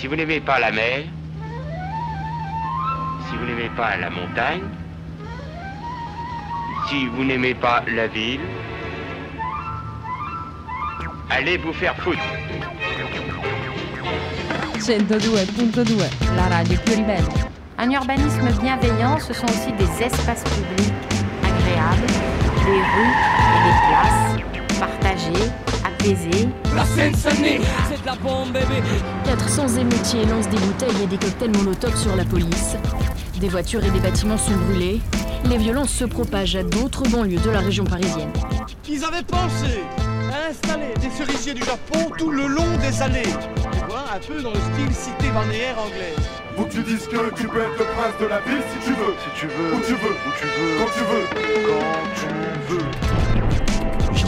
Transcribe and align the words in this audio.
Si 0.00 0.06
vous 0.06 0.16
n'aimez 0.16 0.40
pas 0.40 0.58
la 0.58 0.72
mer, 0.72 1.00
si 3.28 3.36
vous 3.36 3.44
n'aimez 3.44 3.68
pas 3.76 3.98
la 3.98 4.08
montagne, 4.08 4.62
si 6.88 7.06
vous 7.08 7.22
n'aimez 7.22 7.52
pas 7.52 7.82
la 7.86 8.06
ville, 8.06 8.40
allez 11.28 11.58
vous 11.58 11.74
faire 11.74 11.94
foutre. 11.96 12.18
102.2, 14.78 16.02
la 16.34 16.44
radio 16.44 16.78
più 16.82 16.94
ribelle. 16.94 17.28
Un 17.76 17.90
urbanisme 17.90 18.48
bienveillant, 18.58 19.18
ce 19.18 19.34
sont 19.34 19.44
aussi 19.44 19.70
des 19.74 20.02
espaces 20.02 20.44
publics 20.44 20.94
agréables, 21.44 22.06
des 22.64 22.80
rues 22.94 23.16
et 23.52 23.60
des 23.66 23.76
places 23.90 24.78
partagées, 24.80 25.50
apaisées. 25.84 26.48
La 26.74 26.86
Seine-Saint-Denis, 26.86 27.66
la 28.10 28.16
bombe, 28.16 28.52
bébé. 28.52 28.82
400 29.24 29.68
émeutiers 29.78 30.24
lancent 30.24 30.48
des 30.48 30.58
bouteilles 30.58 31.02
et 31.02 31.06
des 31.06 31.16
cocktails 31.16 31.56
molotov 31.56 31.96
sur 31.96 32.16
la 32.16 32.24
police. 32.24 32.76
Des 33.40 33.48
voitures 33.48 33.84
et 33.84 33.90
des 33.90 34.00
bâtiments 34.00 34.38
sont 34.38 34.56
brûlés. 34.66 35.00
Les 35.44 35.58
violences 35.58 35.92
se 35.92 36.04
propagent 36.04 36.56
à 36.56 36.62
d'autres 36.62 37.08
banlieues 37.08 37.38
de 37.38 37.50
la 37.50 37.60
région 37.60 37.84
parisienne. 37.84 38.32
Ils 38.88 39.04
avaient 39.04 39.22
pensé 39.22 39.80
à 40.32 40.50
installer 40.50 40.92
des 41.00 41.10
cerisiers 41.10 41.54
du 41.54 41.62
Japon 41.62 42.10
tout 42.18 42.30
le 42.30 42.46
long 42.46 42.76
des 42.80 43.00
allées. 43.00 43.22
Tu 43.22 43.78
vois, 43.88 44.04
un 44.14 44.18
peu 44.18 44.42
dans 44.42 44.50
le 44.50 44.60
style 44.60 44.94
cité 44.94 45.30
balnéaire 45.30 45.78
anglaise. 45.78 46.26
Faut 46.56 46.64
que 46.64 46.72
tu 46.72 46.82
dises 46.82 47.06
que 47.06 47.34
tu 47.34 47.46
peux 47.46 47.60
être 47.60 47.78
le 47.78 47.84
prince 47.96 48.18
de 48.20 48.26
la 48.26 48.40
ville 48.40 48.62
si 48.72 48.86
tu 48.86 48.92
veux. 48.92 49.14
Si 49.24 49.40
tu 49.40 49.46
veux. 49.46 49.74
Où 49.74 49.80
tu 49.80 49.92
veux. 49.92 50.16
Où 50.26 50.32
tu 50.36 50.46
veux. 50.46 50.78
Quand 50.78 50.92
tu 50.92 51.04
veux. 51.04 51.26
Quand 51.68 52.10
tu 52.16 52.74
veux. 52.74 53.29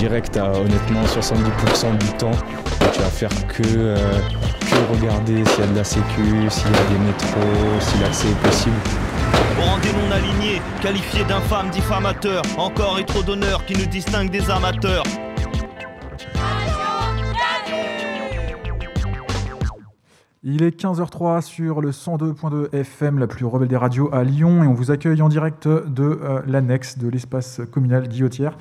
Tu 0.03 0.39
as 0.41 0.51
honnêtement 0.51 1.05
70% 1.05 1.97
du 1.97 2.13
temps 2.15 2.33
tu 2.93 2.99
vas 2.99 3.07
faire 3.07 3.47
que, 3.47 3.63
euh, 3.69 3.97
que 4.61 4.93
regarder 4.93 5.45
s'il 5.45 5.61
y 5.61 5.63
a 5.63 5.71
de 5.71 5.77
la 5.77 5.85
sécu, 5.85 6.51
s'il 6.51 6.73
y 6.73 6.75
a 6.75 6.85
des 6.91 6.99
métros, 7.07 7.79
si 7.79 7.99
l'accès 8.01 8.29
est 8.29 8.43
possible. 8.43 8.75
Pour 9.55 9.65
rendre 9.65 9.83
des 9.83 9.93
non-alignés, 9.93 10.61
qualifiés 10.81 11.23
d'infâmes, 11.23 11.71
diffamateurs, 11.71 12.43
encore 12.59 12.99
et 12.99 13.05
trop 13.05 13.23
d'honneur 13.23 13.65
qui 13.65 13.75
nous 13.75 13.87
distingue 13.87 14.29
des 14.29 14.51
amateurs. 14.51 15.05
Il 20.43 20.65
est 20.65 20.77
15h03 20.77 21.43
sur 21.43 21.81
le 21.81 21.93
102.2 21.93 22.75
FM, 22.75 23.21
la 23.21 23.29
plus 23.29 23.45
rebelle 23.45 23.69
des 23.69 23.77
radios 23.77 24.13
à 24.13 24.25
Lyon, 24.25 24.65
et 24.65 24.67
on 24.67 24.75
vous 24.75 24.91
accueille 24.91 25.23
en 25.23 25.29
direct 25.29 25.69
de 25.69 26.03
euh, 26.03 26.43
l'annexe 26.49 26.99
de 26.99 27.09
l'espace 27.09 27.61
communal 27.71 28.09
Guillotière, 28.09 28.59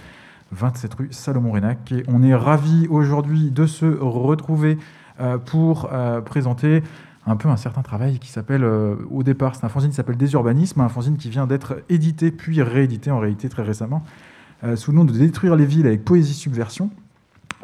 27 0.52 0.94
rue 0.94 1.08
Salomon-Rénac. 1.12 1.92
Et 1.92 2.04
on 2.08 2.24
est 2.24 2.36
ravis 2.36 2.88
aujourd'hui 2.88 3.52
de 3.52 3.66
se 3.66 3.86
retrouver 3.86 4.78
euh, 5.20 5.38
pour 5.38 5.90
euh, 5.92 6.22
présenter 6.22 6.84
un 7.28 7.36
peu 7.36 7.50
un 7.50 7.58
certain 7.58 7.82
travail 7.82 8.18
qui 8.18 8.30
s'appelle, 8.30 8.64
euh, 8.64 8.96
au 9.12 9.24
départ, 9.24 9.56
c'est 9.56 9.66
un 9.66 9.70
fanzine 9.70 9.92
qui 9.92 9.96
s'appelle 9.96 10.18
Désurbanisme, 10.18 10.82
un 10.82 10.90
fanzine 10.90 11.18
qui 11.18 11.30
vient 11.30 11.46
d'être 11.46 11.84
édité 11.90 12.32
puis 12.32 12.62
réédité 12.62 13.12
en 13.12 13.20
réalité 13.20 13.48
très 13.50 13.64
récemment, 13.64 14.04
sous 14.76 14.92
le 14.92 14.98
nom 14.98 15.06
de 15.06 15.12
Détruire 15.12 15.56
les 15.56 15.66
villes 15.66 15.88
avec 15.88 16.06
Poésie 16.06 16.34
Subversion. 16.34 16.92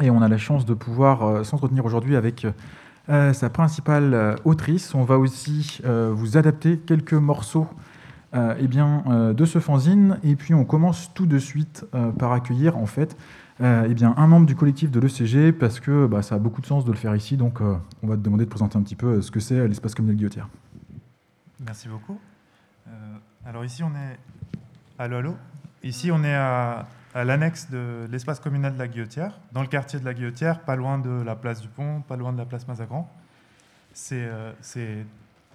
Et 0.02 0.10
on 0.10 0.22
a 0.22 0.28
la 0.28 0.38
chance 0.38 0.66
de 0.66 0.74
pouvoir 0.74 1.46
s'entretenir 1.46 1.86
aujourd'hui 1.86 2.16
avec 2.16 2.48
sa 3.08 3.50
principale 3.52 4.36
autrice. 4.46 4.96
On 4.96 5.04
va 5.04 5.20
aussi 5.20 5.80
vous 5.86 6.38
adapter 6.38 6.80
quelques 6.80 7.14
morceaux 7.14 7.68
euh, 8.34 8.56
eh 8.60 8.68
bien, 8.68 9.04
euh, 9.08 9.34
de 9.34 9.46
ce 9.46 9.60
fanzine. 9.60 10.20
Et 10.24 10.36
puis 10.36 10.54
on 10.54 10.66
commence 10.66 11.14
tout 11.14 11.26
de 11.26 11.38
suite 11.38 11.86
euh, 11.96 12.12
par 12.12 12.34
accueillir 12.34 12.78
en 12.78 12.86
fait 12.86 13.16
eh 13.60 13.94
bien, 13.96 14.14
un 14.18 14.28
membre 14.28 14.46
du 14.46 14.56
collectif 14.56 14.92
de 14.92 15.00
l'ECG 15.00 15.52
parce 15.52 15.80
que 15.80 16.06
bah, 16.06 16.22
ça 16.22 16.36
a 16.36 16.38
beaucoup 16.38 16.62
de 16.62 16.68
sens 16.68 16.86
de 16.86 16.92
le 16.92 16.98
faire 16.98 17.16
ici. 17.16 17.38
Donc 17.38 17.60
on 17.62 18.08
va 18.08 18.16
te 18.16 18.22
demander 18.22 18.46
de 18.46 18.50
présenter 18.50 18.78
un 18.78 18.84
petit 18.84 18.96
peu 18.96 19.20
ce 19.20 19.32
que 19.32 19.40
c'est 19.40 19.68
l'espace 19.68 19.96
communal 19.96 20.16
Guillotière. 20.16 20.48
Merci 21.66 21.88
beaucoup. 21.88 22.20
Alors 23.44 23.66
ici 23.66 23.82
on 23.82 23.90
est... 23.90 24.20
Allô, 25.00 25.18
allô 25.18 25.36
Ici 25.82 26.12
on 26.12 26.24
est 26.24 26.36
à, 26.36 26.86
à 27.16 27.24
l'annexe 27.24 27.72
de 27.72 28.06
l'espace 28.12 28.40
communal 28.40 28.76
de 28.76 28.78
la 28.78 28.88
Guillotière, 28.88 29.40
dans 29.54 29.62
le 29.62 29.68
quartier 29.68 30.00
de 30.00 30.06
la 30.06 30.14
Guillotière, 30.14 30.60
pas 30.60 30.76
loin 30.76 31.00
de 31.00 31.24
la 31.24 31.36
place 31.36 31.60
du 31.60 31.68
Pont, 31.68 32.02
pas 32.08 32.16
loin 32.16 32.34
de 32.34 32.38
la 32.38 32.46
place 32.46 32.68
Mazagran. 32.68 33.12
C'est 33.94 34.30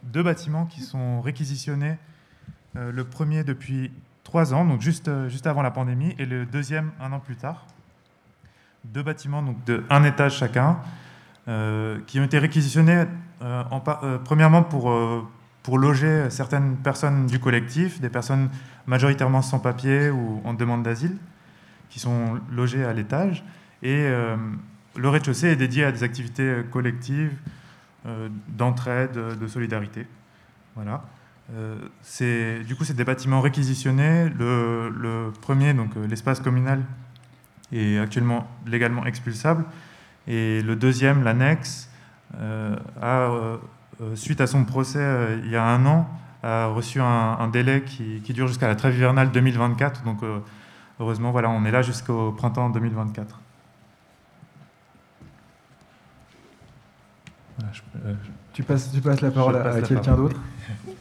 deux 0.03 0.25
bâtiments 0.25 0.67
qui 0.67 0.81
sont 0.81 1.21
réquisitionnés, 1.21 1.99
le 2.75 3.05
premier 3.05 3.45
depuis 3.45 3.91
trois 4.25 4.55
ans, 4.55 4.65
donc 4.65 4.81
juste, 4.81 5.09
euh, 5.09 5.29
juste 5.29 5.47
avant 5.47 5.63
la 5.63 5.71
pandémie, 5.71 6.15
et 6.19 6.27
le 6.27 6.47
deuxième 6.47 6.91
un 7.01 7.13
an 7.13 7.21
plus 7.21 7.37
tard. 7.37 7.67
Deux 8.85 9.03
bâtiments 9.03 9.43
donc 9.43 9.63
de 9.65 9.85
un 9.91 10.05
étage 10.05 10.39
chacun, 10.39 10.79
euh, 11.49 11.99
qui 12.07 12.21
ont 12.21 12.25
été 12.25 12.39
réquisitionnés 12.39 13.05
euh, 13.43 13.63
euh, 14.03 14.19
premièrement 14.25 14.63
pour, 14.63 14.91
euh, 14.91 15.23
pour 15.63 15.79
loger 15.79 16.31
certaines 16.31 16.77
personnes 16.77 17.27
du 17.27 17.39
collectif, 17.39 18.01
des 18.01 18.09
personnes 18.09 18.49
majoritairement 18.87 19.43
sans 19.43 19.59
papier 19.59 20.11
ou 20.11 20.41
en 20.45 20.55
demande 20.55 20.83
d'asile, 20.83 21.17
qui 21.91 22.01
sont 22.01 22.41
logées 22.51 22.85
à 22.85 22.93
l'étage. 22.93 23.45
Et 23.83 24.07
euh, 24.07 24.37
le 24.97 25.09
rez-de-chaussée 25.09 25.49
est 25.49 25.57
dédié 25.57 25.85
à 25.85 25.93
des 25.93 26.05
activités 26.05 26.43
euh, 26.49 26.63
collectives, 26.63 27.37
euh, 28.07 28.29
d'entraide, 28.49 29.13
de 29.13 29.47
solidarité. 29.47 30.07
Voilà. 30.75 31.05
Euh, 31.55 31.77
c'est, 32.03 32.61
du 32.65 32.75
coup, 32.77 32.85
c'est 32.85 32.95
des 32.97 33.05
bâtiments 33.05 33.41
réquisitionnés. 33.41 34.29
Le, 34.39 34.89
le 34.89 35.33
premier, 35.43 35.75
donc 35.75 35.97
euh, 35.97 36.07
l'espace 36.07 36.41
communal, 36.41 36.83
est 37.73 37.99
actuellement 37.99 38.49
légalement 38.67 39.05
expulsable. 39.07 39.65
Et 40.27 40.63
le 40.63 40.77
deuxième, 40.77 41.25
l'annexe, 41.25 41.91
euh, 42.39 42.77
a, 43.01 43.31
euh, 43.31 43.57
suite 44.15 44.41
à 44.41 44.47
son 44.47 44.65
procès 44.65 44.99
euh, 45.01 45.39
il 45.45 45.51
y 45.51 45.57
a 45.57 45.65
un 45.65 45.85
an, 45.85 46.09
a 46.43 46.67
reçu 46.67 47.01
un, 47.01 47.05
un 47.05 47.49
délai 47.49 47.83
qui, 47.83 48.21
qui 48.25 48.33
dure 48.33 48.49
jusqu'à 48.49 48.67
la 48.69 48.75
trêve 48.77 48.95
hivernale 48.97 49.31
2024. 49.31 50.05
Donc, 50.05 50.23
euh, 50.23 50.39
heureusement, 51.01 51.33
voilà, 51.33 51.51
on 51.51 51.65
est 51.65 51.71
là 51.71 51.83
jusqu'au 51.83 52.33
printemps 52.33 52.71
2024. 52.71 53.41
Voilà, 57.59 57.73
je- 57.73 57.83
euh, 58.07 58.15
Tu 58.55 58.63
passes, 58.63 58.91
tu 58.93 59.01
passes 59.01 59.21
la 59.21 59.31
parole 59.31 59.57
à, 59.57 59.61
passe 59.61 59.77
à 59.77 59.81
la 59.81 59.87
quelqu'un 59.89 60.17
d'autre? 60.17 60.41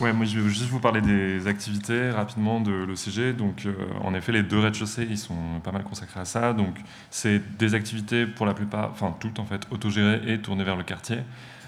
Ouais, 0.00 0.12
moi 0.12 0.26
je 0.26 0.38
vais 0.38 0.48
juste 0.50 0.64
vous 0.68 0.78
parler 0.80 1.00
des 1.00 1.46
activités 1.46 2.10
rapidement 2.10 2.60
de 2.60 2.84
l'ECG. 2.84 3.32
Donc, 3.32 3.64
euh, 3.64 3.72
en 4.02 4.12
effet, 4.14 4.30
les 4.30 4.42
deux 4.42 4.58
rez-de-chaussée, 4.58 5.06
ils 5.08 5.16
sont 5.16 5.58
pas 5.64 5.72
mal 5.72 5.84
consacrés 5.84 6.20
à 6.20 6.26
ça. 6.26 6.52
Donc, 6.52 6.76
c'est 7.10 7.40
des 7.56 7.74
activités 7.74 8.26
pour 8.26 8.44
la 8.44 8.52
plupart, 8.52 8.90
enfin 8.92 9.14
toutes 9.18 9.38
en 9.38 9.46
fait, 9.46 9.66
autogérées 9.70 10.20
et 10.26 10.38
tournées 10.38 10.64
vers 10.64 10.76
le 10.76 10.82
quartier. 10.82 11.20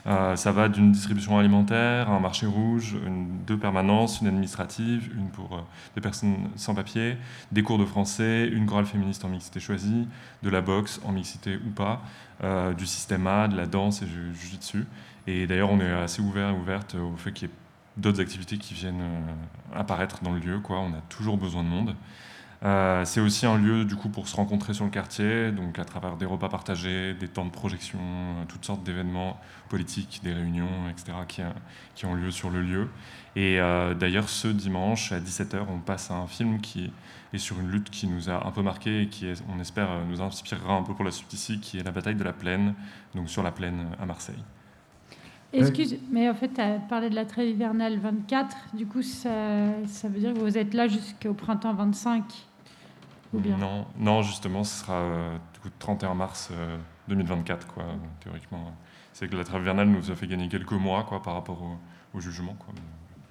Euh, 0.06 0.36
ça 0.36 0.52
va 0.52 0.68
d'une 0.68 0.92
distribution 0.92 1.38
alimentaire, 1.38 2.10
un 2.10 2.20
marché 2.20 2.44
rouge, 2.46 2.96
une- 3.06 3.44
deux 3.46 3.56
permanences, 3.56 4.20
une 4.20 4.26
administrative, 4.26 5.10
une 5.16 5.30
pour 5.30 5.54
euh, 5.56 5.60
des 5.94 6.02
personnes 6.02 6.36
sans 6.56 6.74
papier, 6.74 7.16
des 7.50 7.62
cours 7.62 7.78
de 7.78 7.84
français, 7.86 8.46
une 8.46 8.66
chorale 8.66 8.86
féministe 8.86 9.24
en 9.24 9.28
mixité 9.30 9.58
choisie, 9.58 10.06
de 10.42 10.50
la 10.50 10.60
boxe 10.60 11.00
en 11.04 11.12
mixité 11.12 11.56
ou 11.66 11.70
pas, 11.70 12.02
du 12.76 12.86
système 12.86 13.26
A, 13.26 13.48
de 13.48 13.56
la 13.56 13.66
danse 13.66 14.02
et 14.02 14.04
du 14.06 14.32
jiu-jitsu. 14.34 14.86
Et 15.26 15.46
d'ailleurs, 15.48 15.70
on 15.72 15.80
est 15.80 15.90
assez 15.90 16.22
ouvert 16.22 16.50
et 16.50 16.52
ouverte 16.52 16.94
au 16.94 17.16
fait 17.16 17.32
qu'il 17.32 17.48
y 17.48 17.50
ait 17.50 17.54
d'autres 17.98 18.20
activités 18.20 18.56
qui 18.56 18.74
viennent 18.74 19.02
euh, 19.02 19.78
apparaître 19.78 20.22
dans 20.22 20.32
le 20.32 20.38
lieu. 20.38 20.60
Quoi. 20.60 20.78
On 20.78 20.92
a 20.92 21.00
toujours 21.08 21.36
besoin 21.36 21.62
de 21.62 21.68
monde. 21.68 21.94
Euh, 22.64 23.04
c'est 23.04 23.20
aussi 23.20 23.46
un 23.46 23.56
lieu 23.56 23.84
du 23.84 23.94
coup 23.94 24.08
pour 24.08 24.26
se 24.26 24.34
rencontrer 24.34 24.74
sur 24.74 24.84
le 24.84 24.90
quartier, 24.90 25.52
donc 25.52 25.78
à 25.78 25.84
travers 25.84 26.16
des 26.16 26.26
repas 26.26 26.48
partagés, 26.48 27.14
des 27.14 27.28
temps 27.28 27.44
de 27.44 27.50
projection, 27.50 28.00
euh, 28.00 28.44
toutes 28.48 28.64
sortes 28.64 28.82
d'événements 28.82 29.38
politiques, 29.68 30.20
des 30.24 30.32
réunions, 30.32 30.88
etc. 30.90 31.12
qui, 31.28 31.42
qui 31.94 32.06
ont 32.06 32.14
lieu 32.14 32.32
sur 32.32 32.50
le 32.50 32.62
lieu. 32.62 32.88
Et 33.36 33.58
d'ailleurs 34.00 34.28
ce 34.28 34.48
dimanche 34.48 35.12
à 35.12 35.20
17h, 35.20 35.58
on 35.68 35.78
passe 35.78 36.10
à 36.10 36.14
un 36.14 36.26
film 36.26 36.60
qui 36.60 36.90
est 37.32 37.38
sur 37.38 37.60
une 37.60 37.70
lutte 37.70 37.88
qui 37.88 38.08
nous 38.08 38.28
a 38.28 38.44
un 38.44 38.50
peu 38.50 38.62
marqué 38.62 39.02
et 39.02 39.08
qui, 39.08 39.32
on 39.48 39.60
espère, 39.60 39.90
nous 40.08 40.20
inspirera 40.20 40.74
un 40.74 40.82
peu 40.82 40.92
pour 40.92 41.04
la 41.04 41.12
suite 41.12 41.32
ici, 41.34 41.60
qui 41.60 41.78
est 41.78 41.84
la 41.84 41.92
bataille 41.92 42.16
de 42.16 42.24
la 42.24 42.32
plaine, 42.32 42.74
donc 43.14 43.30
sur 43.30 43.44
la 43.44 43.52
plaine 43.52 43.90
à 44.00 44.06
Marseille. 44.06 44.42
Excuse, 45.52 45.96
mais 46.10 46.28
en 46.28 46.34
fait, 46.34 46.48
tu 46.48 46.60
as 46.60 46.78
parlé 46.78 47.08
de 47.08 47.14
la 47.14 47.24
trêve 47.24 47.48
hivernale 47.48 47.98
24. 47.98 48.56
Du 48.74 48.86
coup, 48.86 49.02
ça, 49.02 49.30
ça 49.86 50.08
veut 50.08 50.20
dire 50.20 50.34
que 50.34 50.38
vous 50.38 50.58
êtes 50.58 50.74
là 50.74 50.88
jusqu'au 50.88 51.32
printemps 51.32 51.72
25 51.72 52.22
Ou 53.32 53.38
bien 53.38 53.56
Non, 53.56 53.86
non, 53.98 54.22
justement, 54.22 54.62
ce 54.62 54.80
sera 54.84 54.94
euh, 54.94 55.36
du 55.54 55.60
coup 55.60 55.68
31 55.78 56.14
mars 56.14 56.50
euh, 56.52 56.76
2024, 57.08 57.66
quoi, 57.66 57.84
théoriquement. 58.20 58.72
C'est 59.14 59.28
que 59.28 59.36
la 59.36 59.44
trêve 59.44 59.62
hivernale 59.62 59.88
nous 59.88 60.10
a 60.10 60.14
fait 60.14 60.26
gagner 60.26 60.48
quelques 60.48 60.72
mois 60.72 61.04
quoi, 61.04 61.22
par 61.22 61.34
rapport 61.34 61.62
au, 61.62 61.78
au 62.16 62.20
jugement. 62.20 62.54
Quoi. 62.58 62.74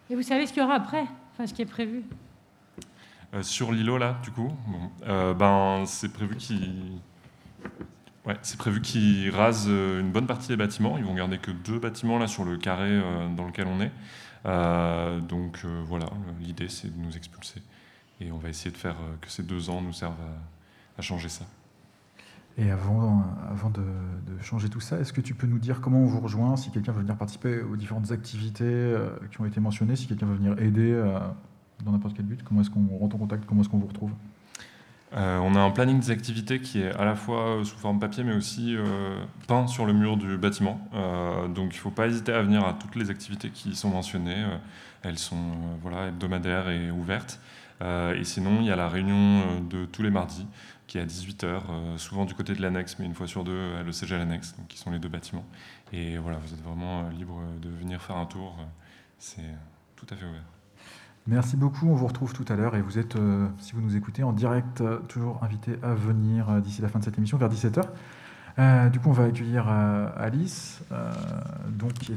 Et 0.09 0.15
vous 0.15 0.23
savez 0.23 0.47
ce 0.47 0.53
qu'il 0.53 0.61
y 0.61 0.65
aura 0.65 0.75
après 0.75 1.05
Enfin, 1.33 1.45
ce 1.45 1.53
qui 1.53 1.61
est 1.61 1.65
prévu? 1.65 2.03
Euh, 3.33 3.43
sur 3.43 3.71
l'îlot, 3.71 3.97
là, 3.97 4.17
du 4.23 4.31
coup, 4.31 4.51
bon, 4.67 4.89
euh, 5.07 5.33
ben, 5.33 5.83
c'est 5.85 6.11
prévu 6.11 6.35
qu'ils 6.37 6.99
c'est 8.41 8.57
prévu 8.57 8.81
qu'ils 8.81 9.29
rasent 9.29 9.67
euh, 9.69 10.01
une 10.01 10.11
bonne 10.11 10.27
partie 10.27 10.47
des 10.47 10.57
bâtiments. 10.57 10.97
Ils 10.97 11.05
vont 11.05 11.13
garder 11.13 11.37
que 11.37 11.51
deux 11.51 11.79
bâtiments 11.79 12.17
là, 12.17 12.27
sur 12.27 12.43
le 12.43 12.57
carré 12.57 12.89
euh, 12.89 13.29
dans 13.35 13.45
lequel 13.45 13.67
on 13.67 13.81
est. 13.81 13.91
Euh, 14.45 15.19
donc 15.19 15.65
voilà, 15.85 16.07
l'idée, 16.39 16.69
c'est 16.69 16.93
de 16.93 16.99
nous 16.99 17.15
expulser. 17.17 17.61
Et 18.19 18.31
on 18.31 18.37
va 18.37 18.49
essayer 18.49 18.71
de 18.71 18.77
faire 18.77 18.95
que 19.21 19.29
ces 19.29 19.43
deux 19.43 19.69
ans 19.69 19.81
nous 19.81 19.93
servent 19.93 20.15
à, 20.97 21.01
changer 21.01 21.29
ça. 21.29 21.45
Et 22.57 22.71
avant, 22.71 23.23
avant 23.51 23.69
de 23.69 23.83
changer 24.41 24.69
tout 24.69 24.79
ça. 24.79 24.99
Est-ce 24.99 25.13
que 25.13 25.21
tu 25.21 25.35
peux 25.35 25.45
nous 25.45 25.59
dire 25.59 25.79
comment 25.81 25.99
on 25.99 26.07
vous 26.07 26.19
rejoint, 26.19 26.57
si 26.57 26.71
quelqu'un 26.71 26.91
veut 26.91 27.01
venir 27.01 27.15
participer 27.15 27.61
aux 27.61 27.75
différentes 27.75 28.11
activités 28.11 28.95
qui 29.29 29.39
ont 29.39 29.45
été 29.45 29.59
mentionnées, 29.59 29.95
si 29.95 30.07
quelqu'un 30.07 30.25
veut 30.25 30.35
venir 30.35 30.57
aider 30.57 30.99
dans 31.85 31.91
n'importe 31.91 32.15
quel 32.15 32.25
but, 32.25 32.41
comment 32.43 32.61
est-ce 32.61 32.71
qu'on 32.71 32.87
rentre 32.97 33.17
en 33.17 33.19
contact, 33.19 33.45
comment 33.45 33.61
est-ce 33.61 33.69
qu'on 33.69 33.77
vous 33.77 33.87
retrouve? 33.87 34.11
Euh, 35.13 35.39
on 35.39 35.55
a 35.55 35.59
un 35.59 35.71
planning 35.71 36.01
des 36.01 36.11
activités 36.11 36.59
qui 36.59 36.81
est 36.81 36.91
à 36.91 37.05
la 37.05 37.15
fois 37.15 37.61
sous 37.63 37.77
forme 37.77 37.97
papier 37.97 38.25
mais 38.25 38.35
aussi 38.35 38.75
euh, 38.75 39.23
peint 39.47 39.67
sur 39.67 39.85
le 39.85 39.93
mur 39.93 40.17
du 40.17 40.37
bâtiment. 40.37 40.81
Euh, 40.93 41.47
donc 41.47 41.73
il 41.73 41.77
ne 41.77 41.81
faut 41.81 41.91
pas 41.91 42.07
hésiter 42.07 42.33
à 42.33 42.41
venir 42.41 42.65
à 42.65 42.73
toutes 42.73 42.95
les 42.95 43.09
activités 43.09 43.49
qui 43.49 43.75
sont 43.75 43.89
mentionnées. 43.89 44.45
elles 45.03 45.17
sont 45.17 45.55
voilà, 45.81 46.07
hebdomadaires 46.07 46.69
et 46.69 46.91
ouvertes. 46.91 47.39
et 47.81 48.23
sinon, 48.23 48.59
il 48.61 48.67
y 48.67 48.71
a 48.71 48.75
la 48.75 48.89
réunion 48.89 49.61
de 49.61 49.85
tous 49.85 50.03
les 50.03 50.09
mardis 50.09 50.45
qui 50.87 50.97
est 50.97 51.01
à 51.01 51.05
18h, 51.05 51.97
souvent 51.97 52.25
du 52.25 52.33
côté 52.33 52.53
de 52.53 52.61
l'annexe, 52.61 52.97
mais 52.97 53.05
une 53.05 53.13
fois 53.13 53.27
sur 53.27 53.43
deux 53.43 53.75
à 53.77 53.83
l'ECG 53.83 54.15
à 54.15 54.17
l'annexe, 54.17 54.55
qui 54.69 54.77
sont 54.77 54.89
les 54.89 54.99
deux 54.99 55.09
bâtiments. 55.09 55.45
Et 55.91 56.17
voilà, 56.17 56.37
vous 56.37 56.53
êtes 56.53 56.63
vraiment 56.63 57.09
libre 57.09 57.41
de 57.61 57.69
venir 57.69 58.01
faire 58.01 58.17
un 58.17 58.25
tour. 58.25 58.57
C'est 59.17 59.53
tout 59.95 60.07
à 60.09 60.15
fait 60.15 60.25
ouvert. 60.25 60.56
Merci 61.27 61.57
beaucoup, 61.57 61.89
on 61.89 61.93
vous 61.93 62.07
retrouve 62.07 62.31
tout 62.31 62.45
à 62.47 62.55
l'heure 62.55 62.77
et 62.77 62.81
vous 62.81 62.97
êtes, 62.97 63.17
euh, 63.17 63.47
si 63.59 63.73
vous 63.73 63.81
nous 63.81 63.97
écoutez, 63.97 64.23
en 64.23 64.31
direct, 64.31 64.79
euh, 64.79 64.99
toujours 65.09 65.43
invité 65.43 65.73
à 65.83 65.93
venir 65.93 66.49
euh, 66.49 66.59
d'ici 66.61 66.81
la 66.81 66.87
fin 66.87 66.99
de 66.99 67.03
cette 67.03 67.17
émission, 67.17 67.37
vers 67.37 67.49
17h. 67.49 67.81
du 68.89 68.99
coup, 69.01 69.09
on 69.09 69.11
va 69.11 69.25
accueillir 69.25 69.67
Alice, 69.67 70.81
donc, 71.67 71.93
qui 71.93 72.13
est 72.13 72.15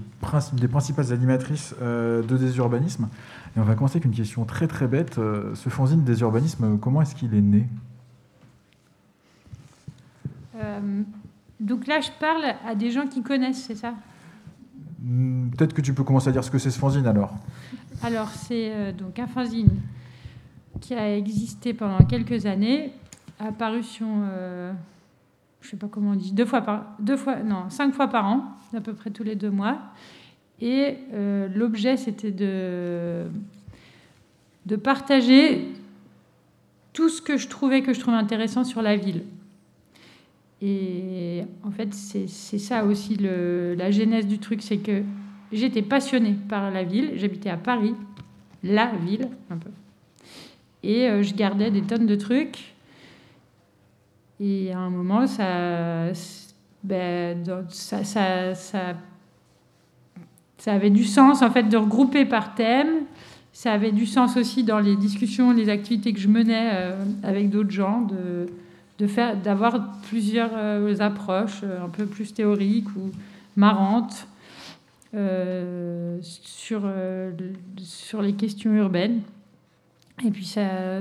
une 0.53 0.59
des 0.59 0.69
principales 0.69 1.13
animatrices 1.13 1.75
de 1.81 2.37
Désurbanisme. 2.37 3.09
Et 3.57 3.61
on 3.61 3.65
va 3.65 3.75
commencer 3.75 3.97
avec 3.97 4.07
une 4.07 4.15
question 4.15 4.45
très 4.45 4.67
très 4.67 4.87
bête. 4.87 5.17
ce 5.17 5.69
fanzine 5.69 6.03
Désurbanisme, 6.03 6.79
comment 6.79 7.03
est-ce 7.03 7.15
qu'il 7.15 7.35
est 7.35 7.43
né? 7.43 7.69
Donc 11.59 11.87
là, 11.87 12.01
je 12.01 12.11
parle 12.19 12.45
à 12.67 12.75
des 12.75 12.91
gens 12.91 13.07
qui 13.07 13.23
connaissent, 13.23 13.65
c'est 13.67 13.75
ça? 13.75 13.93
Peut-être 15.57 15.73
que 15.73 15.81
tu 15.81 15.95
peux 15.95 16.05
commencer 16.05 16.29
à 16.29 16.33
dire 16.33 16.45
ce 16.45 16.51
que 16.51 16.59
c'est 16.59 16.71
ce 16.71 16.79
fanzine 16.79 17.07
alors. 17.07 17.35
Alors, 18.03 18.29
c'est 18.29 18.71
euh, 18.73 18.93
donc 18.93 19.19
un 19.19 19.27
fanzine 19.27 19.71
qui 20.81 20.95
a 20.95 21.17
existé 21.17 21.73
pendant 21.73 22.05
quelques 22.05 22.47
années, 22.47 22.93
apparition, 23.39 24.25
euh, 24.31 24.73
je 25.61 25.71
sais 25.71 25.77
pas 25.77 25.89
comment 25.89 26.11
on 26.11 26.17
dit, 26.17 26.33
deux 26.33 26.45
fois 26.45 26.61
par, 26.61 26.85
deux 26.99 27.17
fois, 27.17 27.37
non, 27.37 27.71
cinq 27.71 27.95
fois 27.95 28.09
par 28.09 28.27
an, 28.27 28.45
à 28.77 28.81
peu 28.81 28.93
près 28.93 29.11
tous 29.11 29.25
les 29.25 29.37
deux 29.37 29.51
mois. 29.51 29.79
Et 30.61 30.99
euh, 31.15 31.49
l'objet, 31.55 31.97
c'était 31.97 32.31
de, 32.31 33.25
de 34.67 34.77
partager 34.77 35.69
tout 36.93 37.09
ce 37.09 37.23
que 37.23 37.39
je 37.39 37.49
trouvais 37.49 37.83
que 37.83 37.95
je 37.95 38.01
trouvais 38.01 38.17
intéressant 38.17 38.65
sur 38.65 38.83
la 38.83 38.97
ville. 38.97 39.25
Et 40.63 41.43
en 41.65 41.71
fait, 41.71 41.95
c'est 41.95 42.27
ça 42.27 42.85
aussi 42.85 43.17
le, 43.17 43.75
la 43.79 43.91
genèse 43.91 44.27
du 44.27 44.39
truc, 44.39 44.61
c'est 44.63 44.77
que 44.77 45.03
j'étais 45.53 45.83
passionnée 45.83 46.37
par 46.49 46.71
la 46.71 46.85
ville. 46.85 47.13
J'habitais 47.17 47.49
à 47.49 47.57
Paris, 47.57 47.95
la 48.63 48.93
ville, 48.95 49.29
un 49.51 49.57
peu. 49.57 49.71
Et 50.83 51.09
euh, 51.09 51.23
je 51.23 51.35
gardais 51.35 51.71
des 51.71 51.83
tonnes 51.83 52.07
de 52.07 52.15
trucs. 52.15 52.75
Et 54.39 54.73
à 54.73 54.79
un 54.79 54.91
moment, 54.91 55.27
ça, 55.27 56.13
ben, 56.83 57.45
ça, 57.69 58.05
ça, 58.05 58.55
ça, 58.55 58.95
avait 60.67 60.91
du 60.91 61.05
sens 61.05 61.43
en 61.43 61.51
fait 61.51 61.65
de 61.65 61.77
regrouper 61.77 62.25
par 62.25 62.55
thème. 62.55 63.05
Ça 63.53 63.73
avait 63.73 63.93
du 63.93 64.07
sens 64.07 64.37
aussi 64.37 64.63
dans 64.63 64.79
les 64.79 64.97
discussions, 64.97 65.53
les 65.53 65.69
activités 65.69 66.13
que 66.13 66.21
je 66.21 66.29
menais 66.29 66.71
euh, 66.73 67.05
avec 67.23 67.51
d'autres 67.51 67.71
gens, 67.71 68.07
de 69.01 69.07
faire, 69.07 69.37
d'avoir 69.37 70.01
plusieurs 70.03 70.51
euh, 70.55 70.95
approches 71.01 71.65
un 71.65 71.89
peu 71.89 72.07
plus 72.07 72.35
théoriques 72.35 72.89
ou 72.97 73.11
marrantes 73.57 74.29
euh, 75.13 76.19
sur, 76.21 76.83
euh, 76.85 77.33
sur 77.79 78.23
les 78.23 78.35
questions 78.35 78.73
urbaines. 78.73 79.23
Et 80.25 80.31
puis 80.31 80.45
ça, 80.45 81.01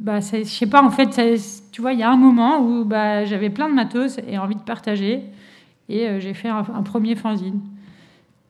bah, 0.00 0.18
je 0.18 0.42
sais 0.42 0.66
pas, 0.66 0.82
en 0.82 0.90
fait, 0.90 1.20
tu 1.70 1.80
vois, 1.80 1.92
il 1.92 2.00
y 2.00 2.02
a 2.02 2.10
un 2.10 2.16
moment 2.16 2.60
où 2.60 2.84
bah, 2.84 3.24
j'avais 3.24 3.50
plein 3.50 3.68
de 3.68 3.74
matos 3.74 4.18
et 4.26 4.38
envie 4.38 4.56
de 4.56 4.62
partager. 4.62 5.22
Et 5.88 6.08
euh, 6.08 6.18
j'ai 6.18 6.34
fait 6.34 6.48
un, 6.48 6.64
premier 6.82 7.14
fanzine. 7.14 7.60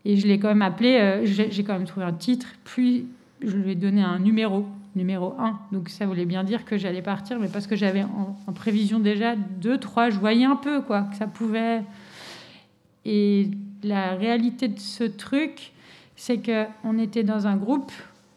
Et 0.06 0.16
je 0.16 0.26
l'ai 0.26 0.38
quand 0.38 0.48
même 0.48 0.62
appelé, 0.62 1.20
j'ai 1.24 1.64
quand 1.64 1.74
même 1.74 1.84
trouvé 1.84 2.06
un 2.06 2.14
titre, 2.14 2.46
puis 2.64 3.06
je 3.42 3.56
lui 3.58 3.72
ai 3.72 3.74
donné 3.74 4.00
un 4.00 4.18
numéro, 4.18 4.64
numéro 4.96 5.34
1. 5.38 5.58
Donc 5.72 5.88
ça 5.88 6.06
voulait 6.06 6.26
bien 6.26 6.44
dire 6.44 6.64
que 6.64 6.76
j'allais 6.76 7.02
partir, 7.02 7.38
mais 7.38 7.48
parce 7.48 7.66
que 7.66 7.76
j'avais 7.76 8.02
en, 8.02 8.52
prévision 8.52 8.98
déjà 8.98 9.36
2, 9.36 9.78
3, 9.78 10.10
je 10.10 10.18
voyais 10.18 10.44
un 10.44 10.56
peu 10.56 10.80
quoi, 10.80 11.02
que 11.02 11.16
ça 11.16 11.26
pouvait. 11.26 11.82
Et 13.04 13.50
la 13.82 14.14
réalité 14.14 14.68
de 14.68 14.78
ce 14.78 15.04
truc, 15.04 15.72
c'est 16.16 16.38
qu'on 16.42 16.98
était 16.98 17.22
dans 17.22 17.46
un 17.46 17.56
groupe 17.56 17.92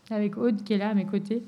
avec 0.09 0.38
Aude 0.38 0.63
qui 0.63 0.74
est 0.74 0.77
là 0.77 0.89
à 0.89 0.94
mes 0.94 1.06
côtés. 1.06 1.42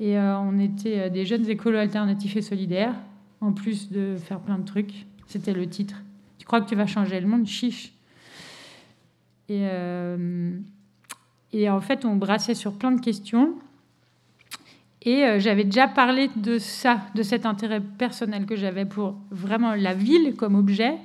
Et 0.00 0.18
euh, 0.18 0.36
on 0.38 0.58
était 0.58 0.98
euh, 0.98 1.08
des 1.08 1.24
jeunes 1.24 1.48
écolos 1.48 1.78
alternatifs 1.78 2.36
et 2.36 2.42
solidaires, 2.42 2.94
en 3.40 3.52
plus 3.52 3.90
de 3.90 4.16
faire 4.16 4.40
plein 4.40 4.58
de 4.58 4.64
trucs. 4.64 5.06
C'était 5.26 5.52
le 5.52 5.68
titre. 5.68 6.02
Tu 6.38 6.46
crois 6.46 6.60
que 6.60 6.68
tu 6.68 6.74
vas 6.74 6.86
changer 6.86 7.20
le 7.20 7.28
monde? 7.28 7.46
Chiche. 7.46 7.92
Et, 9.48 9.60
euh, 9.62 10.58
et 11.52 11.70
en 11.70 11.80
fait, 11.80 12.04
on 12.04 12.16
brassait 12.16 12.54
sur 12.54 12.72
plein 12.72 12.90
de 12.90 13.00
questions. 13.00 13.54
Et 15.04 15.40
j'avais 15.40 15.64
déjà 15.64 15.88
parlé 15.88 16.30
de 16.36 16.58
ça, 16.58 17.00
de 17.16 17.24
cet 17.24 17.44
intérêt 17.44 17.80
personnel 17.80 18.46
que 18.46 18.54
j'avais 18.54 18.84
pour 18.84 19.16
vraiment 19.32 19.74
la 19.74 19.94
ville 19.94 20.36
comme 20.36 20.54
objet, 20.54 20.96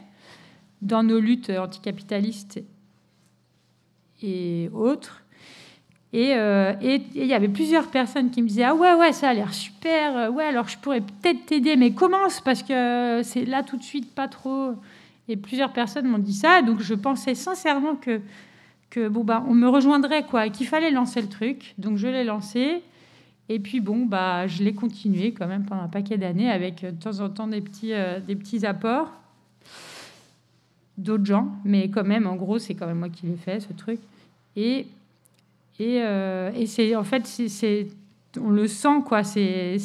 dans 0.83 1.01
nos 1.01 1.19
luttes 1.19 1.49
anticapitalistes 1.49 2.61
et 4.21 4.69
autres. 4.73 5.23
Euh, 6.15 6.73
et 6.81 7.01
il 7.15 7.25
y 7.25 7.33
avait 7.33 7.49
plusieurs 7.49 7.87
personnes 7.87 8.31
qui 8.31 8.41
me 8.41 8.47
disaient 8.47 8.63
Ah 8.63 8.75
ouais, 8.75 8.93
ouais, 8.93 9.13
ça 9.13 9.29
a 9.29 9.33
l'air 9.33 9.53
super. 9.53 10.31
Ouais, 10.33 10.45
alors 10.45 10.67
je 10.67 10.77
pourrais 10.77 11.01
peut-être 11.01 11.45
t'aider, 11.45 11.75
mais 11.75 11.91
commence 11.91 12.41
parce 12.41 12.63
que 12.63 13.21
c'est 13.23 13.45
là 13.45 13.63
tout 13.63 13.77
de 13.77 13.83
suite 13.83 14.13
pas 14.13 14.27
trop. 14.27 14.73
Et 15.27 15.35
plusieurs 15.35 15.73
personnes 15.73 16.07
m'ont 16.07 16.19
dit 16.19 16.33
ça. 16.33 16.61
Donc 16.61 16.79
je 16.81 16.93
pensais 16.93 17.35
sincèrement 17.35 17.95
que 17.95 19.07
bon, 19.09 19.23
bah, 19.23 19.43
on 19.47 19.53
me 19.53 19.67
rejoindrait, 19.67 20.23
quoi, 20.23 20.49
qu'il 20.49 20.67
fallait 20.67 20.91
lancer 20.91 21.21
le 21.21 21.27
truc. 21.27 21.75
Donc 21.77 21.97
je 21.97 22.07
l'ai 22.07 22.23
lancé. 22.23 22.81
Et 23.49 23.59
puis 23.59 23.79
bon, 23.79 24.05
bah, 24.05 24.47
je 24.47 24.63
l'ai 24.63 24.73
continué 24.73 25.31
quand 25.31 25.47
même 25.47 25.65
pendant 25.65 25.83
un 25.83 25.87
paquet 25.87 26.17
d'années 26.17 26.49
avec 26.49 26.81
de 26.81 26.91
temps 26.91 27.19
en 27.19 27.29
temps 27.29 27.47
des 27.47 27.61
petits, 27.61 27.93
euh, 27.93 28.19
des 28.19 28.35
petits 28.35 28.65
apports 28.65 29.11
d'autres 30.97 31.25
gens, 31.25 31.47
mais 31.63 31.89
quand 31.89 32.03
même, 32.03 32.27
en 32.27 32.35
gros, 32.35 32.57
c'est 32.59 32.73
quand 32.73 32.87
même 32.87 32.99
moi 32.99 33.09
qui 33.09 33.27
l'ai 33.27 33.35
fait, 33.35 33.59
ce 33.59 33.71
truc. 33.73 33.99
Et, 34.55 34.87
et, 35.79 36.01
euh, 36.01 36.51
et 36.55 36.65
c'est, 36.65 36.95
en 36.95 37.03
fait, 37.03 37.25
c'est, 37.27 37.87
on 38.41 38.49
le 38.49 38.67
sent, 38.67 39.03
quoi. 39.05 39.23
C'est, 39.23 39.77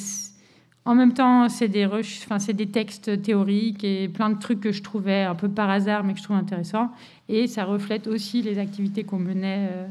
en 0.85 0.95
même 0.95 1.13
temps, 1.13 1.49
c'est 1.49 1.69
des, 1.69 1.87
enfin, 1.87 2.39
c'est 2.39 2.55
des 2.55 2.67
textes 2.67 3.23
théoriques 3.23 3.85
et 3.85 4.09
plein 4.09 4.31
de 4.31 4.39
trucs 4.39 4.61
que 4.61 4.73
je 4.73 4.83
trouvais 4.83 5.23
un 5.23 5.35
peu 5.35 5.49
par 5.49 5.71
hasard, 5.71 6.03
mais 6.03 6.15
que 6.15 6.19
je 6.19 6.25
trouve 6.25 6.37
intéressants. 6.37 6.91
Et 7.29 7.47
ça 7.47 7.65
reflète 7.65 8.07
aussi 8.07 8.43
les 8.43 8.59
activités 8.59 9.05
qu'on 9.05 9.19
menait, 9.19 9.69
euh, 9.71 9.87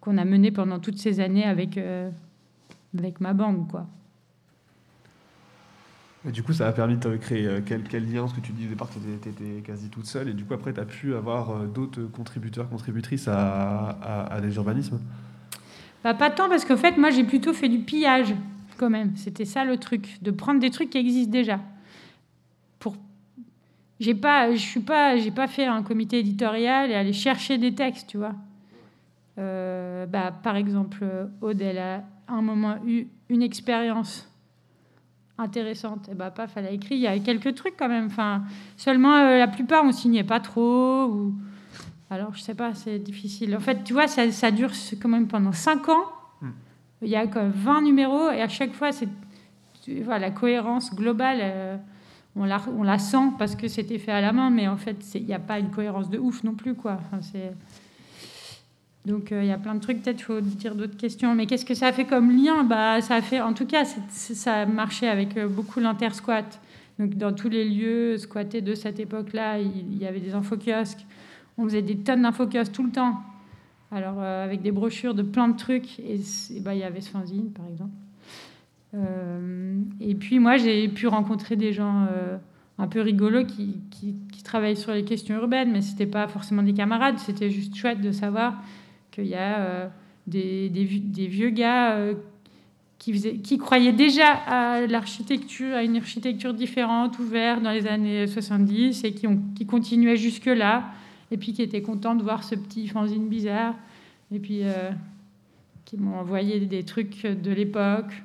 qu'on 0.00 0.18
a 0.18 0.24
menées 0.24 0.50
pendant 0.50 0.80
toutes 0.80 0.98
ces 0.98 1.20
années 1.20 1.44
avec, 1.44 1.78
euh, 1.78 2.10
avec 2.96 3.20
ma 3.20 3.32
bande, 3.32 3.68
quoi 3.70 3.86
du 6.30 6.42
coup, 6.42 6.52
ça 6.52 6.66
a 6.66 6.72
permis 6.72 6.96
de 6.96 7.16
créer 7.16 7.46
euh, 7.46 7.60
quel, 7.64 7.82
quel, 7.82 8.10
lien 8.10 8.22
Parce 8.22 8.32
que 8.32 8.40
tu 8.40 8.52
disais 8.52 8.68
au 8.68 8.70
départ 8.70 8.88
que 8.88 8.94
tu 8.94 9.28
étais, 9.28 9.60
quasi 9.60 9.88
toute 9.88 10.06
seule, 10.06 10.28
et 10.28 10.32
du 10.32 10.44
coup, 10.44 10.54
après, 10.54 10.72
tu 10.72 10.80
as 10.80 10.84
pu 10.84 11.14
avoir 11.14 11.50
euh, 11.50 11.66
d'autres 11.66 12.02
contributeurs, 12.04 12.68
contributrices 12.68 13.28
à, 13.28 13.90
à, 14.30 14.40
des 14.40 14.54
urbanismes? 14.56 15.00
Bah, 16.02 16.14
Pas 16.14 16.30
tant, 16.30 16.48
parce 16.48 16.64
qu'en 16.64 16.76
fait, 16.76 16.96
moi, 16.96 17.10
j'ai 17.10 17.24
plutôt 17.24 17.52
fait 17.52 17.68
du 17.68 17.80
pillage, 17.80 18.34
quand 18.78 18.88
même. 18.88 19.14
C'était 19.16 19.44
ça 19.44 19.64
le 19.64 19.76
truc, 19.76 20.18
de 20.22 20.30
prendre 20.30 20.60
des 20.60 20.70
trucs 20.70 20.90
qui 20.90 20.98
existent 20.98 21.32
déjà. 21.32 21.60
Pour... 22.78 22.96
J'ai 24.00 24.14
pas, 24.14 24.50
je 24.52 24.60
suis 24.60 24.80
pas, 24.80 25.16
j'ai 25.18 25.30
pas 25.30 25.46
fait 25.46 25.66
un 25.66 25.82
comité 25.82 26.20
éditorial 26.20 26.90
et 26.90 26.94
aller 26.94 27.12
chercher 27.12 27.58
des 27.58 27.74
textes, 27.74 28.08
tu 28.08 28.16
vois. 28.16 28.34
Euh, 29.38 30.06
bah, 30.06 30.32
par 30.42 30.56
exemple, 30.56 31.04
Aude, 31.42 31.60
elle 31.60 31.78
a 31.78 32.02
à 32.28 32.34
un 32.34 32.42
moment 32.42 32.76
eu 32.86 33.06
une 33.28 33.42
expérience 33.42 34.28
intéressante. 35.38 36.08
Et 36.08 36.12
eh 36.12 36.14
bah, 36.14 36.30
ben, 36.30 36.46
paf, 36.46 36.56
elle 36.56 36.66
a 36.66 36.70
écrit. 36.70 36.96
Il 36.96 37.00
y 37.00 37.06
a 37.06 37.18
quelques 37.18 37.54
trucs 37.54 37.76
quand 37.76 37.88
même. 37.88 38.06
Enfin, 38.06 38.42
seulement, 38.76 39.14
euh, 39.16 39.38
la 39.38 39.48
plupart, 39.48 39.84
on 39.84 39.92
signait 39.92 40.24
pas 40.24 40.40
trop. 40.40 41.04
Ou... 41.06 41.34
Alors, 42.10 42.34
je 42.34 42.42
sais 42.42 42.54
pas, 42.54 42.74
c'est 42.74 42.98
difficile. 42.98 43.56
En 43.56 43.60
fait, 43.60 43.82
tu 43.84 43.92
vois, 43.92 44.06
ça, 44.06 44.30
ça 44.30 44.50
dure 44.50 44.70
quand 45.00 45.08
même 45.08 45.26
pendant 45.26 45.52
5 45.52 45.88
ans. 45.88 46.04
Hmm. 46.40 46.50
Il 47.02 47.08
y 47.08 47.16
a 47.16 47.26
comme 47.26 47.50
20 47.50 47.82
numéros 47.82 48.30
et 48.30 48.40
à 48.40 48.48
chaque 48.48 48.72
fois, 48.72 48.92
c'est 48.92 49.08
voilà, 50.02 50.18
la 50.18 50.30
cohérence 50.30 50.94
globale. 50.94 51.38
Euh, 51.42 51.76
on, 52.36 52.44
la, 52.44 52.60
on 52.76 52.82
la 52.82 52.98
sent 52.98 53.32
parce 53.38 53.54
que 53.54 53.68
c'était 53.68 53.98
fait 53.98 54.12
à 54.12 54.20
la 54.20 54.32
main, 54.32 54.50
mais 54.50 54.66
en 54.68 54.76
fait, 54.76 55.14
il 55.14 55.24
n'y 55.24 55.34
a 55.34 55.38
pas 55.38 55.58
une 55.58 55.70
cohérence 55.70 56.10
de 56.10 56.18
ouf 56.18 56.42
non 56.44 56.54
plus. 56.54 56.74
Quoi. 56.74 56.98
Enfin, 57.00 57.20
c'est 57.22 57.52
donc 59.06 59.32
euh, 59.32 59.42
il 59.42 59.48
y 59.48 59.52
a 59.52 59.58
plein 59.58 59.74
de 59.74 59.80
trucs, 59.80 60.02
peut-être 60.02 60.22
faut 60.22 60.40
dire 60.40 60.74
d'autres 60.74 60.96
questions. 60.96 61.34
Mais 61.34 61.46
qu'est-ce 61.46 61.66
que 61.66 61.74
ça 61.74 61.88
a 61.88 61.92
fait 61.92 62.06
comme 62.06 62.30
lien? 62.30 62.64
Bah, 62.64 63.00
ça 63.02 63.16
a 63.16 63.20
fait, 63.20 63.40
En 63.40 63.52
tout 63.52 63.66
cas, 63.66 63.84
ça 63.84 64.62
a 64.62 64.66
marché 64.66 65.08
avec 65.08 65.36
euh, 65.36 65.46
beaucoup 65.46 65.80
l'intersquat. 65.80 66.44
Donc 66.98 67.16
dans 67.16 67.32
tous 67.32 67.48
les 67.48 67.68
lieux 67.68 68.16
squattés 68.16 68.62
de 68.62 68.74
cette 68.74 69.00
époque-là, 69.00 69.58
il, 69.58 69.98
y 69.98 70.06
avait 70.06 70.20
des 70.20 70.34
infokiosques. 70.34 71.04
On 71.58 71.64
faisait 71.64 71.82
des 71.82 71.96
tonnes 71.96 72.22
d'infokiosques 72.22 72.72
tout 72.72 72.84
le 72.84 72.92
temps. 72.92 73.20
Alors 73.90 74.16
euh, 74.18 74.44
avec 74.44 74.62
des 74.62 74.72
brochures 74.72 75.14
de 75.14 75.22
plein 75.22 75.48
de 75.48 75.56
trucs. 75.56 75.98
Et, 75.98 76.20
bah, 76.60 76.74
il 76.74 76.80
y 76.80 76.84
avait 76.84 77.00
ce 77.00 77.12
par 77.12 77.66
exemple. 77.68 77.90
Et 80.00 80.14
puis 80.14 80.38
moi, 80.38 80.56
j'ai 80.56 80.86
pu 80.86 81.08
rencontrer 81.08 81.56
des 81.56 81.72
gens 81.72 82.06
un 82.78 82.86
peu 82.86 83.00
rigolos 83.00 83.44
qui, 83.44 83.80
qui, 83.90 84.42
travaillent 84.44 84.76
sur 84.76 84.92
les 84.92 85.04
questions 85.04 85.34
urbaines, 85.34 85.72
mais 85.72 85.80
c'était 85.80 86.06
pas 86.06 86.28
forcément 86.28 86.62
des 86.62 86.74
camarades. 86.74 87.18
C'était 87.18 87.50
juste 87.50 87.74
chouette 87.74 88.00
de 88.00 88.12
savoir 88.12 88.54
qu'il 89.14 89.26
y 89.26 89.34
a 89.34 89.90
des, 90.26 90.68
des, 90.70 90.84
des, 90.84 91.26
vieux 91.26 91.50
gars 91.50 92.14
qui, 93.42 93.58
croyaient 93.58 93.92
déjà 93.92 94.32
à 94.32 94.86
l'architecture, 94.86 95.74
à 95.74 95.82
une 95.82 95.96
architecture 95.96 96.54
différente, 96.54 97.18
ouverte 97.18 97.62
dans 97.62 97.70
les 97.70 97.86
années 97.86 98.26
70 98.26 99.04
et 99.04 99.12
qui, 99.12 99.26
ont, 99.26 99.40
qui 99.54 99.66
continuaient 99.66 100.16
jusque-là, 100.16 100.84
et 101.30 101.36
puis 101.36 101.52
qui 101.52 101.62
étaient 101.62 101.82
contents 101.82 102.14
de 102.14 102.22
voir 102.22 102.44
ce 102.44 102.54
petit 102.54 102.88
fanzine 102.88 103.28
bizarre, 103.28 103.74
et 104.32 104.38
puis 104.38 104.60
euh, 104.62 104.90
qui 105.84 105.96
m'ont 105.98 106.18
envoyé 106.18 106.60
des 106.60 106.84
trucs 106.84 107.26
de 107.26 107.50
l'époque, 107.50 108.22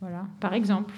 voilà, 0.00 0.26
par 0.40 0.54
exemple. 0.54 0.94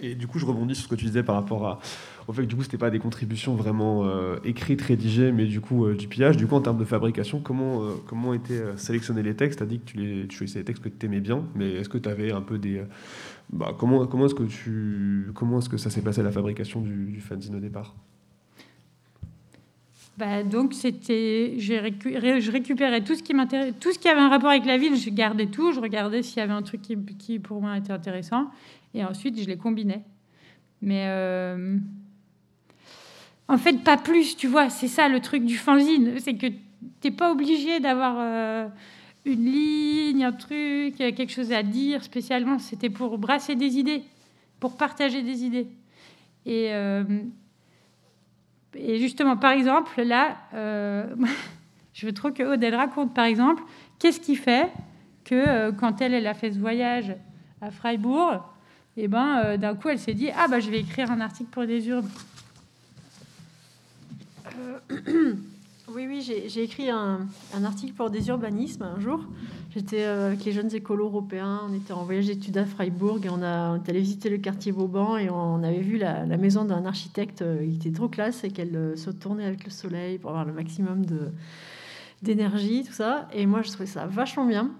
Et 0.00 0.14
du 0.14 0.28
coup, 0.28 0.38
je 0.38 0.46
rebondis 0.46 0.76
sur 0.76 0.84
ce 0.84 0.88
que 0.88 0.94
tu 0.94 1.06
disais 1.06 1.24
par 1.24 1.34
rapport 1.34 1.80
au 2.28 2.32
fait 2.32 2.42
que 2.42 2.46
du 2.46 2.54
coup, 2.54 2.62
c'était 2.62 2.78
pas 2.78 2.90
des 2.90 3.00
contributions 3.00 3.54
vraiment 3.54 4.04
euh, 4.04 4.36
écrites, 4.44 4.82
rédigées, 4.82 5.32
mais 5.32 5.46
du 5.46 5.60
coup, 5.60 5.86
euh, 5.86 5.96
du 5.96 6.06
pillage. 6.06 6.36
Du 6.36 6.46
coup, 6.46 6.54
en 6.54 6.60
termes 6.60 6.78
de 6.78 6.84
fabrication, 6.84 7.40
comment, 7.40 7.82
euh, 7.82 7.90
comment 8.06 8.32
étaient 8.34 8.76
sélectionnés 8.76 9.22
les 9.22 9.34
textes? 9.34 9.58
Tu 9.58 9.64
as 9.64 9.66
dit 9.66 9.80
que 9.80 9.84
tu, 9.84 9.96
les, 9.96 10.26
tu 10.28 10.36
choisissais 10.36 10.60
les 10.60 10.64
textes 10.64 10.84
que 10.84 10.88
tu 10.88 11.06
aimais 11.06 11.20
bien, 11.20 11.42
mais 11.56 11.72
est-ce 11.72 11.88
que 11.88 11.98
tu 11.98 12.08
avais 12.08 12.30
un 12.30 12.42
peu 12.42 12.58
des. 12.58 12.82
Bah, 13.50 13.74
comment 13.76 14.06
comment 14.06 14.26
est-ce 14.26 14.34
que, 14.34 14.44
est-ce 14.44 15.68
que 15.68 15.76
ça 15.78 15.90
s'est 15.90 16.02
passé 16.02 16.22
la 16.22 16.30
fabrication 16.30 16.80
du, 16.80 17.20
fanzine 17.20 17.56
au 17.56 17.60
départ? 17.60 17.94
Bah, 20.18 20.42
donc 20.42 20.74
c'était, 20.74 21.54
je 21.58 22.50
récupérais 22.50 23.02
tout 23.02 23.14
ce 23.14 23.22
qui 23.22 23.34
m'intéressait, 23.34 23.72
tout 23.72 23.92
ce 23.92 23.98
qui 23.98 24.08
avait 24.08 24.20
un 24.20 24.28
rapport 24.28 24.50
avec 24.50 24.66
la 24.66 24.76
ville, 24.76 24.96
je 24.96 25.10
gardais 25.10 25.46
tout, 25.46 25.72
je 25.72 25.80
regardais 25.80 26.22
s'il 26.22 26.38
y 26.38 26.40
avait 26.40 26.52
un 26.52 26.62
truc 26.62 26.82
qui, 26.82 27.38
pour 27.38 27.62
moi 27.62 27.78
était 27.78 27.92
intéressant, 27.92 28.50
et 28.94 29.04
ensuite 29.04 29.40
je 29.40 29.46
les 29.46 29.56
combinais. 29.56 30.02
Mais 30.82 31.04
euh, 31.08 31.76
en 33.48 33.58
fait, 33.58 33.82
pas 33.82 33.96
plus, 33.96 34.36
tu 34.36 34.46
vois, 34.46 34.70
c'est 34.70 34.88
ça 34.88 35.08
le 35.08 35.20
truc 35.20 35.44
du 35.44 35.56
fanzine, 35.56 36.18
c'est 36.20 36.34
que 36.34 36.46
t'es 37.00 37.10
pas 37.10 37.32
obligé 37.32 37.80
d'avoir 37.80 38.16
euh, 38.18 38.68
une 39.24 39.44
ligne, 39.44 40.24
un 40.24 40.32
truc, 40.32 40.96
quelque 40.96 41.30
chose 41.30 41.52
à 41.52 41.62
dire 41.62 42.04
spécialement. 42.04 42.58
C'était 42.58 42.90
pour 42.90 43.18
brasser 43.18 43.56
des 43.56 43.78
idées, 43.78 44.02
pour 44.60 44.76
partager 44.76 45.22
des 45.22 45.44
idées. 45.44 45.68
Et 46.46 46.72
euh, 46.72 47.04
et 48.74 48.98
justement, 48.98 49.36
par 49.36 49.52
exemple, 49.52 50.00
là, 50.02 50.36
je 51.94 52.06
veux 52.06 52.12
trop 52.12 52.30
que 52.30 52.42
Aude, 52.42 52.62
elle 52.62 52.74
raconte, 52.74 53.14
par 53.14 53.24
exemple, 53.24 53.62
qu'est-ce 53.98 54.20
qui 54.20 54.36
fait 54.36 54.70
que 55.24 55.70
quand 55.72 56.00
elle, 56.00 56.14
elle 56.14 56.26
a 56.26 56.34
fait 56.34 56.52
ce 56.52 56.58
voyage 56.58 57.16
à 57.60 57.70
Freiburg, 57.70 58.44
et 58.98 59.04
eh 59.04 59.08
ben, 59.08 59.42
euh, 59.44 59.56
d'un 59.56 59.76
coup, 59.76 59.88
elle 59.88 59.98
s'est 59.98 60.12
dit, 60.12 60.28
ah, 60.36 60.48
bah, 60.48 60.58
je 60.58 60.70
vais 60.70 60.80
écrire 60.80 61.10
un 61.12 61.20
article 61.20 61.50
pour 61.50 61.64
des 61.64 61.86
urbes. 61.86 62.08
Oui, 65.94 66.04
oui, 66.06 66.20
j'ai 66.20 66.62
écrit 66.62 66.90
un, 66.90 67.26
article 67.64 67.94
pour 67.94 68.10
des 68.10 68.28
urbanismes 68.28 68.82
un 68.82 69.00
jour. 69.00 69.24
J'étais 69.74 70.04
euh, 70.04 70.28
avec 70.28 70.44
les 70.44 70.52
jeunes 70.52 70.74
écolos 70.74 71.06
européens, 71.06 71.62
on 71.66 71.72
était 71.72 71.94
en 71.94 72.04
voyage 72.04 72.26
d'études 72.26 72.58
à 72.58 72.66
Freiburg 72.66 73.24
et 73.24 73.30
on, 73.30 73.42
a, 73.42 73.70
on 73.70 73.76
est 73.76 73.88
allé 73.88 74.00
visiter 74.00 74.28
le 74.28 74.36
quartier 74.36 74.70
Vauban 74.70 75.16
et 75.16 75.30
on 75.30 75.62
avait 75.62 75.80
vu 75.80 75.96
la, 75.96 76.26
maison 76.36 76.66
d'un 76.66 76.84
architecte. 76.84 77.40
Euh, 77.40 77.64
il 77.64 77.76
était 77.76 77.90
trop 77.90 78.08
classe 78.08 78.44
et 78.44 78.50
qu'elle 78.50 78.76
euh, 78.76 78.96
se 78.96 79.10
tournait 79.10 79.46
avec 79.46 79.64
le 79.64 79.70
soleil 79.70 80.18
pour 80.18 80.28
avoir 80.30 80.44
le 80.44 80.52
maximum 80.52 81.06
d'énergie, 82.20 82.84
tout 82.84 82.92
ça. 82.92 83.26
Et 83.32 83.46
moi, 83.46 83.62
je 83.62 83.70
trouvais 83.70 83.86
ça 83.86 84.04
vachement 84.06 84.44
bien. 84.44 84.70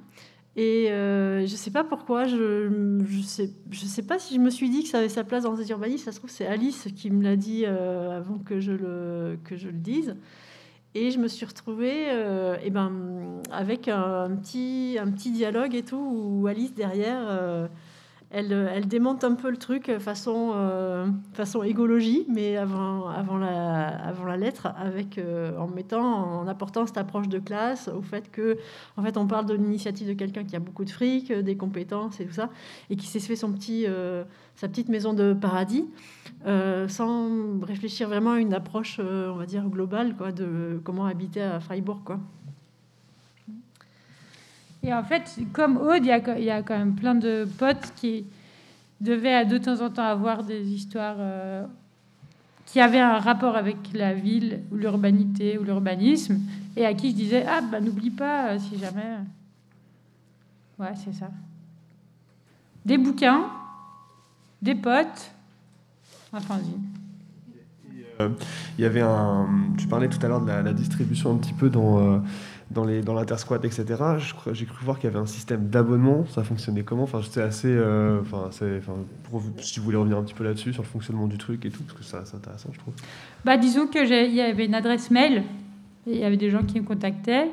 Et 0.56 0.86
je 0.88 1.42
ne 1.42 1.46
sais 1.46 1.70
pas 1.70 1.84
pourquoi, 1.84 2.24
je 2.24 2.68
ne 2.68 3.22
sais, 3.22 3.50
je 3.70 3.84
sais 3.86 4.02
pas 4.02 4.18
si 4.18 4.34
je 4.34 4.40
me 4.40 4.50
suis 4.50 4.70
dit 4.70 4.82
que 4.82 4.88
ça 4.88 4.98
avait 4.98 5.08
sa 5.08 5.22
place 5.22 5.44
dans 5.44 5.56
ces 5.56 5.70
urbanismes. 5.70 6.04
Ça 6.04 6.12
se 6.12 6.18
trouve, 6.18 6.30
c'est 6.30 6.46
Alice 6.46 6.88
qui 6.96 7.10
me 7.10 7.22
l'a 7.22 7.36
dit 7.36 7.64
avant 7.64 8.38
que 8.38 8.58
je, 8.58 8.72
le, 8.72 9.38
que 9.44 9.56
je 9.56 9.68
le 9.68 9.78
dise. 9.78 10.16
Et 10.94 11.10
je 11.10 11.18
me 11.18 11.28
suis 11.28 11.44
retrouvée 11.44 12.06
euh, 12.08 12.56
eh 12.62 12.70
ben, 12.70 13.40
avec 13.50 13.88
un 13.88 14.34
petit, 14.36 14.96
un 15.00 15.10
petit 15.10 15.30
dialogue 15.30 15.74
et 15.74 15.84
tout, 15.84 15.96
où 15.96 16.46
Alice, 16.46 16.74
derrière, 16.74 17.26
euh, 17.28 17.68
elle, 18.30 18.52
elle 18.52 18.86
démonte 18.86 19.24
un 19.24 19.34
peu 19.34 19.50
le 19.50 19.56
truc 19.56 19.90
façon, 19.98 20.52
euh, 20.54 21.06
façon 21.32 21.62
égologie, 21.62 22.26
mais 22.28 22.56
avant, 22.58 23.08
avant, 23.08 23.38
la, 23.38 23.88
avant 23.88 24.24
la 24.24 24.36
lettre, 24.36 24.68
avec, 24.76 25.16
euh, 25.16 25.56
en 25.56 25.66
mettant, 25.66 26.40
en 26.40 26.46
apportant 26.46 26.86
cette 26.86 26.98
approche 26.98 27.28
de 27.28 27.38
classe 27.38 27.88
au 27.88 28.02
fait 28.02 28.30
que, 28.30 28.58
en 28.98 29.02
fait, 29.02 29.16
on 29.16 29.26
parle 29.26 29.46
de 29.46 29.54
l'initiative 29.54 30.08
de 30.08 30.12
quelqu'un 30.12 30.44
qui 30.44 30.56
a 30.56 30.60
beaucoup 30.60 30.84
de 30.84 30.90
fric, 30.90 31.32
des 31.32 31.56
compétences 31.56 32.20
et 32.20 32.26
tout 32.26 32.34
ça, 32.34 32.50
et 32.90 32.96
qui 32.96 33.06
s'est 33.06 33.20
fait 33.20 33.36
son 33.36 33.50
petit, 33.52 33.86
euh, 33.86 34.24
sa 34.56 34.68
petite 34.68 34.90
maison 34.90 35.14
de 35.14 35.32
paradis, 35.32 35.88
sans 36.88 37.60
réfléchir 37.62 38.08
vraiment 38.08 38.32
à 38.32 38.40
une 38.40 38.52
approche, 38.52 39.00
on 39.00 39.36
va 39.36 39.46
dire, 39.46 39.64
globale, 39.68 40.16
quoi, 40.16 40.32
de 40.32 40.80
comment 40.84 41.06
habiter 41.06 41.40
à 41.40 41.60
Freiburg, 41.60 42.00
quoi. 42.04 42.20
Et 44.82 44.94
en 44.94 45.02
fait, 45.02 45.38
comme 45.52 45.76
Aude, 45.76 46.04
il 46.04 46.06
y, 46.06 46.50
a, 46.50 46.62
quand 46.62 46.78
même 46.78 46.94
plein 46.94 47.14
de 47.14 47.46
potes 47.58 47.92
qui 47.96 48.24
devaient 49.00 49.44
de 49.44 49.58
temps 49.58 49.80
en 49.80 49.90
temps 49.90 50.04
avoir 50.04 50.44
des 50.44 50.72
histoires 50.72 51.16
euh, 51.18 51.64
qui 52.66 52.80
avaient 52.80 53.00
un 53.00 53.18
rapport 53.18 53.56
avec 53.56 53.76
la 53.94 54.14
ville, 54.14 54.62
ou 54.70 54.76
l'urbanité, 54.76 55.58
ou 55.58 55.64
l'urbanisme, 55.64 56.38
et 56.76 56.86
à 56.86 56.94
qui 56.94 57.10
je 57.10 57.16
disais 57.16 57.44
Ah, 57.46 57.60
bah 57.60 57.80
n'oublie 57.80 58.10
pas, 58.10 58.50
euh, 58.50 58.58
si 58.58 58.78
jamais. 58.78 59.18
Ouais, 60.78 60.94
c'est 60.94 61.12
ça. 61.12 61.30
Des 62.84 62.98
bouquins, 62.98 63.50
des 64.62 64.76
potes, 64.76 65.32
un 66.32 66.40
fanzine. 66.40 66.82
Euh, 68.20 68.30
il 68.78 68.82
y 68.82 68.84
avait 68.84 69.00
un. 69.00 69.48
Tu 69.76 69.86
parlais 69.86 70.08
tout 70.08 70.24
à 70.24 70.28
l'heure 70.28 70.40
de 70.40 70.46
la, 70.50 70.72
distribution 70.72 71.32
un 71.32 71.36
petit 71.36 71.52
peu 71.52 71.68
dans 71.68 72.22
dans, 72.70 72.84
les, 72.84 73.00
dans 73.00 73.20
etc., 73.22 73.84
j'ai 74.52 74.66
cru 74.66 74.84
voir 74.84 74.98
qu'il 74.98 75.08
y 75.08 75.12
avait 75.12 75.18
un 75.18 75.26
système 75.26 75.68
d'abonnement. 75.68 76.26
Ça 76.26 76.44
fonctionnait 76.44 76.82
comment? 76.82 77.04
Enfin, 77.04 77.20
c'était 77.22 77.40
assez. 77.40 77.68
Euh, 77.68 78.20
enfin, 78.20 78.50
si 78.50 79.78
vous 79.78 79.84
voulez 79.84 79.96
revenir 79.96 80.18
un 80.18 80.22
petit 80.22 80.34
peu 80.34 80.44
là-dessus, 80.44 80.72
sur 80.72 80.82
le 80.82 80.88
fonctionnement 80.88 81.26
du 81.26 81.38
truc 81.38 81.64
et 81.64 81.70
tout, 81.70 81.82
parce 81.82 81.98
que 81.98 82.04
c'est 82.04 82.36
intéressant, 82.36 82.70
je 82.72 82.78
trouve. 82.78 82.94
Bah, 83.44 83.56
disons 83.56 83.86
qu'il 83.86 84.34
y 84.34 84.40
avait 84.40 84.66
une 84.66 84.74
adresse 84.74 85.10
mail, 85.10 85.44
il 86.06 86.16
y 86.16 86.24
avait 86.24 86.36
des 86.36 86.50
gens 86.50 86.62
qui 86.62 86.78
me 86.80 86.84
contactaient. 86.84 87.48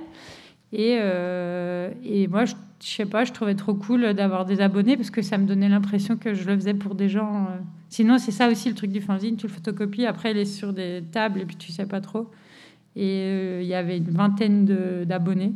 Et, 0.74 0.98
euh, 1.00 1.92
et 2.04 2.28
moi, 2.28 2.44
je, 2.44 2.56
je, 2.84 2.90
sais 2.90 3.06
pas, 3.06 3.24
je 3.24 3.32
trouvais 3.32 3.56
trop 3.56 3.74
cool 3.74 4.14
d'avoir 4.14 4.46
des 4.46 4.60
abonnés 4.60 4.98
parce 4.98 5.10
que 5.10 5.22
ça 5.22 5.38
me 5.38 5.46
donnait 5.46 5.70
l'impression 5.70 6.18
que 6.18 6.34
je 6.34 6.46
le 6.46 6.56
faisais 6.56 6.74
pour 6.74 6.96
des 6.96 7.08
gens. 7.08 7.46
Euh. 7.46 7.58
Sinon, 7.88 8.18
c'est 8.18 8.32
ça 8.32 8.50
aussi 8.50 8.68
le 8.68 8.76
truc 8.76 8.92
du 8.92 9.00
fanzine, 9.00 9.38
tu 9.38 9.48
le 9.48 9.54
photocopies, 9.54 10.06
après 10.06 10.32
il 10.32 10.38
est 10.38 10.46
sur 10.46 10.74
des 10.74 11.04
tables 11.12 11.40
et 11.40 11.46
puis 11.46 11.56
tu 11.56 11.72
sais 11.72 11.86
pas 11.86 12.02
trop. 12.02 12.30
Et 12.96 13.20
euh, 13.24 13.60
il 13.62 13.68
y 13.68 13.74
avait 13.74 13.98
une 13.98 14.12
vingtaine 14.12 14.66
d'abonnés. 15.06 15.54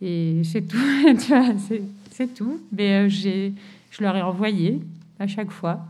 Et 0.00 0.42
c'est 0.44 0.62
tout, 0.62 0.76
c'est 2.10 2.34
tout. 2.34 2.60
Mais 2.72 3.06
euh, 3.06 3.08
je 3.08 4.02
leur 4.02 4.16
ai 4.16 4.22
envoyé 4.22 4.80
à 5.18 5.26
chaque 5.26 5.50
fois. 5.50 5.80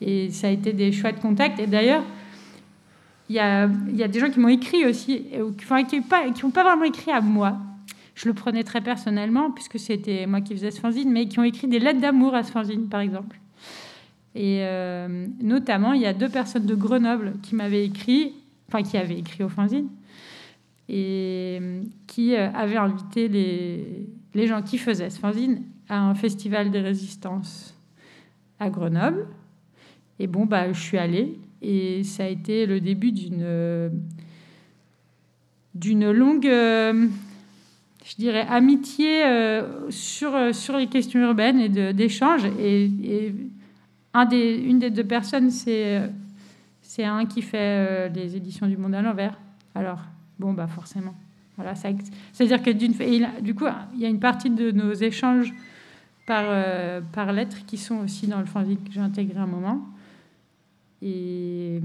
Et 0.00 0.30
ça 0.30 0.48
a 0.48 0.50
été 0.50 0.72
des 0.72 0.92
choix 0.92 1.12
de 1.12 1.20
contact. 1.20 1.58
Et 1.58 1.66
d'ailleurs, 1.66 2.04
il 3.28 3.36
y 3.36 3.38
a, 3.38 3.68
y 3.92 4.02
a, 4.02 4.08
des 4.08 4.20
gens 4.20 4.30
qui 4.30 4.40
m'ont 4.40 4.48
écrit 4.48 4.86
aussi, 4.86 5.26
enfin, 5.60 5.84
qui 5.84 5.96
n'ont 5.96 6.02
pas, 6.02 6.22
pas 6.54 6.64
vraiment 6.64 6.84
écrit 6.84 7.10
à 7.10 7.20
moi. 7.20 7.58
Je 8.14 8.26
le 8.26 8.34
prenais 8.34 8.64
très 8.64 8.80
personnellement, 8.80 9.50
puisque 9.50 9.78
c'était 9.78 10.26
moi 10.26 10.40
qui 10.40 10.54
faisais 10.54 10.70
ce 10.70 10.80
fanzine, 10.80 11.12
mais 11.12 11.28
qui 11.28 11.38
ont 11.38 11.44
écrit 11.44 11.68
des 11.68 11.78
lettres 11.78 12.00
d'amour 12.00 12.34
à 12.34 12.42
ce 12.42 12.50
fanzine, 12.50 12.88
par 12.88 13.00
exemple. 13.00 13.38
Et 14.34 14.60
euh, 14.62 15.26
notamment, 15.40 15.92
il 15.92 16.02
y 16.02 16.06
a 16.06 16.12
deux 16.12 16.28
personnes 16.28 16.66
de 16.66 16.74
Grenoble 16.74 17.34
qui 17.42 17.54
m'avaient 17.54 17.84
écrit 17.84 18.34
enfin 18.68 18.82
qui 18.82 18.96
avait 18.96 19.18
écrit 19.18 19.44
au 19.44 19.48
fanzine, 19.48 19.88
et 20.88 21.58
euh, 21.60 21.82
qui 22.06 22.34
euh, 22.34 22.50
avait 22.52 22.76
invité 22.76 23.28
les, 23.28 24.06
les 24.34 24.46
gens 24.46 24.62
qui 24.62 24.78
faisaient 24.78 25.10
ce 25.10 25.18
fanzine 25.18 25.62
à 25.88 26.00
un 26.00 26.14
festival 26.14 26.70
des 26.70 26.80
résistances 26.80 27.74
à 28.58 28.70
Grenoble. 28.70 29.26
Et 30.18 30.26
bon, 30.26 30.46
bah, 30.46 30.72
je 30.72 30.80
suis 30.80 30.98
allée 30.98 31.38
et 31.62 32.04
ça 32.04 32.24
a 32.24 32.28
été 32.28 32.66
le 32.66 32.80
début 32.80 33.12
d'une 33.12 33.90
d'une 35.74 36.10
longue, 36.10 36.46
euh, 36.46 37.06
je 38.04 38.16
dirais, 38.16 38.44
amitié 38.48 39.22
sur, 39.90 40.52
sur 40.52 40.76
les 40.76 40.88
questions 40.88 41.20
urbaines 41.20 41.60
et 41.60 41.92
d'échanges. 41.92 42.46
Et, 42.58 43.32
un 44.12 44.28
une 44.30 44.80
des 44.80 44.90
deux 44.90 45.04
personnes, 45.04 45.50
c'est 45.50 46.02
c'est 46.88 47.04
un 47.04 47.26
qui 47.26 47.42
fait 47.42 47.58
euh, 47.60 48.08
les 48.08 48.34
éditions 48.34 48.66
du 48.66 48.78
Monde 48.78 48.94
à 48.94 49.02
l'envers. 49.02 49.38
Alors, 49.74 50.00
bon, 50.38 50.54
bah 50.54 50.66
forcément. 50.66 51.14
Voilà, 51.56 51.74
c'est-à-dire 51.74 52.62
que 52.62 52.70
d'une, 52.70 52.94
du 53.42 53.54
coup, 53.54 53.66
il 53.94 54.00
y 54.00 54.06
a 54.06 54.08
une 54.08 54.20
partie 54.20 54.48
de 54.48 54.70
nos 54.70 54.94
échanges 54.94 55.52
par, 56.26 56.44
euh, 56.46 57.02
par 57.12 57.30
lettres 57.32 57.58
qui 57.66 57.76
sont 57.76 57.96
aussi 57.96 58.26
dans 58.26 58.38
le 58.38 58.46
fanzine 58.46 58.78
que 58.78 58.90
j'ai 58.90 59.00
intégré 59.00 59.38
un 59.38 59.46
moment. 59.46 59.86
Et, 61.02 61.82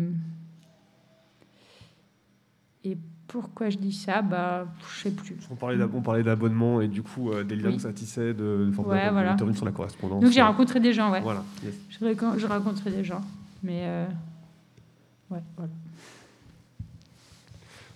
et 2.86 2.98
pourquoi 3.28 3.70
je 3.70 3.78
dis 3.78 3.92
ça? 3.92 4.22
Bah, 4.22 4.68
Je 4.96 5.02
sais 5.04 5.12
plus. 5.12 5.36
On 5.52 5.56
parlait 5.56 5.78
d'ab- 5.78 5.94
on 5.94 6.02
parlait 6.02 6.24
d'abonnement 6.24 6.80
et 6.80 6.88
du 6.88 7.02
coup 7.04 7.32
euh, 7.32 7.44
des 7.44 7.56
liens 7.58 7.70
Oui. 7.70 7.76
que 7.76 7.82
ça 7.82 7.92
tissait, 7.92 8.34
de, 8.34 8.72
de, 8.72 8.82
Ouais, 8.86 9.10
voilà. 9.12 9.34
de 9.34 9.52
sur 9.54 9.66
la 9.66 9.72
correspondance. 9.72 10.22
Donc 10.24 10.32
j'ai 10.32 10.42
rencontré 10.42 10.80
des 10.80 10.94
gens, 10.94 11.12
ouais. 11.12 11.20
Voilà, 11.22 11.44
yes. 11.64 11.74
Je, 11.90 11.98
je 12.38 12.46
rencontrais 12.48 12.92
des 12.92 13.04
gens. 13.04 13.22
Mais 13.64 13.82
euh, 13.86 14.06
ouais, 15.34 15.42
voilà. 15.58 15.72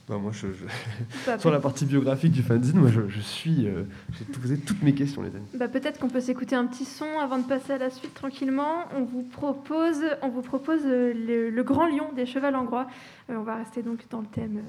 Non, 0.09 0.19
moi, 0.19 0.31
je, 0.31 0.47
je- 0.53 1.37
sur 1.39 1.51
la 1.51 1.59
partie 1.59 1.85
biographique 1.85 2.31
du 2.31 2.41
fanzine, 2.41 2.77
moi, 2.79 2.89
je, 2.89 3.09
je 3.09 3.19
suis. 3.19 3.67
euh, 3.67 3.83
J'ai 4.17 4.23
posé 4.23 4.57
toutes 4.57 4.81
mes 4.81 4.93
questions, 4.95 5.21
les 5.21 5.35
amis. 5.35 5.45
Bah, 5.53 5.67
peut-être 5.67 5.99
qu'on 5.99 6.07
peut 6.07 6.21
s'écouter 6.21 6.55
un 6.55 6.65
petit 6.65 6.85
son 6.85 7.19
avant 7.21 7.37
de 7.37 7.43
passer 7.43 7.73
à 7.73 7.77
la 7.77 7.89
suite 7.89 8.13
tranquillement. 8.13 8.85
On 8.95 9.03
vous 9.03 9.23
propose, 9.23 9.99
on 10.21 10.29
vous 10.29 10.41
propose 10.41 10.79
euh, 10.85 11.11
le, 11.13 11.49
le 11.49 11.63
Grand 11.63 11.87
Lion 11.87 12.13
des 12.13 12.25
Chevals 12.25 12.55
en 12.55 12.63
Groix. 12.63 12.87
Euh, 13.29 13.35
on 13.37 13.43
va 13.43 13.57
rester 13.57 13.83
donc 13.83 14.07
dans 14.09 14.21
le 14.21 14.27
thème. 14.27 14.59
euh, 14.59 14.61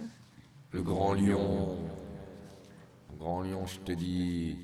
Le 0.72 0.82
grand 0.82 1.14
lion. 1.14 1.76
Grand 3.20 3.42
lion, 3.42 3.64
je 3.66 3.78
te 3.78 3.92
dis. 3.92 4.56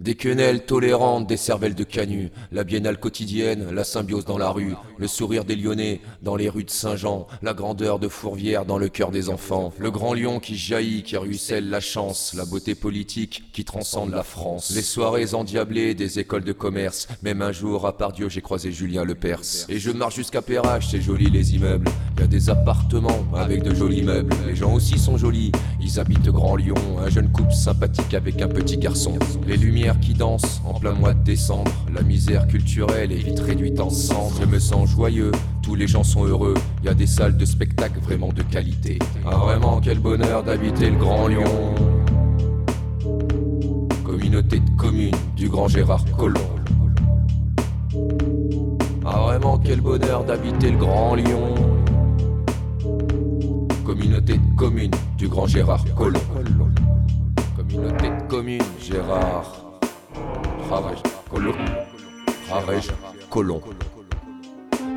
Des 0.00 0.14
quenelles 0.14 0.64
tolérantes, 0.64 1.26
des 1.26 1.36
cervelles 1.36 1.74
de 1.74 1.84
canut, 1.84 2.32
la 2.52 2.64
biennale 2.64 2.98
quotidienne, 2.98 3.66
la 3.70 3.84
symbiose 3.84 4.24
dans 4.24 4.38
la 4.38 4.48
rue, 4.48 4.74
le 4.96 5.06
sourire 5.06 5.44
des 5.44 5.56
Lyonnais 5.56 6.00
dans 6.22 6.36
les 6.36 6.48
rues 6.48 6.64
de 6.64 6.70
Saint-Jean, 6.70 7.26
la 7.42 7.52
grandeur 7.52 7.98
de 7.98 8.08
Fourvière 8.08 8.64
dans 8.64 8.78
le 8.78 8.88
cœur 8.88 9.10
des 9.10 9.28
enfants, 9.28 9.74
le 9.78 9.90
grand 9.90 10.14
lion 10.14 10.40
qui 10.40 10.56
jaillit, 10.56 11.02
qui 11.02 11.18
ruisselle 11.18 11.68
la 11.68 11.80
chance, 11.80 12.32
la 12.34 12.46
beauté 12.46 12.74
politique 12.74 13.52
qui 13.52 13.66
transcende 13.66 14.10
la 14.10 14.22
France, 14.22 14.72
les 14.74 14.80
soirées 14.80 15.34
endiablées 15.34 15.94
des 15.94 16.18
écoles 16.18 16.44
de 16.44 16.52
commerce, 16.52 17.06
même 17.22 17.42
un 17.42 17.52
jour 17.52 17.86
à 17.86 17.98
Pardieu 17.98 18.30
j'ai 18.30 18.40
croisé 18.40 18.72
Julien 18.72 19.04
Le 19.04 19.14
Perse. 19.14 19.66
Et 19.68 19.78
je 19.78 19.90
marche 19.90 20.16
jusqu'à 20.16 20.40
Perrache, 20.40 20.88
c'est 20.90 21.02
joli 21.02 21.28
les 21.28 21.56
immeubles, 21.56 21.90
y 22.18 22.22
a 22.22 22.26
des 22.26 22.48
appartements 22.48 23.26
avec 23.34 23.62
de 23.62 23.74
jolis 23.74 24.02
meubles, 24.02 24.34
les 24.46 24.56
gens 24.56 24.72
aussi 24.72 24.98
sont 24.98 25.18
jolis, 25.18 25.52
ils 25.78 26.00
habitent 26.00 26.30
Grand 26.30 26.56
Lyon, 26.56 26.74
un 26.98 27.10
jeune 27.10 27.30
couple 27.30 27.52
sympathique 27.52 28.14
avec 28.14 28.40
un 28.40 28.48
petit 28.48 28.78
garçon, 28.78 29.18
les 29.46 29.58
lumières 29.58 29.89
qui 29.98 30.14
dansent 30.14 30.60
en 30.64 30.78
plein 30.78 30.92
mois 30.92 31.14
de 31.14 31.24
décembre, 31.24 31.72
la 31.92 32.02
misère 32.02 32.46
culturelle 32.46 33.10
est 33.10 33.16
vite 33.16 33.40
réduite 33.40 33.80
en 33.80 33.90
cendres, 33.90 34.34
je 34.40 34.46
me 34.46 34.58
sens 34.58 34.90
joyeux, 34.90 35.32
tous 35.62 35.74
les 35.74 35.88
gens 35.88 36.04
sont 36.04 36.24
heureux, 36.24 36.54
y 36.84 36.88
a 36.88 36.94
des 36.94 37.06
salles 37.06 37.36
de 37.36 37.44
spectacle 37.44 37.98
vraiment 38.00 38.32
de 38.32 38.42
qualité. 38.42 38.98
Ah 39.26 39.36
vraiment 39.36 39.80
quel 39.80 39.98
bonheur 39.98 40.42
d'habiter 40.42 40.90
le 40.90 40.98
Grand 40.98 41.26
Lyon. 41.26 41.74
Communauté 44.04 44.60
de 44.60 44.70
communes 44.76 45.16
du 45.36 45.48
Grand 45.48 45.68
Gérard 45.68 46.04
Collomb. 46.16 46.40
Ah 49.04 49.20
vraiment 49.22 49.58
quel 49.58 49.80
bonheur 49.80 50.24
d'habiter 50.24 50.70
le 50.70 50.78
Grand 50.78 51.14
Lyon. 51.14 51.54
Communauté 53.84 54.34
de 54.34 54.56
communes 54.56 54.94
du 55.18 55.28
Grand 55.28 55.46
Gérard 55.46 55.84
Collomb. 55.96 56.20
Communauté 57.56 58.08
de 58.08 58.28
communes 58.28 58.62
Gérard. 58.80 59.59
Ravage 60.70 61.02
Collomb. 61.28 61.56
Ravage 62.48 62.90
Collomb. 63.28 63.60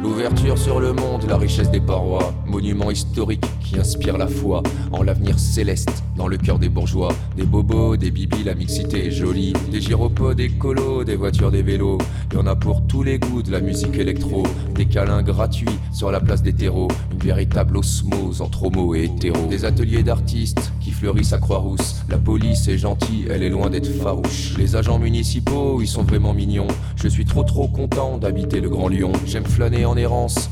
L'ouverture 0.03 0.57
sur 0.57 0.81
le 0.81 0.91
monde, 0.91 1.23
la 1.29 1.37
richesse 1.37 1.71
des 1.71 1.79
parois, 1.79 2.33
monument 2.45 2.91
historique 2.91 3.45
qui 3.61 3.79
inspire 3.79 4.17
la 4.17 4.27
foi 4.27 4.61
en 4.91 5.01
l'avenir 5.01 5.39
céleste 5.39 6.03
dans 6.17 6.27
le 6.27 6.35
cœur 6.35 6.59
des 6.59 6.67
bourgeois, 6.67 7.13
des 7.37 7.45
bobos, 7.45 7.95
des 7.95 8.11
bibis, 8.11 8.43
la 8.43 8.53
mixité 8.53 9.07
est 9.07 9.11
jolie, 9.11 9.53
des 9.71 9.79
gyropodes, 9.79 10.37
des 10.37 10.49
colos, 10.49 11.05
des 11.05 11.15
voitures, 11.15 11.51
des 11.51 11.63
vélos, 11.63 11.99
y 12.33 12.37
en 12.37 12.45
a 12.47 12.55
pour 12.55 12.85
tous 12.85 13.01
les 13.01 13.17
goûts 13.17 13.41
de 13.41 13.51
la 13.51 13.61
musique 13.61 13.97
électro, 13.97 14.43
des 14.75 14.85
câlins 14.85 15.23
gratuits 15.23 15.79
sur 15.93 16.11
la 16.11 16.19
place 16.19 16.43
des 16.43 16.53
terreaux, 16.53 16.89
une 17.13 17.19
véritable 17.19 17.77
osmose 17.77 18.41
entre 18.41 18.63
homo 18.63 18.95
et 18.95 19.05
hétéro, 19.05 19.47
des 19.47 19.63
ateliers 19.65 20.03
d'artistes 20.03 20.73
qui 20.81 20.91
fleurissent 20.91 21.33
à 21.33 21.37
Croix-Rousse, 21.37 22.03
la 22.09 22.17
police 22.17 22.67
est 22.67 22.77
gentille, 22.77 23.25
elle 23.29 23.41
est 23.41 23.49
loin 23.49 23.69
d'être 23.69 23.89
farouche, 23.89 24.55
les 24.57 24.75
agents 24.75 24.99
municipaux, 24.99 25.79
ils 25.81 25.87
sont 25.87 26.03
vraiment 26.03 26.33
mignons, 26.33 26.67
je 26.97 27.07
suis 27.07 27.25
trop 27.25 27.43
trop 27.43 27.67
content 27.67 28.17
d'habiter 28.17 28.59
le 28.59 28.69
Grand 28.69 28.89
Lyon, 28.89 29.13
j'aime 29.25 29.45
flâner 29.45 29.85
en 29.85 29.92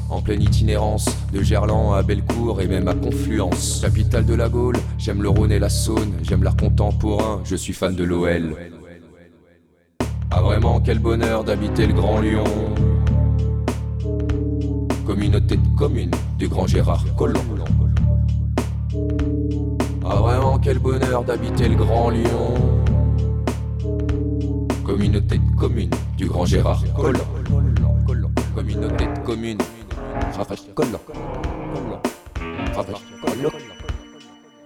en 0.10 0.22
pleine 0.22 0.44
itinérance, 0.44 1.06
de 1.34 1.42
Gerland 1.42 1.96
à 1.96 2.04
Bellecour 2.04 2.62
et 2.62 2.68
même 2.68 2.88
à 2.88 2.94
Confluence, 2.94 3.80
capitale 3.82 4.24
de 4.24 4.36
la 4.36 4.50
Gaule, 4.50 4.78
j'aime 5.00 5.24
le 5.24 5.30
Rhône 5.30 5.52
et 5.52 5.58
la 5.58 5.70
Saône, 5.70 6.14
j'aime 6.22 6.44
l'art 6.44 6.56
contemporain, 6.56 7.42
je 7.44 7.56
suis 7.56 7.74
fan 7.74 7.96
de 7.96 8.04
l'OL. 8.04 8.56
Ah 10.30 10.42
vraiment 10.42 10.80
quel 10.80 11.00
bonheur 11.00 11.44
d'habiter 11.44 11.88
le 11.88 11.94
Grand 11.94 12.20
Lyon. 12.20 12.44
Communauté 15.08 15.58
de 15.58 15.78
communes 15.78 16.12
du 16.38 16.48
Grand 16.48 16.68
Gérard 16.68 17.04
Collomb. 17.18 17.42
Ah 20.06 20.16
vraiment 20.18 20.60
quel 20.60 20.78
bonheur 20.78 21.24
d'habiter 21.24 21.68
le 21.68 21.76
Grand 21.76 22.12
Lyon. 22.12 22.54
Communauté 24.86 25.40
de 25.40 25.56
communes 25.60 25.90
du 26.16 26.28
Grand 26.28 26.46
Gérard 26.46 26.84
Collomb. 26.94 27.81
Communauté 28.56 29.06
de 29.06 29.20
communes. 29.26 29.58
Ravage 30.36 30.74
Collomb. 30.76 31.00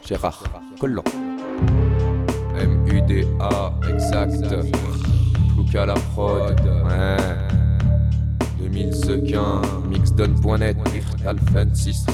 Gérard 0.05 0.43
Collomb. 0.79 1.03
M-U-D-A, 2.59 3.73
exact. 3.89 4.43
Look 5.57 5.75
à 5.75 5.85
la 5.85 5.93
prod, 5.93 6.59
ouais. 6.59 7.17
2000 8.59 8.93
sequins, 8.95 9.61
mixdon.net, 9.89 10.77
Alpha 11.25 11.65
6. 11.73 12.05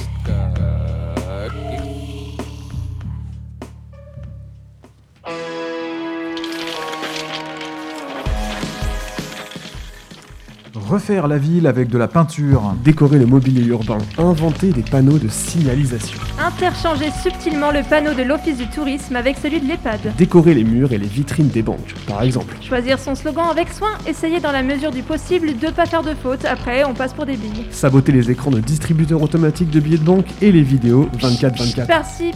Refaire 10.92 11.30
la 11.30 11.38
ville 11.38 11.68
avec 11.68 11.88
de 11.88 11.98
la 11.98 12.10
peinture. 12.10 12.76
Décorer 12.84 13.18
le 13.18 13.26
mobilier 13.26 13.64
urbain. 13.64 14.00
Inventer 14.18 14.74
des 14.74 14.82
panneaux 14.82 15.20
de 15.20 15.30
signalisation. 15.30 16.20
Interchanger 16.38 17.12
subtilement 17.24 17.72
le 17.72 17.82
panneau 17.82 18.14
de 18.14 18.24
l'Office 18.24 18.58
du 18.58 18.68
tourisme 18.68 19.16
avec 19.16 19.38
celui 19.38 19.62
de 19.62 19.68
l'EHPAD. 19.70 20.14
Décorer 20.18 20.54
les 20.54 20.66
murs 20.66 20.92
et 20.92 20.98
les 20.98 21.08
vitrines 21.08 21.48
des 21.48 21.62
banques, 21.62 21.96
par 22.06 22.22
exemple. 22.24 22.58
Choisir 22.62 23.00
son 23.00 23.16
slogan 23.16 23.46
avec 23.50 23.70
soin, 23.70 23.92
essayer 24.06 24.42
dans 24.42 24.52
la 24.52 24.64
mesure 24.64 24.92
du 24.92 25.02
possible 25.02 25.58
de 25.58 25.70
pas 25.70 25.86
faire 25.86 26.04
de 26.04 26.14
faute, 26.14 26.44
après 26.44 26.84
on 26.84 26.94
passe 26.94 27.14
pour 27.14 27.26
des 27.26 27.38
billes. 27.38 27.68
Saboter 27.72 28.12
les 28.12 28.30
écrans 28.30 28.52
de 28.52 28.60
distributeurs 28.60 29.22
automatiques 29.22 29.70
de 29.70 29.80
billets 29.80 29.98
de 29.98 30.04
banque 30.04 30.28
et 30.42 30.52
les 30.52 30.64
vidéos 30.64 31.08
24-24. 31.20 31.88
Par-ci, 31.88 32.32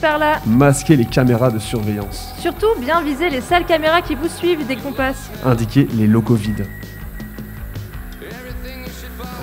par-là. 0.00 0.40
Masquer 0.46 0.96
les 0.96 1.04
caméras 1.04 1.50
de 1.50 1.58
surveillance. 1.58 2.32
Surtout, 2.38 2.80
bien 2.80 3.02
viser 3.02 3.28
les 3.28 3.42
sales 3.42 3.66
caméras 3.66 4.00
qui 4.00 4.14
vous 4.14 4.28
suivent 4.28 4.66
dès 4.66 4.76
qu'on 4.76 4.92
passe. 4.92 5.30
Indiquer 5.44 5.86
les 5.98 6.06
locaux 6.06 6.36
vides. 6.36 6.64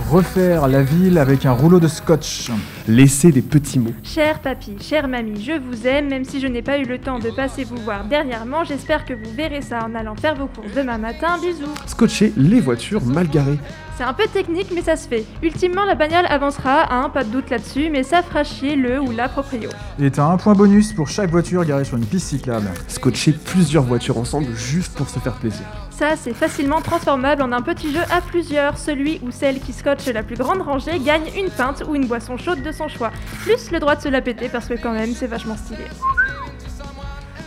Refaire 0.10 0.70
la 0.70 0.84
ville 0.84 1.18
avec 1.18 1.46
un 1.46 1.52
rouleau 1.52 1.82
de 1.82 1.90
scotch. 1.90 2.50
Laisser 2.88 3.34
des 3.34 3.42
petits 3.42 3.80
mots. 3.80 3.92
Cher 4.02 4.40
papy, 4.40 4.78
chère 4.80 5.10
mamie, 5.10 5.44
je 5.44 5.52
vous 5.52 5.86
aime, 5.86 6.08
même 6.08 6.24
si 6.24 6.40
je 6.40 6.48
n'ai 6.48 6.62
pas 6.62 6.78
eu 6.78 6.86
le 6.86 7.00
temps 7.00 7.20
de 7.20 7.30
passer 7.32 7.66
vous 7.66 7.76
voir 7.76 8.06
dernièrement, 8.06 8.64
j'espère 8.64 9.04
que 9.04 9.14
vous 9.14 9.30
verrez 9.36 9.62
ça 9.62 9.86
en 9.86 9.94
allant 9.94 10.16
faire 10.16 10.36
vos 10.36 10.48
courses 10.48 10.74
demain 10.74 10.98
matin, 10.98 11.38
bisous. 11.42 11.66
Scotcher 11.86 12.32
les 12.38 12.62
voitures 12.62 13.04
mal 13.04 13.28
garées. 13.28 13.60
C'est 13.98 14.04
un 14.04 14.14
peu 14.14 14.28
technique, 14.32 14.68
mais 14.74 14.84
ça 14.84 14.96
se 14.96 15.08
fait. 15.08 15.26
Ultimement, 15.42 15.84
la 15.84 15.96
bagnole 15.96 16.28
avancera, 16.30 16.94
hein, 16.94 17.10
pas 17.10 17.26
de 17.26 17.30
doute 17.30 17.50
là-dessus, 17.50 17.90
mais 17.92 18.04
ça 18.04 18.22
fera 18.22 18.46
chier 18.46 18.76
le 18.78 19.02
ou 19.02 19.12
la 19.12 19.28
proprio. 19.28 19.70
Et 20.00 20.10
t'as 20.10 20.26
un 20.26 20.38
point 20.38 20.54
bonus 20.54 20.94
pour 20.94 21.10
chaque 21.10 21.32
voiture 21.32 21.66
garée 21.66 21.84
sur 21.84 21.98
une 21.98 22.06
piste 22.06 22.28
cyclable. 22.28 22.70
Scotcher 22.88 23.34
plusieurs 23.34 23.84
voitures 23.84 24.18
ensemble 24.18 24.54
juste 24.56 24.96
pour 24.96 25.10
se 25.10 25.20
faire 25.20 25.34
plaisir. 25.34 25.66
Ça, 25.90 26.16
c'est 26.16 26.36
facilement 26.36 26.80
transformable 26.80 27.42
en 27.42 27.52
un 27.52 27.64
petit 27.64 27.92
jeu 27.92 28.04
à 28.12 28.22
plusieurs. 28.22 28.78
Celui 28.78 29.20
ou 29.24 29.32
celle 29.32 29.60
qui 29.60 29.74
scotche 29.74 30.06
la 30.06 30.22
plus 30.22 30.36
grande 30.36 30.62
rangée 30.62 31.00
gagne 31.00 31.26
une 31.36 31.50
pinte 31.50 31.84
ou 31.90 31.96
une 31.96 32.06
boisson 32.06 32.38
chaude 32.38 32.62
de 32.62 32.72
son 32.78 32.88
choix. 32.88 33.12
Plus 33.42 33.72
le 33.72 33.80
droit 33.80 33.96
de 33.96 34.02
se 34.02 34.10
la 34.10 34.22
péter 34.22 34.50
parce 34.50 34.68
que 34.68 34.76
quand 34.76 34.94
même, 34.94 35.14
c'est 35.14 35.28
vachement 35.28 35.58
stylé. 35.58 35.84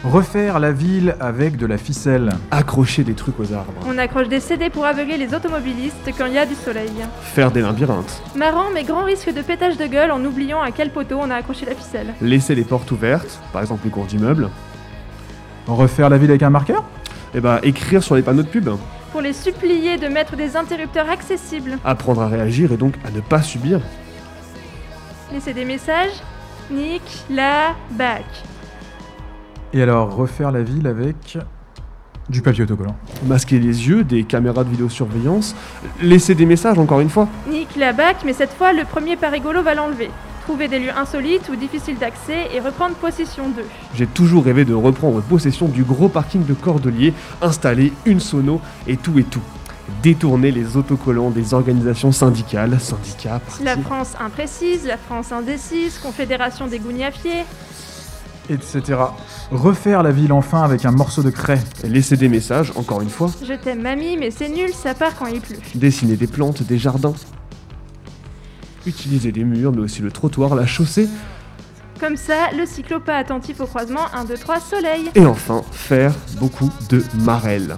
Refaire 0.03 0.61
la 0.61 0.73
ville 0.73 1.15
avec 1.21 1.59
de 1.59 1.67
la 1.67 1.77
ficelle. 1.77 2.31
Accrocher 2.51 3.05
des 3.05 3.13
trucs 3.13 3.39
aux 3.39 3.53
arbres. 3.53 3.83
On 3.87 3.99
accroche 3.99 4.29
des 4.29 4.41
CD 4.41 4.71
pour 4.71 4.87
aveugler 4.87 5.19
les 5.19 5.35
automobilistes 5.35 6.11
quand 6.17 6.25
il 6.25 6.33
y 6.33 6.39
a 6.39 6.47
du 6.47 6.55
soleil. 6.55 6.91
Faire 7.21 7.51
des 7.51 7.61
labyrinthes. 7.61 8.23
Marrant, 8.35 8.71
mais 8.73 8.85
grand 8.85 9.05
risque 9.05 9.33
de 9.33 9.43
pétage 9.43 9.77
de 9.77 9.87
gueule 9.87 10.11
en 10.11 10.25
oubliant 10.25 10.63
à 10.63 10.71
quel 10.71 10.91
poteau 10.91 11.19
on 11.21 11.31
a 11.31 11.35
accroché 11.35 11.67
la 11.67 11.75
ficelle. 11.75 12.15
Laisser 12.23 12.55
les 12.55 12.65
portes 12.65 12.91
ouvertes, 12.91 13.41
par 13.53 13.61
exemple 13.61 13.83
les 13.85 13.91
cours 13.91 14.07
d'immeubles. 14.07 14.49
Refaire 15.67 16.09
la 16.09 16.17
ville 16.17 16.31
avec 16.31 16.43
un 16.43 16.51
marqueur 16.51 16.83
Et 17.35 17.41
bah 17.41 17.61
écrire 17.63 18.03
sur 18.03 18.15
les 18.15 18.23
panneaux 18.23 18.43
de 18.43 18.49
pub. 18.49 18.71
Pour 19.13 19.21
les 19.21 19.35
supplier 19.35 19.99
de 19.99 20.09
mettre 20.09 20.35
des 20.35 20.57
interrupteurs 20.57 21.11
accessibles. 21.11 21.77
Apprendre 21.85 22.23
à 22.23 22.29
réagir 22.29 22.73
et 22.73 22.79
donc 22.79 22.95
à 23.05 23.11
ne 23.11 23.21
pas 23.21 23.43
subir. 23.43 23.81
Laisser 25.33 25.53
des 25.53 25.65
messages. 25.65 26.11
Nick, 26.73 27.03
la, 27.31 27.75
back. 27.93 28.25
Et 29.73 29.81
alors, 29.81 30.15
refaire 30.15 30.51
la 30.51 30.63
ville 30.63 30.89
avec 30.89 31.39
Du 32.29 32.43
papier 32.43 32.65
autocollant. 32.65 32.97
Masquer 33.27 33.61
les 33.61 33.89
yeux, 33.89 34.03
des 34.03 34.25
caméras 34.25 34.65
de 34.65 34.71
vidéosurveillance, 34.71 35.55
laisser 36.03 36.35
des 36.35 36.47
messages 36.47 36.79
encore 36.79 37.01
une 37.01 37.11
fois. 37.11 37.29
Nique 37.49 37.77
la 37.77 37.93
bac, 37.93 38.19
mais 38.25 38.33
cette 38.33 38.53
fois, 38.53 38.73
le 38.73 38.85
premier 38.85 39.17
pas 39.17 39.29
rigolo 39.29 39.63
va 39.63 39.75
l'enlever. 39.75 40.11
Trouver 40.43 40.67
des 40.67 40.81
lieux 40.81 40.97
insolites 40.97 41.49
ou 41.49 41.55
difficiles 41.55 41.99
d'accès 41.99 42.49
et 42.53 42.59
reprendre 42.59 42.97
possession 42.97 43.51
d'eux. 43.51 43.67
J'ai 43.95 44.07
toujours 44.07 44.45
rêvé 44.45 44.65
de 44.65 44.75
reprendre 44.75 45.21
possession 45.23 45.69
du 45.69 45.85
gros 45.85 46.09
parking 46.09 46.45
de 46.45 46.55
Cordelier, 46.55 47.15
installer 47.41 47.93
une 48.05 48.21
sono 48.21 48.61
et 48.89 48.97
tout 48.97 49.17
et 49.19 49.25
tout. 49.25 49.43
Détourner 50.03 50.51
les 50.51 50.77
autocollants 50.79 51.31
des 51.31 51.53
organisations 51.53 52.11
syndicales, 52.11 52.81
syndicats, 52.81 53.39
partis. 53.41 53.63
La 53.65 53.77
France 53.77 54.15
imprécise, 54.19 54.87
la 54.87 54.97
France 54.97 55.31
indécise, 55.31 55.99
Confédération 55.99 56.67
des 56.67 56.79
gougnafiers. 56.79 57.45
etc. 58.49 58.99
Refaire 59.51 60.03
la 60.03 60.11
ville 60.11 60.33
enfin 60.33 60.63
avec 60.63 60.85
un 60.87 60.91
morceau 60.91 61.23
de 61.23 61.29
craie. 61.31 61.61
Laisser 61.85 62.17
des 62.17 62.29
messages, 62.31 62.73
encore 62.77 63.03
une 63.03 63.11
fois. 63.11 63.31
Je 63.47 63.53
t'aime 63.53 63.83
mamie, 63.83 64.17
mais 64.17 64.31
c'est 64.31 64.49
nul, 64.49 64.71
ça 64.73 64.95
part 64.95 65.15
quand 65.19 65.27
il 65.27 65.41
pleut. 65.41 65.59
Dessiner 65.75 66.17
des 66.17 66.27
plantes, 66.27 66.63
des 66.63 66.79
jardins. 66.79 67.15
Utiliser 68.87 69.33
des 69.33 69.45
murs, 69.45 69.73
mais 69.73 69.83
aussi 69.83 70.01
le 70.01 70.11
trottoir, 70.11 70.55
la 70.55 70.67
chaussée. 70.67 71.09
Comme 72.01 72.17
ça, 72.17 72.51
le 72.57 72.65
cyclopas 72.65 73.15
attentif 73.17 73.61
au 73.61 73.67
croisement 73.67 74.07
1, 74.15 74.25
2, 74.25 74.35
3, 74.39 74.61
soleil. 74.61 75.11
Et 75.15 75.27
enfin, 75.27 75.63
faire 75.71 76.15
beaucoup 76.41 76.71
de 76.89 77.03
marelles. 77.23 77.77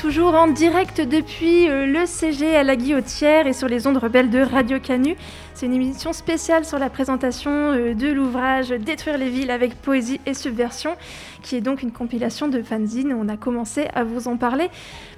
Toujours 0.00 0.34
en 0.34 0.46
direct 0.46 1.02
depuis 1.02 1.68
euh, 1.68 1.84
le 1.84 2.06
CG 2.06 2.56
à 2.56 2.62
la 2.62 2.74
Guillotière 2.74 3.46
et 3.46 3.52
sur 3.52 3.68
les 3.68 3.86
ondes 3.86 3.98
rebelles 3.98 4.30
de 4.30 4.38
Radio 4.40 4.80
Canu. 4.80 5.14
C'est 5.52 5.66
une 5.66 5.74
émission 5.74 6.14
spéciale 6.14 6.64
sur 6.64 6.78
la 6.78 6.88
présentation 6.88 7.50
euh, 7.50 7.92
de 7.92 8.08
l'ouvrage 8.08 8.70
Détruire 8.70 9.18
les 9.18 9.28
villes 9.28 9.50
avec 9.50 9.74
poésie 9.74 10.18
et 10.24 10.32
subversion, 10.32 10.96
qui 11.42 11.56
est 11.56 11.60
donc 11.60 11.82
une 11.82 11.92
compilation 11.92 12.48
de 12.48 12.62
fanzines. 12.62 13.12
On 13.12 13.28
a 13.28 13.36
commencé 13.36 13.88
à 13.94 14.02
vous 14.02 14.26
en 14.26 14.38
parler. 14.38 14.70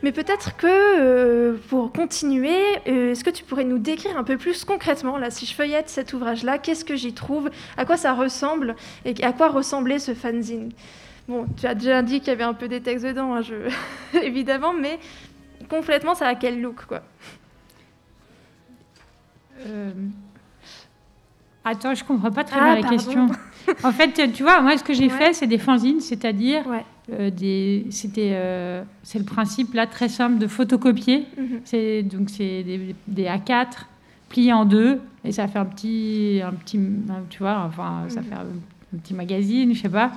Mais 0.03 0.11
peut-être 0.11 0.57
que 0.57 0.66
euh, 0.66 1.57
pour 1.68 1.92
continuer, 1.92 2.59
est-ce 2.87 3.23
que 3.23 3.31
tu 3.31 3.45
pourrais 3.45 3.64
nous 3.64 3.79
décrire 3.79 4.18
un 4.18 4.25
peu 4.25 4.37
plus 4.37 4.64
concrètement, 4.64 5.16
là, 5.16 5.31
si 5.31 5.47
je 5.47 5.55
feuillette 5.55 5.90
cet 5.90 6.12
ouvrage-là, 6.12 6.59
qu'est-ce 6.59 6.85
que 6.85 6.97
j'y 6.97 7.12
trouve, 7.12 7.51
à 7.77 7.85
quoi 7.85 7.97
ça 7.97 8.14
ressemble 8.14 8.75
et 9.05 9.14
à 9.23 9.33
quoi 9.33 9.49
ressemblait 9.49 10.01
ce 10.01 10.12
fanzine? 10.12 10.73
Bon, 11.29 11.47
tu 11.57 11.67
as 11.67 11.75
déjà 11.75 12.03
dit 12.03 12.19
qu'il 12.21 12.29
y 12.29 12.33
avait 12.33 12.43
un 12.45 12.55
peu 12.55 12.69
des 12.69 12.81
textes 12.81 13.05
dedans, 13.07 13.35
hein, 13.35 13.43
je... 13.43 13.55
évidemment, 14.23 14.73
mais 14.73 14.99
complètement, 15.69 16.15
ça 16.15 16.27
a 16.29 16.35
quel 16.35 16.61
look, 16.61 16.85
quoi? 16.87 17.03
Euh, 19.67 19.93
Attends, 21.65 21.95
je 21.95 22.03
comprends 22.03 22.33
pas 22.33 22.43
très 22.43 22.59
Ah, 22.59 22.65
bien 22.65 22.75
la 22.75 22.81
pardon. 22.81 22.97
question. 22.97 23.29
en 23.85 23.93
fait, 23.93 24.33
tu 24.33 24.43
vois, 24.43 24.61
moi, 24.61 24.77
ce 24.77 24.83
que 24.83 24.93
j'ai 24.93 25.05
Ouais. 25.07 25.11
fait, 25.11 25.33
c'est 25.33 25.47
des 25.47 25.59
fanzines, 25.59 26.01
c'est-à-dire 26.01 26.65
euh, 27.13 27.31
des. 27.31 27.87
C'était, 27.91 28.33
euh, 28.35 28.83
c'est 29.05 29.21
le 29.21 29.25
principe 29.25 29.73
là 29.75 29.87
très 29.87 30.09
simple 30.09 30.39
de 30.39 30.49
photocopier. 30.49 31.29
Mhm. 31.39 31.61
C'est 31.65 32.03
donc 32.03 32.31
c'est 32.31 32.65
des, 32.65 32.97
des 33.07 33.25
A4 33.27 33.87
pliés 34.29 34.53
en 34.53 34.65
deux 34.65 35.01
et 35.25 35.31
ça 35.31 35.47
fait 35.47 35.61
un 35.61 35.65
petit, 35.67 36.41
un 36.45 36.51
petit, 36.53 36.81
tu 37.31 37.39
vois, 37.39 37.61
enfin, 37.69 38.07
ça 38.09 38.23
Mhm. 38.23 38.27
fait 38.27 38.35
un, 38.35 38.47
un 38.97 38.99
petit 38.99 39.15
magazine, 39.15 39.73
je 39.73 39.83
sais 39.83 39.89
pas. 39.89 40.11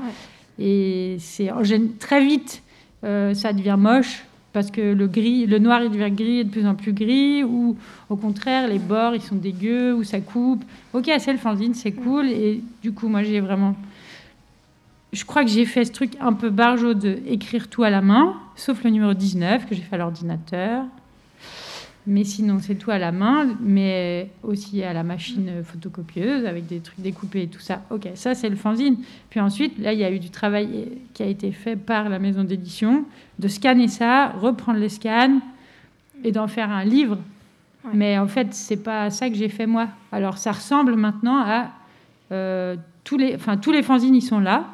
Et 0.60 1.18
c'est 1.20 1.52
très 2.00 2.26
vite, 2.26 2.62
euh, 3.04 3.34
ça 3.34 3.54
devient 3.54 3.76
moche 3.78 4.24
parce 4.56 4.72
que 4.72 4.94
le 4.94 5.08
gris, 5.08 5.46
le 5.46 5.60
noir 5.60 5.84
il 5.84 5.92
devient 5.92 6.16
gris 6.16 6.40
et 6.40 6.44
de 6.46 6.50
plus 6.50 6.66
en 6.66 6.76
plus 6.76 6.94
gris, 6.94 7.44
ou 7.44 7.76
au 8.10 8.16
contraire 8.16 8.70
les 8.70 8.80
bords 8.80 9.14
ils 9.14 9.22
sont 9.22 9.36
dégueux, 9.36 9.94
ou 9.94 10.06
ça 10.06 10.22
coupe. 10.22 10.64
Ok, 10.94 11.12
c'est 11.20 11.34
le 11.34 11.38
fanzine, 11.38 11.74
c'est 11.74 11.92
cool. 11.92 12.30
Et 12.30 12.62
du 12.82 12.94
coup, 12.94 13.10
moi 13.10 13.22
j'ai 13.22 13.42
vraiment, 13.42 13.76
je 15.12 15.26
crois 15.26 15.44
que 15.44 15.50
j'ai 15.50 15.66
fait 15.66 15.84
ce 15.84 15.92
truc 15.92 16.14
un 16.22 16.32
peu 16.32 16.50
barjot 16.50 16.94
de 16.94 17.20
écrire 17.28 17.68
tout 17.68 17.84
à 17.84 17.90
la 17.90 18.02
main, 18.02 18.34
sauf 18.56 18.82
le 18.86 18.92
numéro 18.92 19.14
19 19.14 19.68
que 19.68 19.76
j'ai 19.76 19.82
fait 19.82 19.96
à 19.96 20.00
l'ordinateur. 20.00 20.86
Mais 22.08 22.24
sinon, 22.24 22.60
c'est 22.62 22.76
tout 22.76 22.92
à 22.92 23.00
la 23.00 23.12
main, 23.12 23.56
mais 23.60 24.30
aussi 24.44 24.84
à 24.84 24.94
la 24.94 25.04
machine 25.04 25.64
photocopieuse 25.64 26.46
avec 26.46 26.68
des 26.68 26.80
trucs 26.80 27.00
découpés 27.00 27.44
et 27.44 27.48
tout 27.48 27.60
ça. 27.60 27.82
Ok, 27.90 28.08
ça 28.14 28.36
c'est 28.36 28.50
le 28.50 28.56
fanzine. 28.56 28.98
Puis 29.32 29.40
ensuite, 29.40 29.80
là, 29.80 29.92
il 29.92 30.00
y 30.00 30.04
a 30.04 30.12
eu 30.12 30.20
du 30.20 30.30
travail 30.30 30.90
qui 31.14 31.24
a 31.24 31.26
été 31.26 31.52
fait 31.52 31.76
par 31.76 32.10
la 32.10 32.20
maison 32.20 32.44
d'édition, 32.44 33.06
de 33.40 33.48
scanner 33.48 33.88
ça, 33.88 34.28
reprendre 34.30 34.78
les 34.78 34.90
scans 34.90 35.40
et 36.24 36.32
d'en 36.32 36.48
faire 36.48 36.70
un 36.70 36.84
livre. 36.84 37.18
Mais 37.94 38.18
en 38.18 38.28
fait, 38.28 38.54
c'est 38.54 38.84
pas 38.84 39.10
ça 39.10 39.30
que 39.30 39.36
j'ai 39.36 39.50
fait 39.50 39.66
moi. 39.66 39.88
Alors, 40.12 40.38
ça 40.38 40.52
ressemble 40.52 40.96
maintenant 40.96 41.40
à 41.40 41.70
euh, 42.32 42.76
tous 43.04 43.18
les, 43.18 43.36
enfin 43.36 43.58
tous 43.58 43.72
les 43.72 43.84
fanzines, 43.84 44.16
ils 44.16 44.22
sont 44.22 44.40
là. 44.40 44.66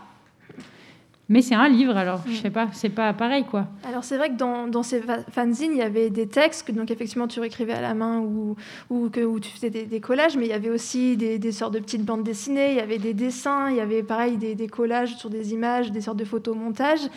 Mais 1.32 1.41
c'est 1.41 1.56
un 1.56 1.70
livre, 1.70 1.96
alors 1.96 2.20
je 2.28 2.36
sais 2.36 2.50
pas, 2.50 2.67
c'est 2.74 2.89
pas 2.89 3.13
pareil 3.13 3.46
quoi. 3.50 3.65
Alors 3.88 4.04
c'est 4.04 4.17
vrai 4.17 4.28
que 4.30 4.36
dans, 4.36 4.67
dans 4.67 4.84
ces 4.84 5.00
fa- 5.00 5.24
fanzines, 5.32 5.72
il 5.72 5.78
y 5.78 5.82
avait 5.82 6.10
des 6.10 6.28
textes 6.28 6.67
que 6.67 6.74
donc 6.74 6.91
effectivement 6.91 7.26
tu 7.26 7.39
réécrivais 7.39 7.72
à 7.72 7.80
la 7.80 7.94
main 7.94 8.20
ou, 8.20 8.58
ou, 8.89 9.10
que, 9.10 9.22
ou 9.22 9.39
tu 9.39 9.50
faisais 9.50 9.70
des, 9.70 9.86
des 9.86 10.02
collages, 10.02 10.36
mais 10.36 10.46
il 10.46 10.50
y 10.50 10.54
avait 10.54 10.70
aussi 10.70 11.15
des, 11.15 11.39
des 11.39 11.52
sortes 11.54 11.74
de 11.74 11.80
petites 11.80 12.04
bandes 12.04 12.24
dessinées, 12.24 12.72
il 12.72 12.76
y 12.76 12.82
avait 12.82 12.98
des 12.98 13.13
dessins, 13.13 13.70
il 13.70 13.78
y 13.78 13.80
avait 13.80 14.04
pareil 14.04 14.36
des, 14.36 14.56
des 14.56 14.67
collages 14.67 15.15
sur 15.15 15.30
des 15.30 15.54
images, 15.54 15.89
des 15.94 16.02
sortes 16.02 16.17
de 16.17 16.26
photomontages. 16.26 17.08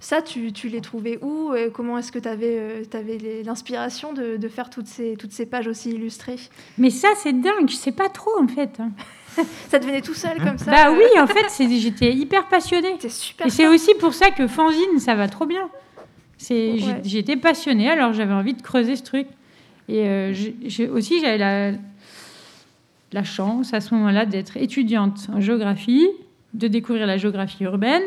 Ça, 0.00 0.20
tu, 0.20 0.52
tu 0.52 0.68
les 0.68 0.80
trouvais 0.80 1.18
où 1.22 1.54
et 1.54 1.70
Comment 1.72 1.96
est-ce 1.98 2.10
que 2.10 2.18
tu 2.18 2.26
avais, 2.28 2.82
l'inspiration 3.44 4.12
de, 4.12 4.36
de 4.36 4.48
faire 4.48 4.68
toutes 4.70 4.86
ces, 4.88 5.16
toutes 5.16 5.32
ces 5.32 5.46
pages 5.46 5.68
aussi 5.68 5.90
illustrées? 5.90 6.40
Mais 6.78 6.90
ça, 6.90 7.08
c'est 7.22 7.32
dingue, 7.34 7.68
je 7.68 7.74
sais 7.76 7.92
pas 7.92 8.08
trop 8.08 8.32
en 8.42 8.48
fait. 8.48 8.80
Hein. 9.38 9.42
ça 9.68 9.78
devenait 9.78 10.00
tout 10.02 10.14
seul 10.14 10.38
comme 10.38 10.58
ça 10.58 10.70
Bah 10.70 10.90
oui, 10.92 11.20
en 11.20 11.26
fait, 11.26 11.46
j'étais 11.78 12.12
hyper 12.12 12.46
passionnée. 12.48 12.96
super 13.08 13.46
Et 13.46 13.50
c'est 13.50 13.66
aussi 13.68 13.92
pour 14.00 14.14
ça 14.14 14.30
que 14.30 14.46
fanzine, 14.46 14.98
ça 14.98 15.14
va 15.14 15.28
trop 15.28 15.46
bien. 15.46 15.68
C'est, 16.38 16.78
j'ai- 16.78 16.86
Ouais. 16.86 17.00
J'étais 17.04 17.36
passionnée, 17.36 17.90
alors 17.90 18.12
j'avais 18.12 18.32
envie 18.32 18.54
de 18.54 18.62
creuser 18.62 18.96
ce 18.96 19.02
truc. 19.02 19.26
Et 19.88 20.06
euh, 20.06 20.32
j'ai- 20.32 20.88
aussi, 20.88 21.20
j'avais 21.20 21.38
la, 21.38 21.72
la 23.12 23.24
chance 23.24 23.74
à 23.74 23.80
ce 23.80 23.94
moment-là 23.94 24.24
d'être 24.26 24.56
étudiante 24.56 25.26
en 25.34 25.40
géographie, 25.40 26.08
de 26.54 26.68
découvrir 26.68 27.06
la 27.06 27.16
géographie 27.18 27.64
urbaine 27.64 28.02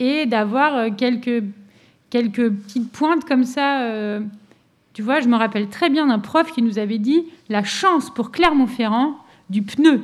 et 0.00 0.26
d'avoir 0.26 0.76
euh, 0.76 0.88
quelques, 0.96 1.44
quelques 2.10 2.50
petites 2.50 2.90
pointes 2.90 3.24
comme 3.24 3.44
ça. 3.44 3.82
euh, 3.82 4.20
tu 4.94 5.02
vois, 5.02 5.20
je 5.20 5.28
me 5.28 5.36
rappelle 5.36 5.68
très 5.68 5.88
bien 5.90 6.06
d'un 6.08 6.18
prof 6.18 6.50
qui 6.52 6.60
nous 6.62 6.78
avait 6.78 6.98
dit 6.98 7.24
la 7.48 7.62
chance 7.64 8.10
pour 8.12 8.30
Clermont-Ferrand 8.30 9.14
du 9.52 9.62
pneu. 9.62 10.00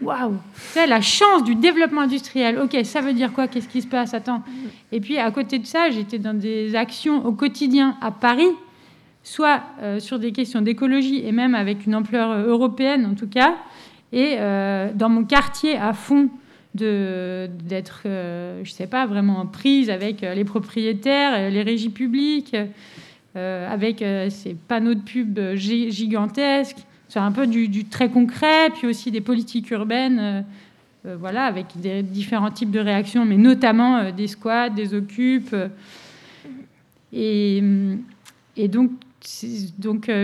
waouh, 0.00 0.36
c'est 0.54 0.86
la 0.86 1.00
chance 1.00 1.42
du 1.44 1.54
développement 1.54 2.02
industriel. 2.02 2.58
Ok, 2.58 2.76
ça 2.84 3.00
veut 3.00 3.14
dire 3.14 3.32
quoi? 3.32 3.48
Qu'est-ce 3.48 3.68
qui 3.68 3.80
se 3.80 3.86
passe? 3.86 4.12
Attends. 4.12 4.42
Et 4.92 5.00
puis 5.00 5.18
à 5.18 5.30
côté 5.30 5.58
de 5.58 5.66
ça, 5.66 5.90
j'étais 5.90 6.18
dans 6.18 6.38
des 6.38 6.76
actions 6.76 7.24
au 7.26 7.32
quotidien 7.32 7.96
à 8.02 8.10
Paris, 8.10 8.52
soit 9.22 9.62
euh, 9.82 9.98
sur 9.98 10.18
des 10.18 10.32
questions 10.32 10.60
d'écologie 10.60 11.26
et 11.26 11.32
même 11.32 11.54
avec 11.54 11.86
une 11.86 11.94
ampleur 11.94 12.30
euh, 12.30 12.46
européenne 12.48 13.06
en 13.06 13.14
tout 13.14 13.26
cas, 13.26 13.56
et 14.12 14.36
euh, 14.38 14.92
dans 14.94 15.08
mon 15.08 15.24
quartier 15.24 15.76
à 15.76 15.94
fond 15.94 16.28
d'être, 16.74 18.00
je 18.04 18.60
ne 18.60 18.64
sais 18.64 18.88
pas, 18.88 19.06
vraiment 19.06 19.46
prise 19.46 19.90
avec 19.90 20.22
les 20.22 20.44
propriétaires, 20.44 21.48
les 21.48 21.62
régies 21.62 21.88
publiques, 21.88 22.56
avec 23.36 24.04
ces 24.30 24.54
panneaux 24.54 24.94
de 24.94 25.00
pub 25.00 25.38
gigantesques 25.54 26.78
c'est 27.14 27.20
un 27.20 27.30
peu 27.30 27.46
du, 27.46 27.84
très 27.84 28.08
concret, 28.08 28.70
puis 28.74 28.88
aussi 28.88 29.12
des 29.12 29.20
politiques 29.20 29.70
urbaines, 29.70 30.18
euh, 30.18 30.42
euh, 31.06 31.16
voilà, 31.16 31.44
avec 31.44 31.66
des 31.76 32.02
différents 32.02 32.50
types 32.50 32.72
de 32.72 32.80
réactions, 32.80 33.24
mais 33.24 33.36
notamment 33.36 33.98
euh, 33.98 34.10
des 34.10 34.26
squats, 34.26 34.68
des 34.68 34.94
occupes. 34.94 35.54
Et, 37.12 37.62
donc, 38.66 38.90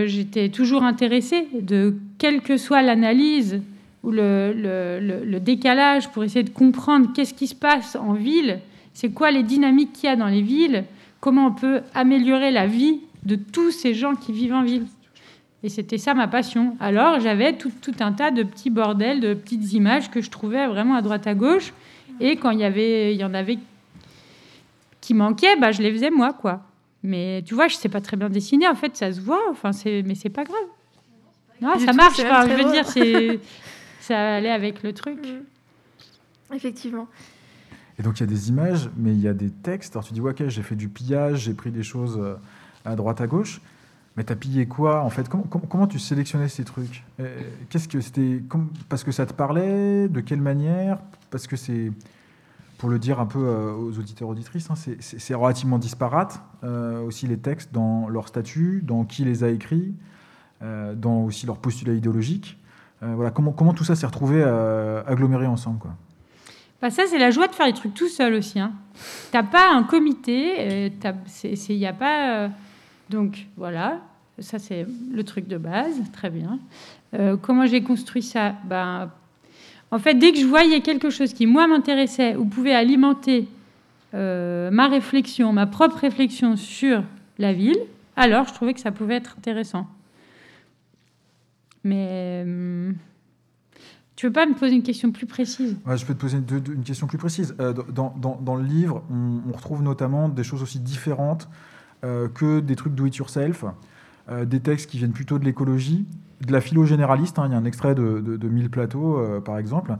j'étais 0.06 0.48
toujours 0.48 0.82
intéressée 0.82 1.46
de 1.60 1.94
quelle 2.18 2.40
que 2.40 2.56
soit 2.56 2.82
l'analyse 2.82 3.62
ou 4.02 4.10
le, 4.10 4.52
le, 4.52 5.38
décalage 5.38 6.10
pour 6.10 6.24
essayer 6.24 6.42
de 6.42 6.50
comprendre 6.50 7.12
qu'est-ce 7.14 7.34
qui 7.34 7.46
se 7.46 7.54
passe 7.54 7.94
en 7.94 8.14
ville, 8.14 8.58
c'est 8.94 9.10
quoi 9.10 9.30
les 9.30 9.44
dynamiques 9.44 9.92
qu'il 9.92 10.08
y 10.08 10.12
a 10.12 10.16
dans 10.16 10.26
les 10.26 10.42
villes, 10.42 10.82
comment 11.20 11.46
on 11.46 11.52
peut 11.52 11.82
améliorer 11.94 12.50
la 12.50 12.66
vie 12.66 12.98
de 13.22 13.36
tous 13.36 13.70
ces 13.70 13.94
gens 13.94 14.16
qui 14.16 14.32
vivent 14.32 14.54
en 14.54 14.64
ville. 14.64 14.86
Et 15.62 15.68
c'était 15.68 15.98
ça 15.98 16.14
ma 16.14 16.26
passion. 16.26 16.76
Alors 16.80 17.20
j'avais 17.20 17.56
tout, 17.56 17.72
tout, 17.82 17.94
un 18.00 18.12
tas 18.12 18.30
de 18.30 18.42
petits 18.42 18.70
bordels, 18.70 19.20
de 19.20 19.34
petites 19.34 19.72
images 19.72 20.10
que 20.10 20.20
je 20.22 20.30
trouvais 20.30 20.66
vraiment 20.66 20.94
à 20.94 21.02
droite 21.02 21.26
à 21.26 21.34
gauche. 21.34 21.72
Et 22.18 22.36
quand 22.36 22.50
il 22.50 22.60
y, 22.60 22.64
avait, 22.64 23.14
il 23.14 23.20
y 23.20 23.24
en 23.24 23.34
avait 23.34 23.58
qui 25.00 25.14
manquaient, 25.14 25.56
bah, 25.56 25.72
je 25.72 25.82
les 25.82 25.92
faisais 25.92 26.10
moi. 26.10 26.32
quoi. 26.32 26.62
Mais 27.02 27.42
tu 27.46 27.54
vois, 27.54 27.68
je 27.68 27.76
sais 27.76 27.88
pas 27.88 28.00
très 28.00 28.16
bien 28.16 28.28
dessiner. 28.28 28.68
En 28.68 28.74
fait, 28.74 28.96
ça 28.96 29.12
se 29.12 29.20
voit. 29.20 29.42
Enfin, 29.50 29.72
c'est, 29.72 30.02
mais 30.04 30.14
c'est 30.14 30.28
pas 30.28 30.44
grave. 30.44 30.56
Non, 31.60 31.78
ça 31.78 31.92
marche. 31.92 32.16
je 32.18 32.62
veux 32.62 32.70
dire, 32.70 32.86
c'est, 32.86 33.40
ça 34.00 34.36
allait 34.36 34.50
avec 34.50 34.82
le 34.82 34.92
truc. 34.92 35.18
Mm. 35.18 36.54
Effectivement. 36.54 37.06
Et 37.98 38.02
donc 38.02 38.18
il 38.18 38.20
y 38.20 38.24
a 38.24 38.26
des 38.26 38.48
images, 38.48 38.88
mais 38.96 39.12
il 39.12 39.20
y 39.20 39.28
a 39.28 39.34
des 39.34 39.50
textes. 39.50 39.94
Alors 39.94 40.04
tu 40.04 40.14
dis, 40.14 40.20
ouais, 40.20 40.32
ok, 40.32 40.48
j'ai 40.48 40.62
fait 40.62 40.74
du 40.74 40.88
pillage, 40.88 41.40
j'ai 41.40 41.54
pris 41.54 41.70
des 41.70 41.82
choses 41.82 42.18
euh, 42.18 42.34
à 42.84 42.96
droite 42.96 43.20
à 43.20 43.26
gauche. 43.26 43.60
Mais 44.16 44.24
t'as 44.24 44.34
pillé 44.34 44.66
quoi 44.66 45.02
en 45.02 45.10
fait? 45.10 45.28
Comment, 45.28 45.44
comment, 45.44 45.86
tu 45.86 45.98
sélectionnais 45.98 46.48
ces 46.48 46.64
trucs? 46.64 47.04
Euh, 47.20 47.40
Qu'est-ce 47.68 47.88
que 47.88 48.00
c'était 48.00 48.42
Parce 48.88 49.04
que 49.04 49.12
ça 49.12 49.26
te 49.26 49.32
parlait? 49.32 50.08
De 50.08 50.20
quelle 50.20 50.40
manière? 50.40 50.98
Parce 51.30 51.46
que 51.46 51.56
c'est, 51.56 51.92
pour 52.78 52.88
le 52.88 52.98
dire 52.98 53.20
un 53.20 53.26
peu 53.26 53.38
euh, 53.38 53.72
aux 53.72 53.98
auditeurs 53.98 54.28
auditrices, 54.28 54.68
hein, 54.70 54.74
c'est 55.00 55.34
relativement 55.34 55.78
disparate 55.78 56.42
euh, 56.64 57.00
aussi 57.02 57.28
les 57.28 57.38
textes 57.38 57.72
dans 57.72 58.08
leur 58.08 58.26
statut, 58.26 58.82
dans 58.84 59.04
qui 59.04 59.24
les 59.24 59.44
a 59.44 59.48
écrits, 59.48 59.94
dans 60.60 61.22
aussi 61.22 61.46
leur 61.46 61.56
postulat 61.56 61.94
idéologique. 61.94 62.58
voilà 63.00 63.30
comment, 63.30 63.52
comment 63.52 63.72
tout 63.72 63.84
ça 63.84 63.96
s'est 63.96 64.04
retrouvé 64.04 64.42
aggloméré 65.06 65.46
ensemble 65.46 65.78
quoi? 65.78 65.92
Bah 66.82 66.90
ça, 66.90 67.04
c'est 67.06 67.18
la 67.18 67.30
joie 67.30 67.46
de 67.46 67.54
faire 67.54 67.66
les 67.66 67.74
trucs 67.74 67.94
tout 67.94 68.08
seul 68.08 68.34
aussi. 68.34 68.58
Hein. 68.58 68.72
T'as 69.32 69.42
pas 69.42 69.70
un 69.72 69.82
comité, 69.82 70.90
il 70.90 71.76
n'y 71.76 71.86
a 71.86 71.92
pas 71.92 72.50
donc 73.10 73.46
voilà, 73.56 74.00
ça 74.38 74.58
c'est 74.58 74.86
le 75.12 75.24
truc 75.24 75.48
de 75.48 75.58
base, 75.58 76.00
très 76.12 76.30
bien. 76.30 76.58
Euh, 77.14 77.36
comment 77.36 77.66
j'ai 77.66 77.82
construit 77.82 78.22
ça? 78.22 78.54
Ben, 78.64 79.10
En 79.90 79.98
fait, 79.98 80.14
dès 80.14 80.32
que 80.32 80.38
je 80.38 80.46
voyais 80.46 80.80
quelque 80.80 81.10
chose 81.10 81.34
qui, 81.34 81.46
moi, 81.46 81.66
m'intéressait 81.66 82.36
ou 82.36 82.44
pouvait 82.44 82.74
alimenter 82.74 83.48
euh, 84.14 84.70
ma 84.70 84.88
réflexion, 84.88 85.52
ma 85.52 85.66
propre 85.66 85.98
réflexion 85.98 86.56
sur 86.56 87.02
la 87.38 87.52
ville, 87.52 87.78
alors 88.16 88.46
je 88.46 88.54
trouvais 88.54 88.74
que 88.74 88.80
ça 88.80 88.92
pouvait 88.92 89.16
être 89.16 89.34
intéressant. 89.38 89.88
Mais 91.82 92.44
euh, 92.46 92.92
tu 94.14 94.26
veux 94.26 94.32
pas 94.32 94.46
me 94.46 94.54
poser 94.54 94.74
une 94.74 94.82
question 94.82 95.10
plus 95.10 95.26
précise? 95.26 95.76
Je 95.96 96.04
peux 96.04 96.14
te 96.14 96.20
poser 96.20 96.38
une, 96.38 96.84
question 96.84 97.06
plus 97.06 97.18
précise. 97.18 97.56
Dans, 97.56 98.54
le 98.54 98.62
livre, 98.62 99.02
on, 99.10 99.52
retrouve 99.52 99.82
notamment 99.82 100.28
des 100.28 100.44
choses 100.44 100.62
aussi 100.62 100.78
différentes 100.78 101.48
euh, 101.48 101.69
que 102.02 102.60
des 102.60 102.76
trucs 102.76 102.94
do 102.94 103.06
it 103.06 103.16
yourself, 103.16 103.64
euh, 104.30 104.44
des 104.44 104.60
textes 104.60 104.88
qui 104.88 104.98
viennent 104.98 105.12
plutôt 105.12 105.38
de 105.38 105.44
l'écologie, 105.44 106.06
de 106.46 106.52
la 106.52 106.60
philo 106.60 106.84
généraliste. 106.84 107.38
Hein, 107.38 107.46
il 107.46 107.52
y 107.52 107.54
a 107.54 107.58
un 107.58 107.64
extrait 107.64 107.94
de, 107.94 108.20
de, 108.20 108.48
Mille 108.48 108.70
plateaux, 108.70 109.18
euh, 109.18 109.40
par 109.40 109.58
exemple. 109.58 109.96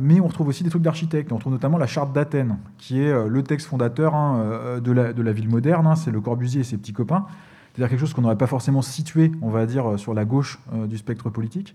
mais 0.00 0.20
on 0.20 0.26
retrouve 0.26 0.48
aussi 0.48 0.64
des 0.64 0.70
trucs 0.70 0.82
d'architectes. 0.82 1.32
On 1.32 1.36
retrouve 1.36 1.52
notamment 1.52 1.78
la 1.78 1.86
charte 1.86 2.12
d'Athènes, 2.12 2.58
qui 2.78 3.00
est 3.00 3.28
le 3.28 3.42
texte 3.42 3.68
fondateur 3.68 4.14
hein, 4.14 4.80
de, 4.82 4.92
la, 4.92 5.12
de, 5.12 5.22
la, 5.22 5.32
ville 5.32 5.48
moderne. 5.48 5.86
Hein. 5.86 5.96
c'est 5.96 6.10
le 6.10 6.20
Corbusier 6.20 6.60
et 6.60 6.64
ses 6.64 6.76
petits 6.76 6.92
copains. 6.92 7.24
C'est-à-dire 7.72 7.88
quelque 7.88 8.00
chose 8.00 8.12
qu'on 8.12 8.22
n'aurait 8.22 8.36
pas 8.36 8.46
forcément 8.46 8.82
situé, 8.82 9.32
on 9.40 9.48
va 9.48 9.64
dire, 9.64 9.98
sur 9.98 10.12
la 10.12 10.26
gauche 10.26 10.58
du 10.88 10.98
spectre 10.98 11.30
politique. 11.30 11.74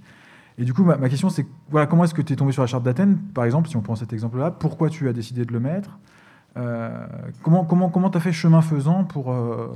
Et 0.60 0.66
du 0.66 0.74
coup, 0.74 0.84
ma, 0.84 1.10
question, 1.10 1.30
c'est 1.30 1.48
voilà, 1.70 1.88
comment 1.88 2.04
est-ce 2.04 2.14
que 2.14 2.22
tu 2.22 2.34
es 2.34 2.36
tombé 2.36 2.52
sur 2.52 2.62
la 2.62 2.68
charte 2.68 2.84
d'Athènes, 2.84 3.18
par 3.34 3.46
exemple, 3.46 3.68
si 3.68 3.78
on 3.78 3.82
prend 3.82 3.96
cet 3.96 4.14
exemple-là 4.14 4.52
Pourquoi 4.52 4.90
tu 4.90 5.08
as 5.08 5.14
décidé 5.14 5.46
de 5.46 5.54
le 5.54 5.60
mettre? 5.60 5.92
euh, 5.92 5.98
comment 7.44 7.66
comment 7.66 7.90
comment 7.90 8.10
as 8.10 8.20
fait 8.20 8.32
chemin 8.32 8.62
faisant 8.62 9.04
pour 9.04 9.32
euh, 9.32 9.68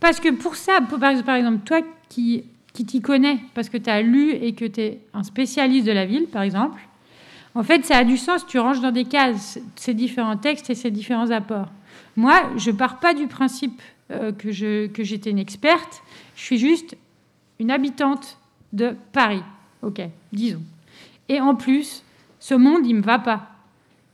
Parce 0.00 0.20
que 0.20 0.30
pour 0.30 0.56
ça, 0.56 0.80
par 0.90 1.36
exemple, 1.36 1.58
toi 1.64 1.80
qui 2.08 2.44
qui 2.72 2.84
t'y 2.84 3.00
connais, 3.00 3.38
parce 3.54 3.70
que 3.70 3.78
tu 3.78 3.88
as 3.88 4.02
lu 4.02 4.32
et 4.32 4.54
que 4.54 4.66
tu 4.66 4.80
es 4.80 5.00
un 5.14 5.22
spécialiste 5.22 5.86
de 5.86 5.92
la 5.92 6.04
ville, 6.04 6.26
par 6.26 6.42
exemple, 6.42 6.80
en 7.54 7.62
fait, 7.62 7.86
ça 7.86 7.96
a 7.96 8.04
du 8.04 8.18
sens, 8.18 8.46
tu 8.46 8.58
ranges 8.58 8.82
dans 8.82 8.92
des 8.92 9.06
cases 9.06 9.58
ces 9.76 9.94
différents 9.94 10.36
textes 10.36 10.68
et 10.68 10.74
ces 10.74 10.90
différents 10.90 11.30
apports. 11.30 11.68
Moi, 12.14 12.34
je 12.58 12.70
pars 12.70 13.00
pas 13.00 13.14
du 13.14 13.28
principe 13.28 13.80
euh, 14.10 14.30
que, 14.30 14.86
que 14.88 15.04
j'étais 15.04 15.30
une 15.30 15.38
experte, 15.38 16.02
je 16.36 16.42
suis 16.42 16.58
juste 16.58 16.96
une 17.58 17.70
habitante 17.70 18.36
de 18.74 18.94
Paris, 19.12 19.42
ok, 19.82 20.02
disons. 20.32 20.62
Et 21.30 21.40
en 21.40 21.54
plus, 21.54 22.04
ce 22.38 22.54
monde, 22.54 22.86
il 22.86 22.96
me 22.96 23.02
va 23.02 23.18
pas. 23.18 23.55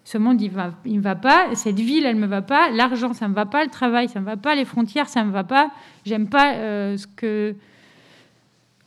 Ce 0.05 0.19
monde, 0.19 0.41
il 0.41 0.51
ne 0.53 1.01
va 1.01 1.15
pas. 1.15 1.55
Cette 1.55 1.79
ville, 1.79 2.07
elle 2.07 2.17
me 2.17 2.27
va 2.27 2.43
pas. 2.43 2.71
L'argent, 2.71 3.13
ça 3.13 3.29
me 3.29 3.35
va 3.35 3.47
pas. 3.47 3.63
Le 3.65 3.71
travail, 3.71 4.09
ça 4.09 4.21
me 4.21 4.27
va 4.27 4.37
pas. 4.37 4.55
Les 4.55 4.65
frontières, 4.65 5.09
ça 5.09 5.25
me 5.25 5.31
va 5.31 5.45
pas. 5.45 5.71
J'aime 6.05 6.29
pas 6.29 6.55
euh, 6.55 6.97
ce 6.97 7.07
que. 7.07 7.55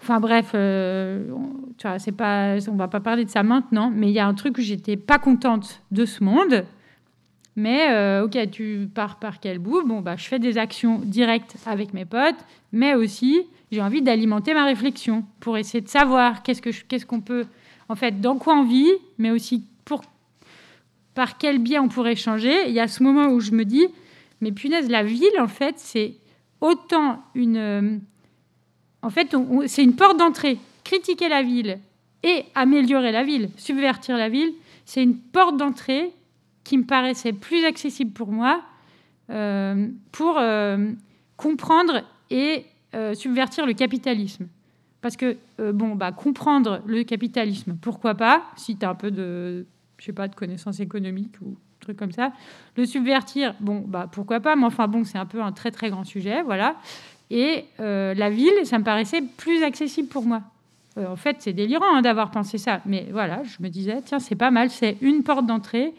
Enfin 0.01 0.19
bref, 0.19 0.51
euh, 0.53 1.25
tu 1.77 2.11
pas, 2.11 2.57
on 2.69 2.75
va 2.75 2.87
pas 2.87 2.99
parler 2.99 3.25
de 3.25 3.29
ça 3.29 3.41
maintenant, 3.41 3.91
mais 3.93 4.09
il 4.09 4.13
y 4.13 4.19
a 4.19 4.27
un 4.27 4.35
truc 4.35 4.57
où 4.59 4.61
j'étais 4.61 4.97
pas 4.97 5.17
contente 5.17 5.81
de 5.91 6.05
ce 6.05 6.23
monde. 6.23 6.65
Mais 7.55 7.89
euh, 7.89 8.25
ok, 8.25 8.51
tu 8.51 8.89
pars 8.93 9.17
par 9.17 9.39
quel 9.39 9.59
bout? 9.59 9.83
Bon, 9.83 10.01
bah, 10.01 10.15
je 10.17 10.25
fais 10.25 10.39
des 10.39 10.57
actions 10.57 10.99
directes 10.99 11.55
avec 11.65 11.93
mes 11.93 12.05
potes, 12.05 12.35
mais 12.71 12.93
aussi 12.93 13.43
j'ai 13.71 13.81
envie 13.81 14.01
d'alimenter 14.01 14.53
ma 14.53 14.65
réflexion 14.65 15.23
pour 15.39 15.57
essayer 15.57 15.81
de 15.81 15.87
savoir 15.87 16.43
qu'est-ce 16.43 16.61
que 16.61 16.69
qu'est-ce 16.87 17.05
qu'on 17.05 17.21
peut, 17.21 17.45
en 17.89 17.95
fait, 17.95 18.19
dans 18.21 18.37
quoi 18.37 18.55
on 18.55 18.63
vit, 18.63 18.91
mais 19.17 19.31
aussi 19.31 19.63
pour 19.85 20.01
par 21.15 21.37
quel 21.37 21.57
biais 21.59 21.79
on 21.79 21.87
pourrait 21.87 22.15
changer. 22.15 22.67
Il 22.67 22.73
y 22.73 22.79
a 22.79 22.87
ce 22.87 23.01
moment 23.01 23.27
où 23.29 23.39
je 23.39 23.51
me 23.51 23.63
dis, 23.65 23.87
mais 24.41 24.51
punaise, 24.51 24.89
la 24.89 25.01
ville, 25.01 25.39
en 25.39 25.47
fait, 25.47 25.75
c'est 25.79 26.15
autant 26.61 27.23
une... 27.33 27.57
Euh, 27.57 27.97
en 29.01 29.09
fait, 29.09 29.35
c'est 29.67 29.83
une 29.83 29.95
porte 29.95 30.17
d'entrée. 30.17 30.59
Critiquer 30.83 31.29
la 31.29 31.41
ville 31.41 31.79
et 32.21 32.43
améliorer 32.53 33.11
la 33.11 33.23
ville, 33.23 33.49
subvertir 33.55 34.17
la 34.17 34.29
ville, 34.29 34.53
c'est 34.85 35.01
une 35.01 35.17
porte 35.17 35.57
d'entrée 35.57 36.11
qui 36.63 36.77
me 36.77 36.83
paraissait 36.83 37.33
plus 37.33 37.65
accessible 37.65 38.11
pour 38.11 38.31
moi 38.31 38.61
euh, 39.29 39.87
pour 40.11 40.37
euh, 40.37 40.91
comprendre 41.37 42.03
et 42.29 42.65
subvertir 43.13 43.65
le 43.65 43.73
capitalisme. 43.73 44.47
Parce 45.01 45.17
que, 45.17 45.35
bon, 45.59 45.95
bah, 45.95 46.13
comprendre 46.13 46.81
le 46.85 47.03
capitalisme, 47.03 47.75
pourquoi 47.79 48.15
pas, 48.15 48.45
si 48.55 48.77
tu 48.77 48.85
as 48.85 48.89
un 48.89 48.95
peu 48.95 49.11
de, 49.11 49.65
je 49.97 50.05
sais 50.05 50.13
pas, 50.13 50.27
de 50.27 50.35
connaissances 50.35 50.79
économiques 50.79 51.35
ou 51.41 51.57
trucs 51.85 51.97
comme 51.97 52.11
ça. 52.11 52.33
Le 52.75 52.85
subvertir, 52.85 53.55
bon, 53.59 53.83
bah 53.87 54.09
pourquoi 54.11 54.39
pas, 54.39 54.55
mais 54.55 54.65
enfin 54.65 54.87
bon, 54.87 55.03
c'est 55.03 55.17
un 55.17 55.25
peu 55.25 55.41
un 55.41 55.51
très 55.51 55.71
très 55.71 55.89
grand 55.89 56.03
sujet, 56.03 56.41
voilà. 56.43 56.75
Et 57.29 57.65
euh, 57.79 58.13
la 58.13 58.29
ville, 58.29 58.65
ça 58.65 58.77
me 58.77 58.83
paraissait 58.83 59.21
plus 59.21 59.63
accessible 59.63 60.09
pour 60.09 60.25
moi. 60.25 60.41
Euh, 60.97 61.07
en 61.07 61.15
fait, 61.15 61.37
c'est 61.39 61.53
délirant 61.53 61.95
hein, 61.95 62.01
d'avoir 62.01 62.31
pensé 62.31 62.57
ça, 62.57 62.81
mais 62.85 63.07
voilà, 63.11 63.43
je 63.43 63.57
me 63.61 63.69
disais, 63.69 64.01
tiens, 64.03 64.19
c'est 64.19 64.35
pas 64.35 64.51
mal, 64.51 64.69
c'est 64.69 64.97
une 65.01 65.23
porte 65.23 65.45
d'entrée 65.45 65.93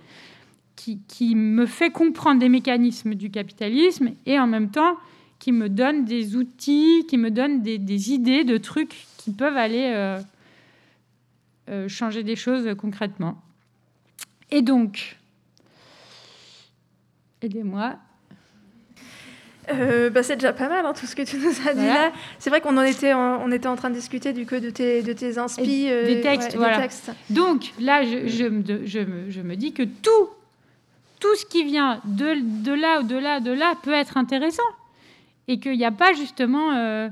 qui, 0.74 1.00
qui, 1.08 1.34
me 1.34 1.66
fait 1.66 1.90
comprendre 1.90 2.40
des 2.40 2.48
mécanismes 2.48 3.14
du 3.14 3.30
capitalisme 3.30 4.10
et 4.26 4.38
en 4.38 4.46
même 4.46 4.70
temps 4.70 4.96
qui 5.38 5.52
me 5.52 5.68
donne 5.68 6.04
des 6.04 6.36
outils, 6.36 7.06
qui 7.08 7.18
me 7.18 7.30
donne 7.30 7.62
des, 7.62 8.12
idées 8.12 8.44
de 8.44 8.56
trucs 8.56 9.06
qui 9.18 9.32
peuvent 9.32 9.56
aller 9.56 9.92
euh, 11.68 11.88
changer 11.88 12.22
des 12.22 12.36
choses 12.36 12.74
concrètement. 12.78 13.42
Et 14.50 14.62
donc, 14.62 15.16
aidez-moi. 17.42 17.96
euh, 19.70 20.10
bah, 20.10 20.22
c'est 20.22 20.36
déjà 20.36 20.52
pas 20.52 20.68
mal, 20.68 20.86
hein, 20.86 20.92
tout 20.92 21.06
ce 21.06 21.16
que 21.16 21.22
tu 21.22 21.36
nous 21.38 21.68
as 21.68 21.74
dit 21.74 21.86
là. 21.86 22.12
C'est 22.38 22.50
vrai 22.50 22.60
qu'on 22.60 22.76
en 22.76 22.82
était, 22.82 23.12
en, 23.12 23.42
on 23.42 23.50
était 23.50 23.66
en 23.66 23.76
train 23.76 23.90
de 23.90 23.94
discuter 23.94 24.32
du 24.32 24.46
coup 24.46 24.60
de 24.60 24.70
tes, 24.70 25.02
de 25.02 25.12
tes 25.12 25.38
inspi, 25.38 25.86
euh, 25.90 26.06
des 26.06 26.20
textes, 26.20 26.56
voilà. 26.56 26.78
textes. 26.78 27.10
Donc 27.30 27.72
là, 27.80 28.04
je, 28.04 28.28
je, 28.28 28.44
me, 28.44 28.86
je, 28.86 28.98
me, 29.00 29.30
je, 29.30 29.40
me, 29.40 29.56
dis 29.56 29.72
que 29.72 29.82
tout, 29.82 30.28
tout 31.18 31.34
ce 31.34 31.44
qui 31.46 31.64
vient 31.64 32.00
de, 32.04 32.62
de 32.62 32.72
là 32.72 33.00
ou 33.00 33.02
de 33.02 33.16
là, 33.16 33.40
de 33.40 33.50
là, 33.50 33.74
peut 33.82 33.92
être 33.92 34.16
intéressant. 34.16 34.62
Et 35.48 35.58
qu'il 35.58 35.76
n'y 35.76 35.84
a 35.84 35.92
pas 35.92 36.12
justement... 36.12 37.10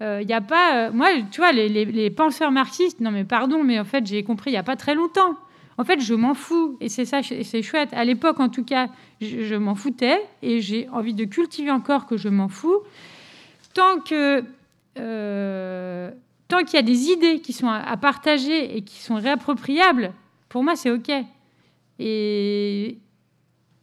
Il 0.00 0.06
euh, 0.06 0.24
n'y 0.24 0.32
a 0.32 0.40
pas. 0.40 0.86
Euh, 0.86 0.90
moi, 0.94 1.08
tu 1.30 1.42
vois, 1.42 1.52
les, 1.52 1.68
les, 1.68 1.84
les, 1.84 2.08
penseurs 2.08 2.50
marxistes, 2.50 3.00
non 3.00 3.10
mais 3.10 3.24
pardon, 3.24 3.62
mais 3.62 3.78
en 3.78 3.84
fait, 3.84 4.06
j'ai 4.06 4.22
compris 4.22 4.50
il 4.50 4.54
n'y 4.54 4.58
a 4.58 4.62
pas 4.62 4.76
très 4.76 4.94
longtemps. 4.94 5.36
En 5.80 5.84
fait, 5.84 5.98
je 5.98 6.12
m'en 6.12 6.34
fous. 6.34 6.76
Et 6.82 6.90
c'est 6.90 7.06
ça, 7.06 7.22
c'est 7.22 7.62
chouette. 7.62 7.88
À 7.92 8.04
l'époque, 8.04 8.38
en 8.38 8.50
tout 8.50 8.64
cas, 8.64 8.90
je, 9.22 9.54
m'en 9.54 9.74
foutais. 9.74 10.20
Et 10.42 10.60
j'ai 10.60 10.86
envie 10.90 11.14
de 11.14 11.24
cultiver 11.24 11.70
encore 11.70 12.04
que 12.04 12.18
je 12.18 12.28
m'en 12.28 12.50
fous. 12.50 12.80
Tant 13.72 13.98
que. 14.00 14.44
Euh, 14.98 16.10
tant 16.48 16.64
qu'il 16.64 16.74
y 16.74 16.76
a 16.76 16.82
des 16.82 17.04
idées 17.04 17.40
qui 17.40 17.54
sont 17.54 17.70
à, 17.70 17.96
partager 17.96 18.76
et 18.76 18.82
qui 18.82 19.00
sont 19.00 19.14
réappropriables, 19.14 20.12
pour 20.50 20.62
moi, 20.62 20.76
c'est 20.76 20.90
OK. 20.90 21.10
Et, 21.98 22.98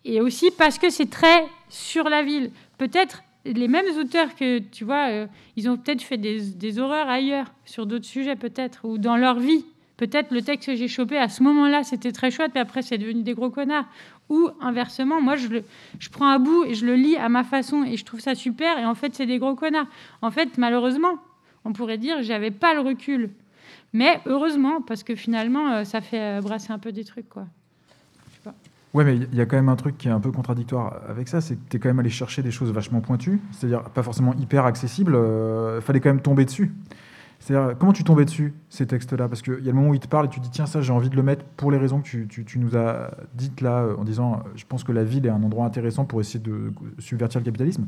et 0.05 0.21
aussi 0.21 0.51
parce 0.51 0.77
que 0.77 0.91
c'est 0.91 1.09
très 1.09 1.47
sur 1.67 2.09
la 2.09 2.21
ville. 2.21 2.51
Peut-être 2.77 3.23
les 3.43 3.67
mêmes 3.67 3.97
auteurs 3.97 4.35
que, 4.35 4.59
tu 4.59 4.83
vois, 4.83 5.09
euh, 5.09 5.27
ils 5.55 5.67
ont 5.67 5.77
peut-être 5.77 6.03
fait 6.03 6.17
des, 6.19 6.77
horreurs 6.77 7.09
ailleurs, 7.09 7.51
sur 7.65 7.87
d'autres 7.87 8.05
sujets 8.05 8.35
peut-être, 8.35 8.85
ou 8.85 8.99
dans 8.99 9.17
leur 9.17 9.39
vie. 9.39 9.65
Peut-être 9.97 10.31
le 10.31 10.43
texte 10.43 10.67
que 10.67 10.75
j'ai 10.75 10.87
chopé 10.87 11.17
à 11.17 11.27
ce 11.27 11.41
moment-là, 11.43 11.83
c'était 11.83 12.11
très 12.11 12.29
chouette, 12.29 12.51
mais 12.53 12.61
après, 12.61 12.83
c'est 12.83 12.97
devenu 12.97 13.23
des 13.23 13.33
gros 13.33 13.49
connards. 13.49 13.85
Ou 14.29 14.49
inversement, 14.61 15.21
moi, 15.21 15.35
je, 15.35 15.47
le, 15.47 15.63
je 15.99 16.09
prends 16.09 16.29
un 16.29 16.39
bout 16.39 16.65
et 16.65 16.75
je 16.75 16.85
le 16.85 16.95
lis 16.95 17.17
à 17.17 17.29
ma 17.29 17.43
façon 17.43 17.83
et 17.83 17.97
je 17.97 18.05
trouve 18.05 18.19
ça 18.19 18.35
super, 18.35 18.77
et 18.77 18.85
en 18.85 18.93
fait, 18.93 19.15
c'est 19.15 19.25
des 19.25 19.39
gros 19.39 19.55
connards. 19.55 19.87
En 20.21 20.29
fait, 20.29 20.57
malheureusement, 20.57 21.15
on 21.65 21.73
pourrait 21.73 21.97
dire, 21.97 22.21
j'avais 22.21 22.51
pas 22.51 22.73
le 22.75 22.81
recul. 22.81 23.31
Mais 23.93 24.21
heureusement, 24.25 24.81
parce 24.81 25.03
que 25.03 25.15
finalement, 25.15 25.71
euh, 25.71 25.83
ça 25.83 26.01
fait 26.01 26.21
euh, 26.21 26.41
brasser 26.41 26.71
un 26.71 26.79
peu 26.79 26.91
des 26.91 27.03
trucs, 27.03 27.29
quoi. 27.29 27.47
Ouais, 28.93 29.03
mais 29.03 29.17
il 29.17 29.35
y 29.35 29.41
a 29.41 29.45
quand 29.45 29.57
même 29.57 29.69
un 29.69 29.75
truc 29.75 29.97
qui 29.97 30.07
est 30.07 30.11
un 30.11 30.19
peu 30.19 30.31
contradictoire 30.31 31.01
avec 31.07 31.27
ça, 31.27 31.41
c'est 31.41 31.55
que 31.55 31.69
tu 31.69 31.77
es 31.77 31.79
quand 31.79 31.89
même 31.89 31.99
allé 31.99 32.09
chercher 32.09 32.41
des 32.41 32.51
choses 32.51 32.71
vachement 32.71 33.01
pointues, 33.01 33.39
c'est-à-dire 33.51 33.83
pas 33.83 34.01
forcément 34.01 34.33
hyper 34.35 34.65
accessibles, 34.65 35.13
euh, 35.13 35.81
fallait 35.81 35.99
quand 35.99 36.09
même 36.09 36.21
tomber 36.21 36.45
dessus. 36.45 36.73
C'est-à-dire, 37.39 37.77
comment 37.77 37.93
tu 37.93 38.03
tombais 38.03 38.25
dessus, 38.25 38.53
ces 38.69 38.87
textes-là? 38.87 39.27
Parce 39.27 39.41
qu'il 39.41 39.53
y 39.63 39.69
a 39.69 39.71
le 39.71 39.73
moment 39.73 39.89
où 39.89 39.93
ils 39.93 39.99
te 39.99 40.07
parlent 40.07 40.25
et 40.25 40.29
tu 40.29 40.39
dis, 40.39 40.49
tiens, 40.49 40.65
ça, 40.65 40.81
j'ai 40.81 40.91
envie 40.91 41.09
de 41.09 41.15
le 41.15 41.23
mettre 41.23 41.45
pour 41.55 41.71
les 41.71 41.77
raisons 41.77 42.01
que 42.01 42.25
tu, 42.25 42.59
nous 42.59 42.75
as 42.75 43.11
dites 43.35 43.61
là, 43.61 43.87
en 43.97 44.03
disant, 44.03 44.43
je 44.55 44.65
pense 44.65 44.83
que 44.83 44.91
la 44.91 45.03
ville 45.03 45.25
est 45.25 45.29
un 45.29 45.43
endroit 45.43 45.65
intéressant 45.65 46.05
pour 46.05 46.19
essayer 46.19 46.39
de 46.39 46.71
subvertir 46.99 47.39
le 47.39 47.45
capitalisme. 47.45 47.87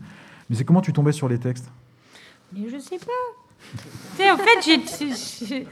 Mais 0.49 0.55
c'est 0.55 0.63
comment 0.63 0.81
tu 0.81 0.93
tombais 0.93 1.11
sur 1.11 1.27
les 1.27 1.39
textes? 1.39 1.69
Mais 2.53 2.69
je 2.69 2.77
sais 2.77 2.97
pas. 2.97 4.33
en 4.33 4.37
fait, 4.37 5.65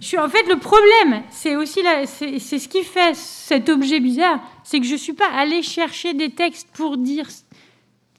je 0.00 0.06
suis 0.06 0.18
en 0.18 0.28
fait 0.28 0.46
le 0.46 0.58
problème, 0.58 1.22
c'est 1.30 1.56
aussi 1.56 1.80
c'est 2.06 2.58
ce 2.58 2.68
qui 2.68 2.82
fait 2.82 3.14
cet 3.14 3.68
objet 3.68 4.00
bizarre, 4.00 4.40
c'est 4.62 4.80
que 4.80 4.86
je 4.86 4.94
suis 4.94 5.12
pas 5.12 5.28
allée 5.34 5.62
chercher 5.62 6.14
des 6.14 6.30
textes 6.30 6.68
pour 6.72 6.96
dire 6.96 7.26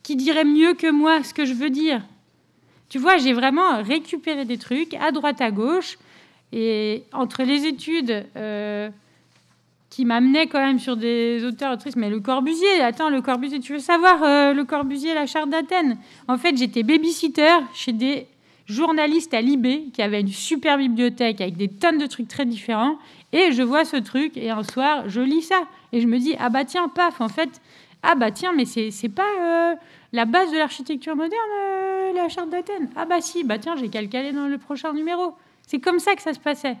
qui 0.02 0.16
diraient 0.16 0.44
mieux 0.44 0.74
que 0.74 0.90
moi 0.90 1.22
ce 1.22 1.32
que 1.32 1.44
je 1.44 1.54
veux 1.54 1.70
dire. 1.70 2.02
Tu 2.90 2.98
vois, 2.98 3.16
j'ai 3.16 3.32
vraiment 3.32 3.82
récupéré 3.82 4.44
des 4.44 4.58
trucs 4.58 4.94
à 4.94 5.12
droite 5.12 5.40
à 5.40 5.50
gauche 5.50 5.96
et 6.52 7.04
entre 7.12 7.44
les 7.44 7.64
études 7.64 8.26
euh, 8.36 8.90
qui 9.88 10.04
m'amenaient 10.04 10.48
quand 10.48 10.58
même 10.58 10.78
sur 10.78 10.96
des 10.96 11.44
auteurs 11.44 11.72
autrices, 11.72 11.96
mais 11.96 12.10
le 12.10 12.20
Corbusier, 12.20 12.82
attends, 12.82 13.08
le 13.08 13.22
Corbusier, 13.22 13.60
tu 13.60 13.74
veux 13.74 13.78
savoir 13.78 14.22
euh, 14.22 14.52
le 14.52 14.64
Corbusier, 14.64 15.14
la 15.14 15.26
charte 15.26 15.48
d'Athènes? 15.48 15.96
En 16.28 16.36
fait, 16.36 16.56
j'étais 16.56 16.82
babysitter 16.82 17.58
chez 17.72 17.92
des 17.92 18.26
journaliste 18.70 19.34
à 19.34 19.40
Libé 19.40 19.86
qui 19.92 20.00
avait 20.00 20.20
une 20.20 20.28
super 20.28 20.78
bibliothèque 20.78 21.40
avec 21.40 21.56
des 21.56 21.68
tonnes 21.68 21.98
de 21.98 22.06
trucs 22.06 22.28
très 22.28 22.46
différents. 22.46 22.98
Et 23.32 23.52
je 23.52 23.62
vois 23.62 23.84
ce 23.84 23.96
truc 23.96 24.36
et 24.36 24.50
un 24.50 24.62
soir, 24.62 25.08
je 25.08 25.20
lis 25.20 25.42
ça. 25.42 25.62
Et 25.92 26.00
je 26.00 26.06
me 26.06 26.18
dis, 26.18 26.34
ah 26.38 26.48
bah 26.48 26.64
tiens, 26.64 26.88
paf, 26.88 27.20
en 27.20 27.28
fait, 27.28 27.60
ah 28.02 28.14
bah 28.14 28.30
tiens, 28.30 28.52
mais 28.54 28.64
c'est 28.64 29.08
pas 29.08 29.28
euh, 29.40 29.74
la 30.12 30.24
base 30.24 30.50
de 30.50 30.56
l'architecture 30.56 31.14
moderne, 31.14 31.40
euh, 31.58 32.12
la 32.14 32.28
charte 32.28 32.48
d'Athènes. 32.48 32.88
Ah 32.96 33.04
bah 33.04 33.20
si, 33.20 33.44
bah 33.44 33.58
tiens, 33.58 33.76
j'ai 33.76 33.88
calcalé 33.88 34.32
dans 34.32 34.46
le 34.46 34.58
prochain 34.58 34.92
numéro. 34.92 35.34
C'est 35.66 35.80
comme 35.80 35.98
ça 35.98 36.14
que 36.14 36.22
ça 36.22 36.32
se 36.32 36.40
passait. 36.40 36.76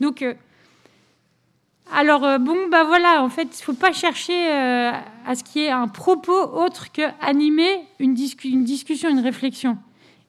Donc, 0.00 0.22
euh, 0.22 0.34
alors 1.92 2.38
bon, 2.38 2.68
bah 2.68 2.84
voilà, 2.84 3.22
en 3.22 3.28
fait, 3.30 3.58
il 3.58 3.62
faut 3.62 3.72
pas 3.72 3.92
chercher 3.92 4.48
à 4.48 5.34
ce 5.34 5.42
qu'il 5.42 5.62
y 5.62 5.64
ait 5.64 5.70
un 5.70 5.88
propos 5.88 6.40
autre 6.40 6.92
que 6.92 7.02
animer 7.20 7.80
une, 7.98 8.14
discussion, 8.14 9.08
une 9.08 9.18
réflexion. 9.18 9.76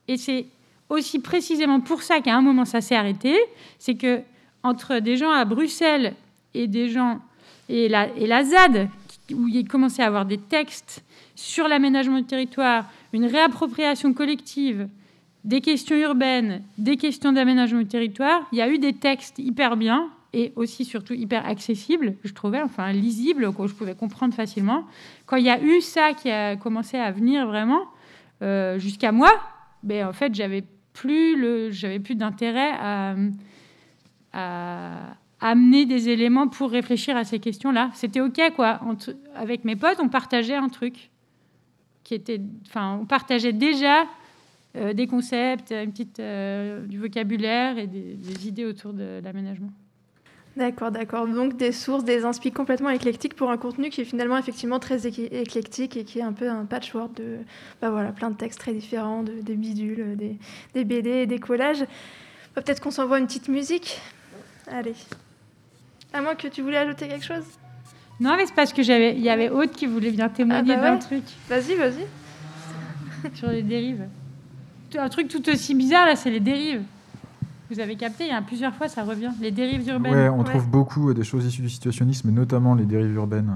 Et 0.08 0.18
c'est 0.18 0.48
aussi 0.90 1.20
précisément 1.20 1.80
pour 1.80 2.02
ça 2.02 2.20
qu'à 2.20 2.36
un 2.36 2.42
moment 2.42 2.66
ça 2.66 2.82
s'est 2.82 2.96
arrêté, 2.96 3.38
c'est 3.78 3.96
que 3.96 4.22
entre 4.64 4.98
des 5.00 5.18
gens 5.18 5.30
à 5.30 5.46
Bruxelles 5.46 6.16
et 6.56 6.68
des 6.68 6.90
gens 6.90 7.20
et 7.70 7.88
la, 7.88 8.08
et 8.16 8.28
la 8.28 8.44
ZAD, 8.44 8.90
où 9.34 9.48
il 9.48 9.68
commençait 9.68 10.04
à 10.04 10.08
avoir 10.08 10.26
des 10.26 10.38
textes 10.38 11.04
sur 11.36 11.68
l'aménagement 11.68 12.18
du 12.18 12.26
territoire, 12.26 12.86
une 13.14 13.26
réappropriation 13.26 14.14
collective 14.14 14.88
des 15.44 15.62
questions 15.62 15.96
urbaines, 15.96 16.62
des 16.78 16.98
questions 16.98 17.32
d'aménagement 17.32 17.80
du 17.80 17.88
territoire, 17.88 18.48
il 18.52 18.60
y 18.60 18.62
a 18.62 18.70
eu 18.70 18.78
des 18.78 18.94
textes 18.94 19.40
hyper 19.40 19.76
bien 19.76 20.10
et 20.34 20.54
aussi 20.56 20.86
surtout 20.86 21.14
hyper 21.14 21.46
accessibles, 21.46 22.16
je 22.24 22.34
trouvais, 22.34 22.62
enfin 22.62 22.92
lisibles, 22.92 23.54
que 23.54 23.68
je 23.68 23.74
pouvais 23.74 23.96
comprendre 23.96 24.34
facilement. 24.34 24.86
Quand 25.26 25.36
il 25.36 25.46
y 25.46 25.50
a 25.50 25.62
eu 25.62 25.82
ça 25.82 26.14
qui 26.14 26.30
a 26.30 26.56
commencé 26.56 26.98
à 26.98 27.12
venir 27.12 27.48
vraiment 27.48 27.82
euh, 28.42 28.80
jusqu'à 28.80 29.12
moi, 29.12 29.32
ben, 29.84 30.08
en 30.08 30.14
fait, 30.14 30.34
j'avais 30.34 30.64
plus 30.94 31.72
plus 32.04 32.16
d'intérêt 32.16 32.72
à, 34.34 35.16
amener 35.42 35.86
des 35.86 36.10
éléments 36.10 36.48
pour 36.48 36.70
réfléchir 36.70 37.18
à 37.18 37.24
ces 37.24 37.40
questions-là. 37.40 37.90
C'était 37.94 38.22
ok 38.22 38.40
quoi. 38.56 38.80
avec 39.36 39.66
mes 39.66 39.76
potes, 39.76 40.00
on 40.00 40.08
partageait 40.08 40.56
un 40.56 40.70
truc 40.70 41.10
qui 42.04 42.14
était, 42.14 42.40
enfin, 42.68 43.00
on 43.02 43.06
partageait 43.06 43.54
déjà 43.54 44.06
euh, 44.76 44.94
des 44.94 45.08
concepts, 45.08 45.72
une 45.72 45.92
petite, 45.92 46.20
euh, 46.20 46.86
du 46.86 46.98
vocabulaire 46.98 47.78
et 47.78 47.88
des, 47.88 48.48
idées 48.48 48.66
autour 48.66 48.94
de 48.94 49.20
l'aménagement. 49.24 49.72
D'accord, 50.58 50.92
d'accord. 50.92 51.28
Donc 51.28 51.56
des 51.56 51.72
sources, 51.72 52.04
des 52.04 52.26
inspirations 52.26 52.58
complètement 52.58 52.90
éclectiques 52.90 53.36
pour 53.36 53.52
un 53.52 53.58
contenu 53.58 53.90
qui 53.90 54.02
est 54.02 54.06
finalement 54.06 54.38
effectivement 54.38 54.80
très 54.80 55.08
éclectique 55.08 55.96
et 55.96 56.04
qui 56.04 56.20
est 56.20 56.24
un 56.24 56.34
peu 56.34 56.50
un 56.50 56.66
patchwork 56.66 57.16
de 57.16 57.38
bah 57.82 57.90
voilà, 57.90 58.12
plein 58.12 58.30
de 58.30 58.36
textes 58.36 58.60
très 58.60 58.74
différents, 58.74 59.24
de, 59.24 59.42
des 59.42 59.56
bidules, 59.56 60.18
des, 60.18 60.38
des 60.74 60.84
BD, 60.84 61.26
des 61.26 61.40
collages. 61.40 61.86
Bah, 62.54 62.62
Peut-être 62.62 62.82
qu'on 62.82 62.92
s'envoie 62.92 63.20
une 63.20 63.28
petite 63.28 63.48
musique. 63.48 64.02
Allez. 64.68 64.96
À 66.14 66.22
moins 66.22 66.36
que 66.36 66.48
tu 66.48 66.62
voulais 66.62 66.78
ajouter 66.78 67.08
quelque 67.08 67.26
chose 67.26 67.44
Non, 68.20 68.36
mais 68.36 68.46
c'est 68.46 68.56
parce 68.56 68.74
que 68.74 68.84
j'avais, 68.84 69.16
il 69.16 69.22
y 69.22 69.30
avait 69.30 69.50
Aude 69.50 69.72
qui 69.72 69.86
voulait 69.86 70.12
bien 70.12 70.30
témoigner 70.30 70.74
ah 70.74 70.78
bah 70.78 70.92
d'un 70.92 70.98
truc. 70.98 71.24
Vas-y, 71.50 71.76
vas-y. 71.76 72.06
Sur 73.36 73.50
les 73.50 73.64
dérives. 73.64 74.08
Un 74.98 75.10
truc 75.10 75.30
tout 75.30 75.48
aussi 75.50 75.74
bizarre 75.74 76.06
là, 76.06 76.16
c'est 76.16 76.32
les 76.32 76.42
dérives. 76.42 76.84
Vous 77.70 77.80
avez 77.80 77.96
capté, 77.96 78.26
il 78.26 78.30
y 78.30 78.34
a 78.34 78.42
plusieurs 78.42 78.74
fois, 78.74 78.90
ça 78.90 79.04
revient. 79.04 79.32
Les 79.40 79.52
dérives 79.52 79.88
urbaines. 79.88 80.14
Ouais, 80.14 80.28
on 80.28 80.44
trouve 80.44 80.68
beaucoup 80.68 81.10
euh, 81.10 81.14
des 81.14 81.24
choses 81.24 81.46
issues 81.46 81.62
du 81.62 81.70
situationnisme, 81.70 82.30
notamment 82.30 82.76
les 82.76 82.84
dérives 82.86 83.14
urbaines. 83.14 83.54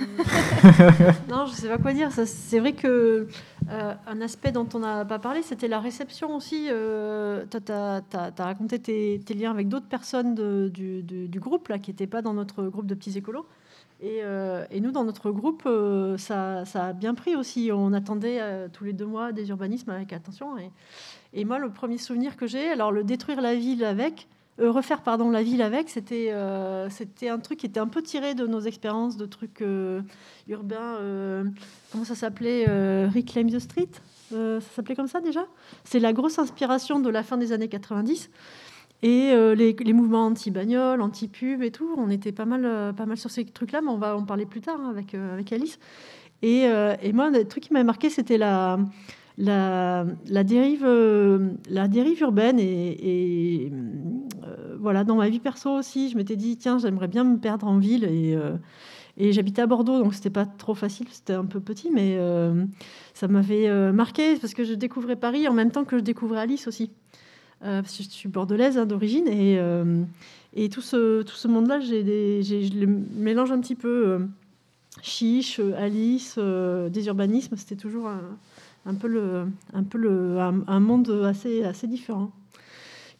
non, 1.28 1.46
je 1.46 1.52
ne 1.52 1.56
sais 1.56 1.68
pas 1.68 1.78
quoi 1.78 1.92
dire. 1.92 2.10
C'est 2.12 2.60
vrai 2.60 2.72
que 2.72 3.28
euh, 3.70 3.94
un 4.06 4.20
aspect 4.20 4.52
dont 4.52 4.68
on 4.74 4.80
n'a 4.80 5.04
pas 5.04 5.18
parlé, 5.18 5.42
c'était 5.42 5.68
la 5.68 5.80
réception 5.80 6.36
aussi. 6.36 6.68
Euh, 6.70 7.44
tu 7.50 7.72
as, 7.72 8.02
raconté 8.38 8.78
tes, 8.78 9.34
liens 9.34 9.50
avec 9.50 9.68
d'autres 9.68 9.88
personnes 9.88 10.34
du, 10.34 11.40
groupe 11.40 11.68
là, 11.68 11.78
qui 11.78 11.90
n'étaient 11.90 12.06
pas 12.06 12.22
dans 12.22 12.34
notre 12.34 12.64
groupe 12.64 12.86
de 12.86 12.94
petits 12.94 13.16
écolos. 13.16 13.46
Euh, 14.02 14.66
et, 14.70 14.80
nous, 14.80 14.90
dans 14.90 15.04
notre 15.04 15.30
groupe, 15.30 15.62
euh, 15.66 16.18
ça, 16.18 16.64
a 16.74 16.92
bien 16.92 17.14
pris 17.14 17.36
aussi. 17.36 17.70
On 17.72 17.92
attendait 17.92 18.38
euh, 18.40 18.68
tous 18.72 18.84
les 18.84 18.92
deux 18.92 19.06
mois 19.06 19.32
des 19.32 19.48
urbanismes 19.48 19.90
avec 19.90 20.12
attention. 20.12 20.54
Et 21.32 21.44
moi, 21.44 21.58
le 21.58 21.70
premier 21.70 21.98
souvenir 21.98 22.36
que 22.36 22.46
j'ai, 22.46 22.70
alors 22.70 22.92
le 22.92 23.04
détruire 23.04 23.40
la 23.40 23.54
ville 23.54 23.84
avec, 23.84 24.28
refaire 24.58 25.02
pardon 25.02 25.30
la 25.30 25.42
ville 25.42 25.62
avec, 25.62 25.88
c'était 25.88 26.32
c'était 26.90 27.28
un 27.28 27.38
truc 27.38 27.58
qui 27.58 27.66
était 27.66 27.80
un 27.80 27.88
peu 27.88 28.02
tiré 28.02 28.34
de 28.34 28.46
nos 28.46 28.60
expériences 28.60 29.16
de 29.16 29.26
trucs 29.26 29.64
urbains. 30.48 30.98
comment 31.90 32.04
ça 32.04 32.14
s'appelait 32.14 32.64
Reclaim 33.06 33.48
the 33.48 33.58
Street. 33.58 33.90
ça 34.30 34.60
s'appelait 34.60 34.94
comme 34.94 35.08
ça 35.08 35.20
déjà? 35.20 35.44
C'est 35.82 36.00
la 36.00 36.12
grosse 36.12 36.38
inspiration 36.38 37.00
de 37.00 37.10
la 37.10 37.22
fin 37.22 37.36
des 37.36 37.52
années 37.52 37.68
90. 37.68 38.30
Et 39.04 39.32
euh, 39.32 39.54
les, 39.54 39.92
mouvements 39.92 40.26
anti-bagnole, 40.26 41.02
anti-pub 41.02 41.62
et 41.62 41.70
tout, 41.70 41.94
on 41.98 42.08
était 42.08 42.32
pas 42.32 42.46
mal, 42.46 42.64
euh, 42.64 42.94
pas 42.94 43.04
mal 43.04 43.18
sur 43.18 43.30
ces 43.30 43.44
trucs-là, 43.44 43.82
mais 43.82 43.90
on 43.90 43.98
va 43.98 44.16
en 44.16 44.24
parler 44.24 44.46
plus 44.46 44.62
tard 44.62 44.80
hein, 44.80 44.88
avec, 44.88 45.14
euh, 45.14 45.34
avec 45.34 45.52
Alice. 45.52 45.78
Et, 46.40 46.64
et, 47.02 47.12
moi, 47.14 47.30
le 47.30 47.44
truc 47.44 47.64
qui 47.64 47.72
m'avait 47.72 47.84
marqué, 47.84 48.10
c'était 48.10 48.36
la, 48.36 48.78
la, 49.38 50.04
dérive, 50.44 50.86
la 51.70 51.88
dérive 51.88 52.20
urbaine. 52.20 52.58
Et, 52.58 53.72
voilà, 54.78 55.04
dans 55.04 55.16
ma 55.16 55.28
vie 55.28 55.40
perso 55.40 55.70
aussi, 55.70 56.10
je 56.10 56.16
m'étais 56.16 56.36
dit, 56.36 56.56
tiens, 56.56 56.78
j'aimerais 56.78 57.08
bien 57.08 57.24
me 57.24 57.38
perdre 57.38 57.66
en 57.66 57.78
ville. 57.78 58.04
Et, 58.04 58.36
Et 59.16 59.32
j'habitais 59.32 59.62
à 59.62 59.66
Bordeaux, 59.66 60.00
donc 60.02 60.12
c'était 60.12 60.28
pas 60.30 60.44
trop 60.44 60.74
facile, 60.74 61.06
c'était 61.10 61.34
un 61.34 61.44
peu 61.44 61.60
petit, 61.60 61.88
mais 61.92 62.16
euh, 62.18 62.64
ça 63.14 63.28
m'avait 63.28 63.68
euh, 63.68 63.92
marqué 63.92 64.36
parce 64.40 64.54
que 64.54 64.64
je 64.64 64.74
découvrais 64.74 65.14
Paris 65.14 65.46
en 65.46 65.52
même 65.52 65.70
temps 65.70 65.84
que 65.84 65.98
je 65.98 66.02
découvrais 66.02 66.40
Alice 66.40 66.66
aussi. 66.66 66.90
Euh, 67.62 67.80
parce 67.80 67.96
que 67.96 68.02
je 68.02 68.08
suis 68.08 68.28
bordelaise 68.28 68.76
hein, 68.76 68.86
d'origine 68.86 69.28
et, 69.28 69.56
euh, 69.58 70.04
tout 70.72 70.80
ce, 70.82 71.22
tout 71.22 71.36
ce 71.36 71.46
monde-là, 71.48 71.78
j'ai 71.78 72.42
je 72.42 72.86
mélange 73.16 73.52
un 73.52 73.60
petit 73.60 73.76
peu. 73.76 74.08
euh, 74.08 74.18
Chiche, 75.02 75.58
euh, 75.60 75.74
Alice, 75.76 76.36
euh, 76.38 76.88
des 76.88 77.06
urbanismes, 77.06 77.56
c'était 77.56 77.76
toujours 77.76 78.08
un, 78.08 78.22
un 78.86 78.94
peu, 78.94 79.08
le, 79.08 79.46
un, 79.72 79.82
peu 79.82 79.98
le, 79.98 80.38
un, 80.40 80.62
un 80.66 80.80
monde 80.80 81.10
assez, 81.24 81.64
assez 81.64 81.86
différent 81.86 82.32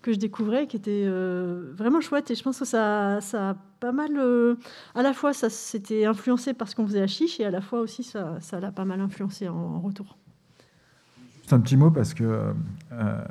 que 0.03 0.12
je 0.12 0.19
découvrais, 0.19 0.67
qui 0.67 0.77
était 0.77 1.05
euh, 1.07 1.73
vraiment 1.75 2.03
chouette. 2.03 2.31
Et 2.31 2.35
je 2.35 2.43
pense 2.43 2.59
que 2.59 2.67
ça, 2.67 3.21
ça 3.23 3.51
a 3.51 3.55
pas 3.81 3.93
mal. 3.93 4.11
euh, 4.19 4.57
à 4.95 5.03
la 5.03 5.15
fois, 5.15 5.33
ça 5.33 5.49
s'était 5.49 6.05
influencé 6.05 6.53
par 6.53 6.69
ce 6.69 6.75
qu'on 6.77 6.87
faisait 6.87 7.01
à 7.01 7.07
Chiche, 7.07 7.41
et 7.41 7.47
à 7.47 7.51
la 7.51 7.62
fois 7.62 7.81
aussi, 7.81 8.03
ça 8.03 8.39
ça 8.41 8.61
l'a 8.61 8.71
pas 8.71 8.85
mal 8.85 9.01
influencé 9.01 9.49
en, 9.49 9.55
en 9.55 9.81
retour. 9.81 10.19
Juste 11.39 11.53
un 11.55 11.61
petit 11.61 11.77
mot 11.77 11.91
parce 11.91 12.12
que 12.15 12.53
euh, 12.93 13.25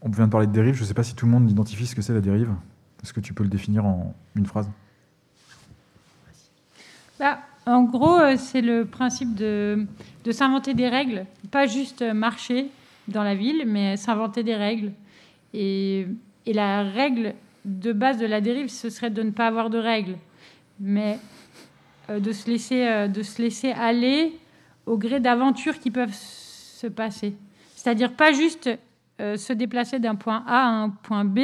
on 0.00 0.08
vient 0.10 0.26
de 0.26 0.32
parler 0.32 0.46
de 0.46 0.52
dérive. 0.52 0.74
Je 0.74 0.82
ne 0.82 0.86
sais 0.86 0.94
pas 0.94 1.02
si 1.02 1.14
tout 1.14 1.26
le 1.26 1.32
monde 1.32 1.50
identifie 1.50 1.86
ce 1.86 1.94
que 1.94 2.02
c'est 2.02 2.14
la 2.14 2.20
dérive. 2.20 2.54
Est-ce 3.02 3.12
que 3.12 3.20
tu 3.20 3.34
peux 3.34 3.42
le 3.42 3.50
définir 3.50 3.84
en 3.84 4.14
une 4.34 4.46
phrase? 4.46 4.68
Bah, 7.18 7.38
en 7.66 7.82
gros, 7.82 8.18
euh, 8.18 8.36
c'est 8.38 8.60
le 8.60 8.84
principe 8.84 9.34
de, 9.34 9.86
s'inventer 10.30 10.72
des 10.72 10.88
règles, 10.88 11.26
pas 11.50 11.66
juste 11.66 12.02
marcher 12.02 12.68
dans 13.08 13.24
la 13.24 13.34
ville, 13.34 13.64
mais 13.66 13.96
s'inventer 13.96 14.42
des 14.42 14.54
règles. 14.54 14.92
Et, 15.52 16.06
la 16.46 16.84
règle 16.84 17.34
de 17.64 17.92
base 17.92 18.18
de 18.18 18.26
la 18.26 18.40
dérive, 18.40 18.68
ce 18.68 18.88
serait 18.88 19.10
de 19.10 19.20
ne 19.20 19.32
pas 19.32 19.48
avoir 19.48 19.68
de 19.68 19.78
règles, 19.78 20.16
mais 20.78 21.18
euh, 22.08 22.20
de, 22.20 22.30
se 22.30 22.48
laisser, 22.48 22.86
euh, 22.86 23.08
de 23.08 23.24
se 23.24 23.42
laisser 23.42 23.72
aller 23.72 24.38
au 24.86 24.96
gré 24.96 25.18
d'aventures 25.18 25.80
qui 25.80 25.90
peuvent 25.90 26.14
se 26.14 26.86
passer. 26.86 27.34
C'est-à-dire 27.74 28.12
pas 28.12 28.32
juste 28.32 28.70
se 29.18 29.52
déplacer 29.54 29.98
d'un 29.98 30.14
point 30.14 30.44
A 30.46 30.66
à 30.66 30.68
un 30.68 30.90
point 30.90 31.24
B, 31.24 31.40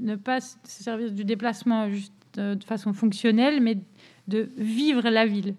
ne 0.00 0.16
pas 0.16 0.40
se 0.40 0.56
servir 0.64 1.12
du 1.12 1.24
déplacement 1.24 1.90
juste 1.90 2.12
de 2.34 2.64
façon 2.64 2.92
fonctionnelle, 2.92 3.60
mais 3.60 3.76
de 4.28 4.50
vivre 4.56 5.08
la 5.08 5.26
ville. 5.26 5.54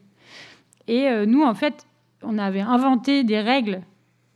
Et 0.88 1.08
euh, 1.08 1.26
nous, 1.26 1.44
en 1.44 1.54
fait, 1.54 1.86
on 2.24 2.38
avait 2.38 2.62
inventé 2.62 3.24
des 3.24 3.40
règles 3.40 3.82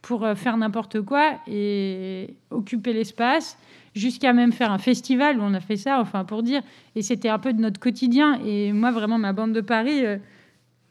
pour 0.01 0.23
euh, 0.23 0.35
faire 0.35 0.57
n'importe 0.57 1.01
quoi 1.01 1.39
et 1.47 2.35
occuper 2.51 2.93
l'espace, 2.93 3.57
jusqu'à 3.95 4.33
même 4.33 4.51
faire 4.51 4.71
un 4.71 4.77
festival 4.77 5.39
où 5.39 5.41
on 5.41 5.53
a 5.53 5.59
fait 5.59 5.77
ça, 5.77 5.99
enfin 5.99 6.25
pour 6.25 6.43
dire. 6.43 6.61
Et 6.95 7.01
c'était 7.01 7.29
un 7.29 7.39
peu 7.39 7.53
de 7.53 7.61
notre 7.61 7.79
quotidien. 7.79 8.39
Et 8.45 8.71
moi, 8.71 8.91
vraiment, 8.91 9.17
ma 9.17 9.33
bande 9.33 9.53
de 9.53 9.61
Paris, 9.61 10.05
euh, 10.05 10.17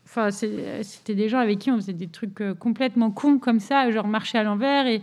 enfin, 0.04 0.30
c'était 0.30 1.14
des 1.14 1.28
gens 1.28 1.38
avec 1.38 1.58
qui 1.58 1.70
on 1.70 1.76
faisait 1.76 1.92
des 1.92 2.08
trucs 2.08 2.42
complètement 2.58 3.10
cons 3.10 3.38
comme 3.38 3.60
ça, 3.60 3.90
genre 3.90 4.08
marcher 4.08 4.38
à 4.38 4.42
l'envers. 4.42 4.86
Et, 4.86 5.02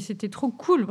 c'était 0.00 0.28
trop 0.28 0.48
cool. 0.48 0.88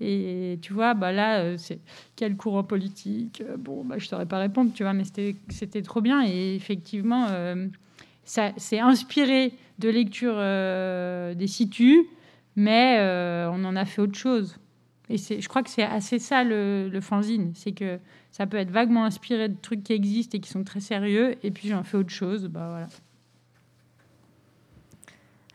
Et 0.00 0.58
tu 0.62 0.72
vois, 0.72 0.94
bah 0.94 1.12
là, 1.12 1.40
euh, 1.40 1.56
c'est 1.58 1.78
quel 2.16 2.36
courant 2.36 2.62
politique 2.64 3.42
Euh, 3.46 3.56
Bon, 3.58 3.84
bah, 3.84 3.96
je 3.98 4.04
ne 4.04 4.08
saurais 4.08 4.26
pas 4.26 4.38
répondre, 4.38 4.72
tu 4.74 4.82
vois, 4.82 4.92
mais 4.94 5.04
c'était- 5.04 5.82
trop 5.82 6.00
bien. 6.00 6.22
Et 6.26 6.54
effectivement, 6.54 7.26
euh, 7.30 7.66
ça 8.24 8.52
s'est 8.56 8.78
inspiré 8.80 9.52
de 9.78 9.88
lecture 9.88 10.36
des 11.36 11.46
situs, 11.46 12.04
mais 12.56 12.98
on 13.52 13.64
en 13.64 13.76
a 13.76 13.84
fait 13.84 14.02
autre 14.02 14.16
chose. 14.18 14.56
Et 15.08 15.16
c'est- 15.18 15.40
je 15.40 15.48
crois 15.48 15.62
que 15.62 15.70
c'est 15.70 15.82
assez 15.82 16.18
ça 16.20 16.44
le, 16.44 16.88
le 16.88 17.00
fanzine, 17.00 17.52
c'est 17.54 17.72
que 17.72 17.98
ça 18.30 18.46
peut 18.46 18.56
être 18.58 18.70
vaguement 18.70 19.04
inspiré 19.04 19.48
de 19.48 19.56
trucs 19.60 19.82
qui 19.82 19.92
existent 19.92 20.38
et 20.38 20.40
qui 20.40 20.48
sont 20.50 20.62
très 20.64 20.78
sérieux, 20.80 21.34
et 21.42 21.50
puis 21.50 21.68
j'en 21.68 21.82
fais 21.82 21.96
autre 21.96 22.10
chose. 22.10 22.46
Bah 22.46 22.68
voilà. 22.70 22.86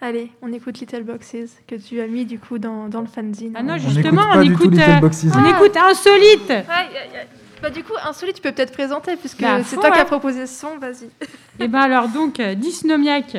Allez, 0.06 0.30
on 0.44 0.54
écoute 0.54 0.80
Little 0.80 1.02
Boxes 1.04 1.36
que 1.66 1.74
tu 1.74 2.00
as 2.00 2.06
mis 2.06 2.26
du 2.26 2.38
coup 2.38 2.60
dans, 2.60 2.90
dans 2.90 3.02
le 3.02 3.08
fanzine. 3.08 3.54
Ah 3.56 3.64
non, 3.64 3.74
On 3.74 3.78
justement, 3.80 4.22
n'écoute 4.22 4.30
pas 4.34 4.38
on 4.38 4.42
du 4.44 4.48
tout 4.50 4.54
écoute, 4.62 4.72
Little 4.74 4.92
euh, 4.92 5.00
Boxes. 5.00 5.26
on 5.36 5.46
écoute 5.46 5.78
Insolite. 5.78 6.52
Aïe, 6.52 6.64
aïe, 6.70 7.18
aïe. 7.22 7.28
Bah, 7.60 7.72
du 7.72 7.84
coup, 7.84 7.94
Insolite, 8.08 8.36
tu 8.36 8.42
peux 8.44 8.52
peut-être 8.52 8.72
présenter, 8.74 9.16
puisque 9.16 9.42
Bah, 9.42 9.64
c'est 9.64 9.78
toi 9.78 9.90
qui 9.90 9.98
as 10.00 10.06
proposé 10.06 10.46
ce 10.46 10.60
son, 10.60 10.78
vas-y. 10.78 11.10
Et 11.60 11.68
ben 11.68 11.80
alors 11.80 12.08
donc 12.10 12.40
euh, 12.40 12.54
Dysnomiac, 12.54 13.38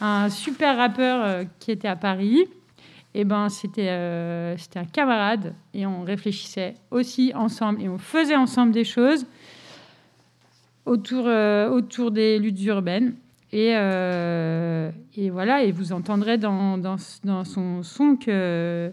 un 0.00 0.30
super 0.30 0.76
rappeur 0.76 1.24
euh, 1.24 1.44
qui 1.58 1.72
était 1.72 1.88
à 1.88 1.96
Paris. 1.96 2.44
Et 3.12 3.24
ben 3.24 3.48
c'était 3.48 3.88
euh, 3.88 4.56
c'était 4.58 4.78
un 4.78 4.84
camarade 4.84 5.54
et 5.74 5.86
on 5.86 6.02
réfléchissait 6.04 6.74
aussi 6.92 7.32
ensemble 7.34 7.82
et 7.82 7.88
on 7.88 7.98
faisait 7.98 8.36
ensemble 8.36 8.70
des 8.72 8.84
choses 8.84 9.26
autour 10.84 11.24
euh, 11.26 11.68
autour 11.70 12.12
des 12.12 12.38
luttes 12.38 12.62
urbaines. 12.62 13.14
Et, 13.52 13.72
euh, 13.76 14.90
et 15.16 15.30
voilà, 15.30 15.62
et 15.62 15.72
vous 15.72 15.92
entendrez 15.92 16.36
dans, 16.36 16.78
dans, 16.78 16.96
son 17.44 17.82
son 17.82 18.16
que, 18.16 18.90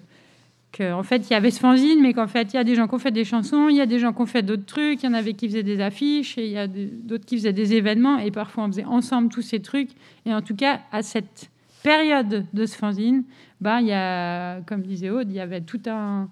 que 0.72 1.04
fait 1.04 1.28
il 1.28 1.32
y 1.32 1.36
avait 1.36 1.50
ce 1.50 1.60
fanzine, 1.60 2.02
mais 2.02 2.14
qu'en 2.14 2.28
fait 2.28 2.54
il 2.54 2.58
y 2.58 2.60
a 2.60 2.64
des 2.64 2.76
gens 2.76 2.88
qui 2.88 2.94
ont 2.94 3.00
fait 3.00 3.12
des 3.12 3.26
chansons, 3.26 3.68
il 3.70 3.76
y 3.76 3.82
a 3.82 3.88
des 3.88 3.98
gens 3.98 4.14
qui 4.14 4.22
ont 4.22 4.28
fait 4.28 4.44
d'autres 4.44 4.66
trucs, 4.66 5.02
il 5.02 5.08
y 5.08 5.10
en 5.10 5.16
avait 5.16 5.34
qui 5.34 5.48
faisaient 5.48 5.64
des 5.64 5.82
affiches, 5.82 6.38
et 6.38 6.46
il 6.46 6.52
y 6.52 6.58
a 6.58 6.68
d'autres 6.68 7.26
qui 7.26 7.38
faisaient 7.38 7.54
des 7.54 7.74
événements, 7.74 8.20
et 8.20 8.30
parfois 8.30 8.66
on 8.66 8.68
faisait 8.68 8.86
ensemble 8.86 9.30
tous 9.30 9.42
ces 9.42 9.60
trucs. 9.60 9.90
Et 10.26 10.34
en 10.34 10.42
tout 10.42 10.56
cas, 10.56 10.82
à 10.92 11.02
cette 11.02 11.50
période 11.82 12.46
de 12.54 12.66
ce 12.66 12.78
fanzine, 12.78 13.24
ben, 13.60 13.80
il 13.80 13.88
y 13.88 13.94
a, 13.94 14.62
comme 14.62 14.82
disait 14.82 15.10
Aude, 15.10 15.30
il 15.30 15.36
y 15.36 15.40
avait 15.40 15.62
tout 15.62 15.82
un, 15.88 16.30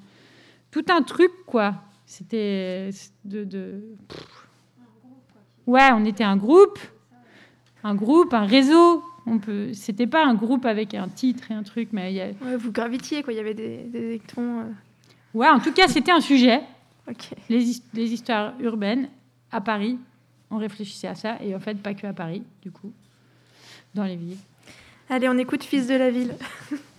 tout 0.70 0.86
un 0.90 1.02
truc, 1.02 1.32
quoi. 1.46 1.76
C'était 2.06 2.90
de... 3.24 3.44
de... 3.44 3.84
Ouais, 5.68 5.90
on 5.94 6.04
était 6.06 6.24
un 6.24 6.38
groupe, 6.38 6.80
un 7.84 7.96
groupe, 7.96 8.34
un 8.34 8.46
réseau. 8.46 9.04
On 9.28 9.38
peut, 9.38 9.74
c'était 9.74 10.08
pas 10.08 10.26
un 10.26 10.34
groupe 10.34 10.66
avec 10.66 10.94
un 10.96 11.08
titre 11.08 11.52
et 11.52 11.54
un 11.54 11.62
truc, 11.64 11.90
mais 11.92 12.12
il 12.12 12.16
y 12.16 12.22
a, 12.22 12.28
Ouais, 12.44 12.58
vous 12.58 12.72
gravitiez, 12.72 13.22
quoi. 13.24 13.34
Il 13.34 13.38
y 13.38 13.40
avait 13.40 13.54
des, 13.54 13.78
des 13.84 14.00
électrons. 14.00 14.62
euh. 14.62 14.64
Ouais, 15.34 15.48
en 15.50 15.60
tout 15.60 15.72
cas, 15.72 15.88
c'était 15.88 16.12
un 16.12 16.22
sujet. 16.22 16.62
Les, 17.50 17.64
his- 17.64 17.84
les 17.94 18.12
histoires 18.14 18.54
urbaines 18.60 19.10
à 19.52 19.62
Paris. 19.62 19.98
On 20.50 20.58
réfléchissait 20.58 21.08
à 21.08 21.16
ça. 21.16 21.38
Et 21.44 21.54
en 21.56 21.60
fait, 21.60 21.76
pas 21.76 21.94
que 21.94 22.08
à 22.08 22.14
Paris, 22.14 22.44
du 22.62 22.72
coup, 22.72 22.92
dans 23.94 24.04
les 24.06 24.16
villes. 24.16 24.38
Allez, 25.10 25.30
on 25.30 25.38
écoute 25.38 25.64
Fils 25.64 25.88
de 25.88 25.96
la 25.96 26.10
ville. 26.10 26.34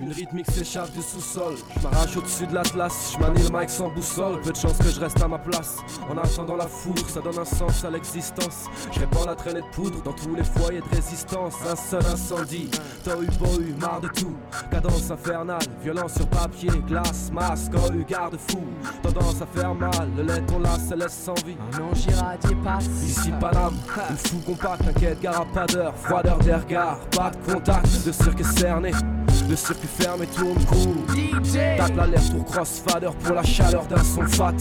Une 0.00 0.10
rythmique 0.12 0.50
s'échappe 0.50 0.90
du 0.92 1.02
sous-sol. 1.02 1.54
Je 1.76 1.82
m'arrache 1.82 2.16
au-dessus 2.16 2.46
de 2.46 2.54
l'Atlas. 2.54 3.12
Je 3.14 3.18
manie 3.18 3.42
le 3.42 3.58
mic 3.58 3.70
sans 3.70 3.88
boussole. 3.90 4.40
Peu 4.40 4.50
de 4.50 4.56
chance 4.56 4.76
que 4.78 4.88
je 4.88 4.98
reste 4.98 5.22
à 5.22 5.28
ma 5.28 5.38
place. 5.38 5.76
En 6.10 6.16
attendant 6.18 6.56
la 6.56 6.66
foudre, 6.66 7.08
ça 7.08 7.20
donne 7.20 7.38
un 7.38 7.44
sens 7.44 7.84
à 7.84 7.90
l'existence. 7.90 8.66
Je 8.92 9.00
répands 9.00 9.24
la 9.24 9.36
traînée 9.36 9.60
de 9.60 9.66
poudre 9.66 10.02
dans 10.02 10.12
tous 10.12 10.34
les 10.34 10.42
foyers 10.42 10.80
de 10.80 10.96
résistance. 10.96 11.54
Un 11.70 11.76
seul 11.76 12.04
incendie. 12.06 12.70
Tohu 13.04 13.26
bohu, 13.38 13.74
marre 13.80 14.00
de 14.00 14.08
tout. 14.08 14.34
Cadence 14.70 15.10
infernale. 15.10 15.62
Violence 15.82 16.14
sur 16.14 16.26
papier, 16.28 16.70
glace, 16.86 17.30
masque, 17.32 17.72
oh, 17.76 17.90
garde-fou. 18.08 18.62
Tendance 19.02 19.42
à 19.42 19.46
faire 19.46 19.74
mal. 19.74 20.08
Le 20.16 20.24
lait 20.24 20.42
on 20.54 20.58
la 20.58 20.78
se 20.78 20.94
laisse 20.94 21.12
sans 21.12 21.34
vie. 21.46 21.56
Un 21.72 21.82
ange 21.82 22.06
irradié 22.06 22.56
passe. 22.64 22.86
Ici 23.04 23.30
Paname. 23.40 23.76
Une 24.10 24.16
foule 24.16 24.42
compacte, 24.42 24.84
t'inquiète, 24.84 25.20
garapadeur. 25.20 25.94
Froideur 25.96 26.38
des 26.38 26.54
regards. 26.54 26.98
Pas 27.10 27.30
de 27.30 27.52
contact. 27.52 28.04
De 28.04 28.12
cirque 28.12 28.44
cerné. 28.44 28.90
Le 29.54 29.58
circuit 29.58 29.86
fermé 29.86 30.26
tourne 30.26 30.64
court. 30.64 30.96
Tape 31.76 31.94
l'aller-retour 31.96 32.44
crossfader 32.44 33.10
pour 33.22 33.36
la 33.36 33.44
chaleur 33.44 33.86
d'un 33.86 34.02
son 34.02 34.26
fat. 34.26 34.52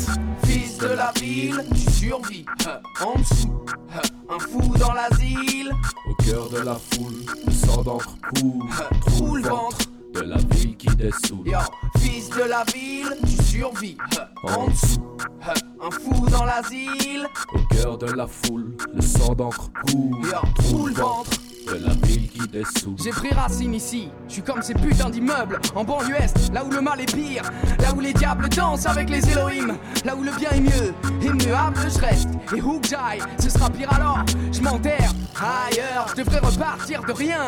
Fils 0.45 0.77
de 0.77 0.89
la 0.89 1.11
ville, 1.19 1.65
tu 1.73 1.91
survis 1.91 2.45
euh, 2.67 2.77
en 3.03 3.17
dessous. 3.17 3.65
euh, 3.95 4.35
un 4.35 4.37
fou 4.37 4.77
dans 4.77 4.93
l'asile, 4.93 5.71
Au 6.07 6.13
cœur 6.23 6.47
de 6.47 6.59
la 6.59 6.75
foule, 6.75 7.25
le 7.43 7.51
sang 7.51 7.81
d'encre 7.81 8.15
coule. 8.35 8.69
trou 9.07 9.35
le 9.35 9.41
ventre. 9.41 9.77
De 10.13 10.21
la 10.21 10.37
ville 10.37 10.75
qui 10.77 10.87
dessoule. 10.95 11.47
Yo, 11.47 11.57
fils 11.99 12.29
de 12.29 12.43
la 12.49 12.63
ville, 12.73 13.15
tu 13.25 13.43
survis 13.43 13.97
euh, 14.19 14.49
en 14.49 14.67
dessous. 14.67 15.17
euh, 15.47 15.87
un 15.87 15.91
fou 15.91 16.29
dans 16.29 16.45
l'asile, 16.45 17.27
Au 17.53 17.59
cœur 17.73 17.97
de 17.97 18.11
la 18.11 18.27
foule, 18.27 18.75
le 18.93 19.01
sang 19.01 19.33
d'encre 19.33 19.69
coule. 19.87 20.25
Yo, 20.25 20.37
trou 20.63 20.87
le 20.87 20.93
ventre. 20.93 21.31
de 21.67 21.75
la 21.85 21.93
ville 22.07 22.29
qui 22.29 22.47
dessoule. 22.47 22.95
J'ai 23.03 23.09
pris 23.11 23.33
racine 23.33 23.73
ici, 23.73 24.09
je 24.27 24.33
suis 24.33 24.41
comme 24.41 24.61
ces 24.61 24.73
putains 24.73 25.09
d'immeubles 25.09 25.59
en 25.75 25.83
banlieue 25.83 26.15
est, 26.15 26.51
là 26.53 26.63
où 26.65 26.69
le 26.69 26.81
mal 26.81 26.99
est 26.99 27.13
pire, 27.13 27.43
là 27.79 27.93
où 27.95 27.99
les 28.01 28.13
diables 28.13 28.49
dansent 28.49 28.85
avec 28.85 29.09
les 29.09 29.27
Elohim, 29.31 29.77
là 30.05 30.15
où 30.15 30.23
le 30.23 30.31
bien 30.31 30.49
est 30.51 30.59
mieux, 30.59 30.93
immuable 31.21 31.77
je 31.89 31.99
reste, 31.99 32.29
et 32.55 32.61
où 32.61 32.79
que 32.79 32.87
j'aille, 32.89 33.21
ce 33.39 33.49
sera 33.49 33.69
pire 33.69 33.91
alors, 33.93 34.19
je 34.51 34.59
m'enterre 34.61 35.11
ailleurs, 35.39 36.07
je 36.09 36.21
devrais 36.21 36.39
repartir 36.39 37.01
de 37.03 37.13
rien. 37.13 37.45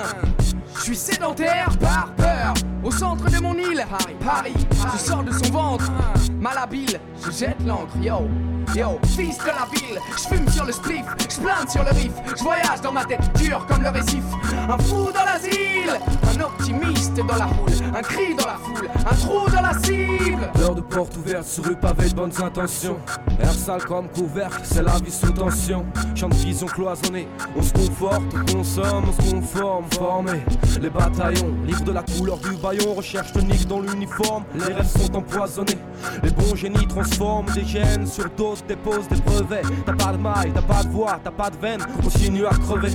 Je 0.77 0.81
suis 0.81 0.95
sédentaire 0.95 1.69
par 1.79 2.13
peur, 2.15 2.53
au 2.83 2.91
centre 2.91 3.29
de 3.29 3.41
mon 3.41 3.53
île, 3.55 3.85
Paris, 3.89 4.15
Paris, 4.23 4.67
je 4.93 4.97
sors 4.97 5.23
de 5.23 5.31
son 5.31 5.51
ventre, 5.51 5.91
malhabile, 6.39 6.99
je 7.23 7.31
jette 7.31 7.57
l'encre, 7.65 7.97
yo. 8.01 8.27
Yo, 8.73 8.99
de 9.01 9.47
la 9.47 9.67
ville, 9.71 9.99
je 10.17 10.35
fume 10.35 10.49
sur 10.49 10.65
le 10.65 10.71
spliff, 10.73 11.05
je 11.29 11.39
plante 11.39 11.69
sur 11.69 11.83
le 11.83 11.91
riff, 11.91 12.11
je 12.37 12.43
voyage 12.43 12.81
dans 12.81 12.91
ma 12.91 13.05
tête 13.05 13.21
dure 13.37 13.65
comme 13.67 13.83
le 13.83 13.89
récif. 13.89 14.23
Un 14.67 14.77
fou 14.77 15.11
dans 15.13 15.23
l'asile, 15.23 15.91
un 16.35 16.41
optimiste 16.41 17.15
dans 17.15 17.35
la 17.35 17.45
houle, 17.45 17.95
un 17.95 18.01
cri 18.01 18.35
dans 18.35 18.45
la 18.45 18.55
foule, 18.55 18.89
un 18.99 19.15
trou 19.15 19.49
dans 19.49 19.61
la 19.61 19.73
cible. 19.79 20.49
L'heure 20.59 20.75
de 20.75 20.81
porte 20.81 21.15
ouverte 21.17 21.45
sur 21.45 21.63
rue 21.65 21.75
pavé 21.75 22.09
de 22.09 22.15
bonnes 22.15 22.41
intentions. 22.43 22.97
Air 23.39 23.53
sale 23.53 23.83
comme 23.85 24.09
couvercle, 24.09 24.61
c'est 24.63 24.83
la 24.83 24.97
vie 24.97 25.11
sous 25.11 25.31
tension. 25.31 25.85
Champ 26.15 26.29
de 26.29 26.35
vision 26.35 26.67
cloisonné, 26.67 27.27
on 27.55 27.61
se 27.61 27.71
conforte, 27.71 28.23
on 28.33 28.57
consomme, 28.57 29.05
on 29.07 29.23
se 29.23 29.31
conforme, 29.31 29.85
formé. 29.91 30.43
Les 30.81 30.89
bataillons, 30.89 31.53
livre 31.65 31.83
de 31.83 31.91
la 31.91 32.03
couleur 32.03 32.37
du 32.39 32.51
baillon, 32.57 32.93
recherche 32.93 33.31
tonique 33.31 33.67
dans 33.67 33.79
l'uniforme. 33.79 34.43
Les 34.55 34.73
rêves 34.73 34.87
sont 34.87 35.15
empoisonnés, 35.15 35.77
les 36.23 36.31
bons 36.31 36.55
génies 36.55 36.87
transforment 36.87 37.49
des 37.53 37.63
gènes 37.65 38.05
sur 38.05 38.29
d'autres, 38.31 38.64
déposent 38.67 39.07
des 39.07 39.21
brevets. 39.21 39.65
T'as 39.85 39.93
pas 39.93 40.11
de 40.13 40.17
maille, 40.17 40.51
t'as 40.53 40.61
pas 40.61 40.83
de 40.83 40.89
voix, 40.89 41.19
t'as 41.23 41.31
pas 41.31 41.49
de 41.49 41.57
veine, 41.57 41.81
continue 42.01 42.45
à 42.45 42.51
crever. 42.51 42.91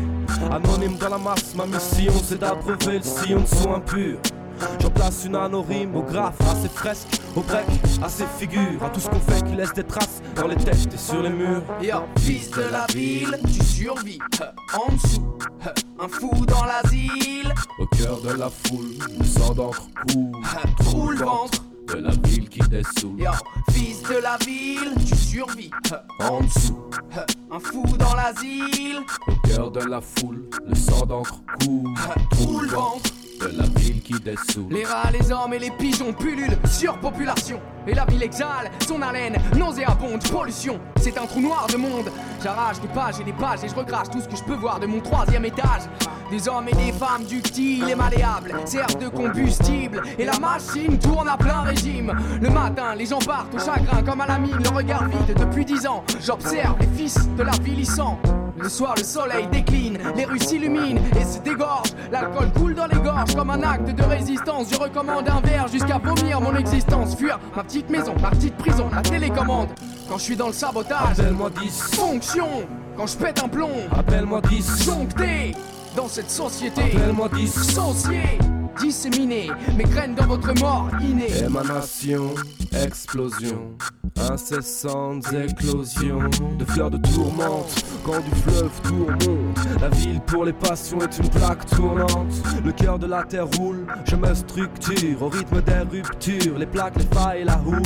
Anonyme 0.51 0.97
dans 0.97 1.09
la 1.11 1.18
masse, 1.18 1.55
ma 1.55 1.66
mission 1.66 2.12
c'est 2.25 2.39
d'abreuver 2.39 2.99
le 2.99 3.03
sillon 3.03 3.41
de 3.41 3.47
son 3.47 3.75
impur. 3.75 4.18
J'en 4.79 4.91
place 4.91 5.25
une 5.25 5.37
anonyme 5.37 5.97
au 5.97 6.03
graphe, 6.03 6.39
à 6.43 6.55
ses 6.55 6.68
fresques, 6.68 7.09
au 7.35 7.41
grec, 7.41 7.64
à 8.03 8.09
ses 8.11 8.27
figures, 8.39 8.83
à 8.85 8.91
tout 8.91 9.01
ce 9.01 9.09
qu'on 9.09 9.18
fait 9.21 9.43
qui 9.47 9.55
laisse 9.57 9.73
des 9.73 9.85
traces 9.85 10.21
dans 10.37 10.47
les 10.49 10.57
têtes 10.57 10.93
et 10.93 10.99
sur 10.99 11.23
les 11.23 11.31
murs. 11.31 11.62
Yo, 11.83 11.97
fils 12.18 12.51
de 12.51 12.62
la 12.71 12.85
ville, 12.93 13.39
tu 13.47 13.64
survis, 13.64 14.18
en 14.75 14.93
dessous, 14.93 15.39
un 15.99 16.09
fou 16.09 16.31
dans 16.45 16.64
l'asile, 16.64 17.55
Au 17.79 17.87
cœur 17.87 18.21
de 18.21 18.39
la 18.39 18.51
foule, 18.51 18.97
le 19.18 19.25
sang 19.25 19.55
d'encre 19.55 19.87
coule. 20.12 20.31
euh, 20.35 20.85
trou 20.85 21.09
le 21.11 21.18
ventre. 21.25 21.62
De 21.93 21.99
la 21.99 22.11
ville 22.24 22.49
qui 22.49 22.61
dessoule. 22.68 23.18
Yo, 23.20 23.30
fils 23.72 24.03
de 24.03 24.22
la 24.22 24.36
ville, 24.45 24.95
tu 25.07 25.16
survis, 25.16 25.70
en 26.20 26.41
dessous, 26.41 26.78
un 27.51 27.59
fou 27.59 27.84
dans 27.99 28.14
l'asile, 28.14 29.01
Au 29.26 29.49
cœur 29.49 29.70
de 29.70 29.80
la 29.80 30.01
foule, 30.01 30.49
le 30.66 30.74
sang 30.74 31.05
d'encre 31.07 31.41
coule. 31.64 31.95
trou 32.30 32.61
le 32.61 32.68
ventre. 32.68 33.11
De 33.41 33.47
la 33.57 33.64
ville 33.80 34.03
qui 34.03 34.12
dessoule. 34.20 34.70
Les 34.70 34.84
rats, 34.84 35.11
les 35.11 35.32
hommes 35.32 35.55
et 35.55 35.59
les 35.59 35.70
pigeons 35.70 36.12
pullulent, 36.12 36.59
surpopulation. 36.66 37.59
Et 37.86 37.95
la 37.95 38.05
ville 38.05 38.22
exhale 38.22 38.70
son 38.86 39.01
haleine, 39.01 39.36
nauséabonde, 39.57 40.22
pollution. 40.30 40.78
C'est 41.01 41.16
un 41.16 41.24
trou 41.26 41.41
noir 41.41 41.66
de 41.72 41.78
monde. 41.78 42.11
J'arrache 42.43 42.80
des 42.80 42.88
pages 42.88 43.18
et 43.18 43.24
des 43.24 43.32
pages 43.32 43.64
et 43.64 43.68
je 43.68 43.74
recrache 43.74 44.11
tout 44.11 44.20
ce 44.20 44.28
que 44.28 44.36
je 44.36 44.45
peux 44.45 44.57
voir 44.57 44.78
de 44.78 44.86
mon 44.86 45.01
troisième 45.01 45.47
étage. 45.47 45.82
Des 46.31 46.49
hommes 46.49 46.68
et 46.68 46.74
des 46.76 46.93
femmes 46.93 47.24
ductiles 47.28 47.89
et 47.91 47.95
malléables 47.97 48.55
servent 48.64 48.99
de 48.99 49.09
combustible. 49.09 50.01
Et 50.18 50.24
la 50.24 50.39
machine 50.39 50.97
tourne 50.99 51.28
à 51.28 51.37
plein 51.37 51.62
régime. 51.62 52.12
Le 52.41 52.49
matin, 52.51 52.95
les 52.97 53.07
gens 53.07 53.18
partent 53.18 53.53
au 53.55 53.59
chagrin 53.59 54.03
comme 54.03 54.20
à 54.20 54.26
la 54.26 54.39
mine, 54.39 54.57
le 54.62 54.68
regard 54.68 55.05
vide 55.09 55.37
depuis 55.37 55.64
dix 55.64 55.87
ans. 55.87 56.05
J'observe 56.24 56.76
les 56.81 56.87
fils 56.97 57.28
de 57.37 57.43
la 57.43 57.53
vilissant. 57.62 58.18
Le 58.59 58.68
soir, 58.68 58.95
le 58.97 59.03
soleil 59.03 59.47
décline, 59.51 59.99
les 60.14 60.24
rues 60.26 60.39
s'illuminent 60.39 61.01
et 61.18 61.24
se 61.24 61.39
dégorgent. 61.41 61.95
L'alcool 62.12 62.53
coule 62.53 62.74
dans 62.74 62.87
les 62.87 62.99
gorges 62.99 63.35
comme 63.35 63.51
un 63.51 63.62
acte 63.62 63.91
de 63.91 64.03
résistance. 64.05 64.68
Je 64.72 64.78
recommande 64.78 65.28
un 65.28 65.41
verre 65.41 65.66
jusqu'à 65.66 65.99
vomir 65.99 66.41
mon 66.41 66.55
existence. 66.57 67.16
Fuir 67.16 67.41
ma 67.57 67.64
petite 67.64 67.91
maison, 67.91 68.14
ma 68.20 68.31
petite 68.31 68.57
prison, 68.57 68.89
ma 68.93 69.03
télécommande. 69.03 69.68
Quand 70.09 70.18
je 70.18 70.22
suis 70.24 70.37
dans 70.37 70.49
le 70.49 70.53
sabotage, 70.53 71.18
Appelle-moi 71.18 71.51
10. 71.61 71.95
fonction. 71.97 72.47
Quand 72.97 73.07
je 73.07 73.16
pète 73.16 73.43
un 73.43 73.49
plomb, 73.49 73.70
Appelle-moi 73.97 74.41
10. 74.43 74.85
joncté 74.85 75.55
dans 75.97 76.09
cette 76.09 76.30
société. 76.30 76.82
Appelle-moi 76.82 77.28
10. 77.28 78.49
Disséminé, 78.79 79.51
mes 79.77 79.85
graines 79.85 80.14
dans 80.14 80.27
votre 80.27 80.53
mort 80.61 80.89
innée. 81.01 81.45
Émanation, 81.45 82.35
explosion, 82.73 83.77
incessantes 84.31 85.27
éclosions 85.33 86.31
de 86.59 86.64
fleurs 86.64 86.91
de 86.91 86.99
tourmente 86.99 87.85
quand 88.05 88.21
du 88.21 88.31
fleuve 88.43 88.71
tourmente. 88.83 89.59
La 89.81 89.89
ville 89.89 90.21
pour 90.21 90.45
les 90.45 90.53
passions 90.53 90.99
est 91.01 91.18
une 91.18 91.29
plaque 91.29 91.66
tournante. 91.66 92.33
Le 92.64 92.73
cœur 92.73 92.99
de 92.99 93.07
la 93.07 93.23
terre 93.25 93.49
roule, 93.59 93.87
je 94.05 94.16
me 94.16 94.35
structure 94.35 95.23
au 95.23 95.29
rythme 95.29 95.61
des 95.62 95.79
ruptures. 95.91 96.59
Les 96.59 96.66
plaques, 96.66 96.97
les 96.97 97.16
failles, 97.16 97.45
la 97.45 97.61
houle. 97.66 97.83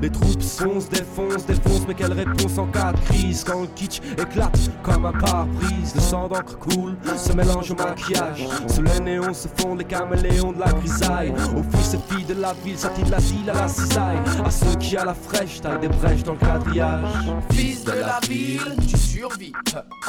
Les 0.00 0.10
troupes 0.10 0.42
foncent, 0.42 0.88
défoncent, 0.88 1.46
défoncent, 1.46 1.86
mais 1.88 1.94
quelle 1.94 2.12
réponse 2.12 2.58
en 2.58 2.66
cas 2.66 2.92
de 2.92 2.98
crise 3.00 3.44
quand 3.44 3.62
le 3.62 3.68
kitsch 3.68 4.00
éclate 4.18 4.70
comme 4.82 5.06
un 5.06 5.12
pare-brise? 5.12 5.94
Le 5.94 6.00
sang 6.00 6.28
d'encre 6.28 6.58
coule, 6.58 6.96
se 7.16 7.32
mélange 7.32 7.70
au 7.70 7.74
maquillage. 7.74 8.46
Sous 8.68 8.82
les 8.82 9.00
néons 9.00 9.34
se 9.34 9.48
fondent 9.56 9.78
les 9.78 9.84
de 10.30 10.58
la 10.58 10.72
grisaille. 10.72 11.32
Aux 11.56 11.76
fils 11.76 11.94
et 11.94 12.14
filles 12.14 12.24
de 12.24 12.34
la 12.40 12.52
ville, 12.64 12.78
s'attire 12.78 13.08
l'asile 13.08 13.50
à 13.50 13.54
la 13.54 13.68
cisaille. 13.68 14.18
À 14.44 14.50
ceux 14.50 14.74
qui 14.78 14.96
à 14.96 15.04
la 15.04 15.14
fraîche 15.14 15.60
taillent 15.60 15.80
des 15.80 15.88
brèches 15.88 16.22
dans 16.24 16.32
le 16.32 16.38
quadrillage. 16.38 17.04
Fils 17.52 17.84
de 17.84 17.92
la 17.92 18.18
ville, 18.28 18.76
tu 18.88 18.96
survis, 18.96 19.52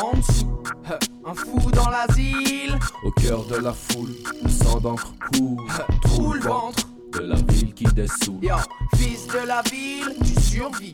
en 0.02 0.18
dessous, 0.18 0.60
un 1.26 1.34
fou 1.34 1.72
dans 1.72 1.90
l'asile, 1.90 2.78
Au 3.04 3.12
cœur 3.12 3.46
de 3.46 3.56
la 3.58 3.74
foule, 3.74 4.12
le 4.44 4.50
sang 4.50 4.80
d'encre 4.80 5.14
coule. 5.34 5.58
trou 6.04 6.34
le 6.34 6.40
ventre. 6.42 6.88
De 7.14 7.20
la 7.22 7.36
ville 7.36 7.74
qui 7.74 7.86
dessoule. 7.86 8.44
Yo, 8.44 8.56
fils 8.96 9.28
de 9.28 9.48
la 9.48 9.62
ville, 9.72 10.14
tu 10.26 10.40
survis, 10.42 10.94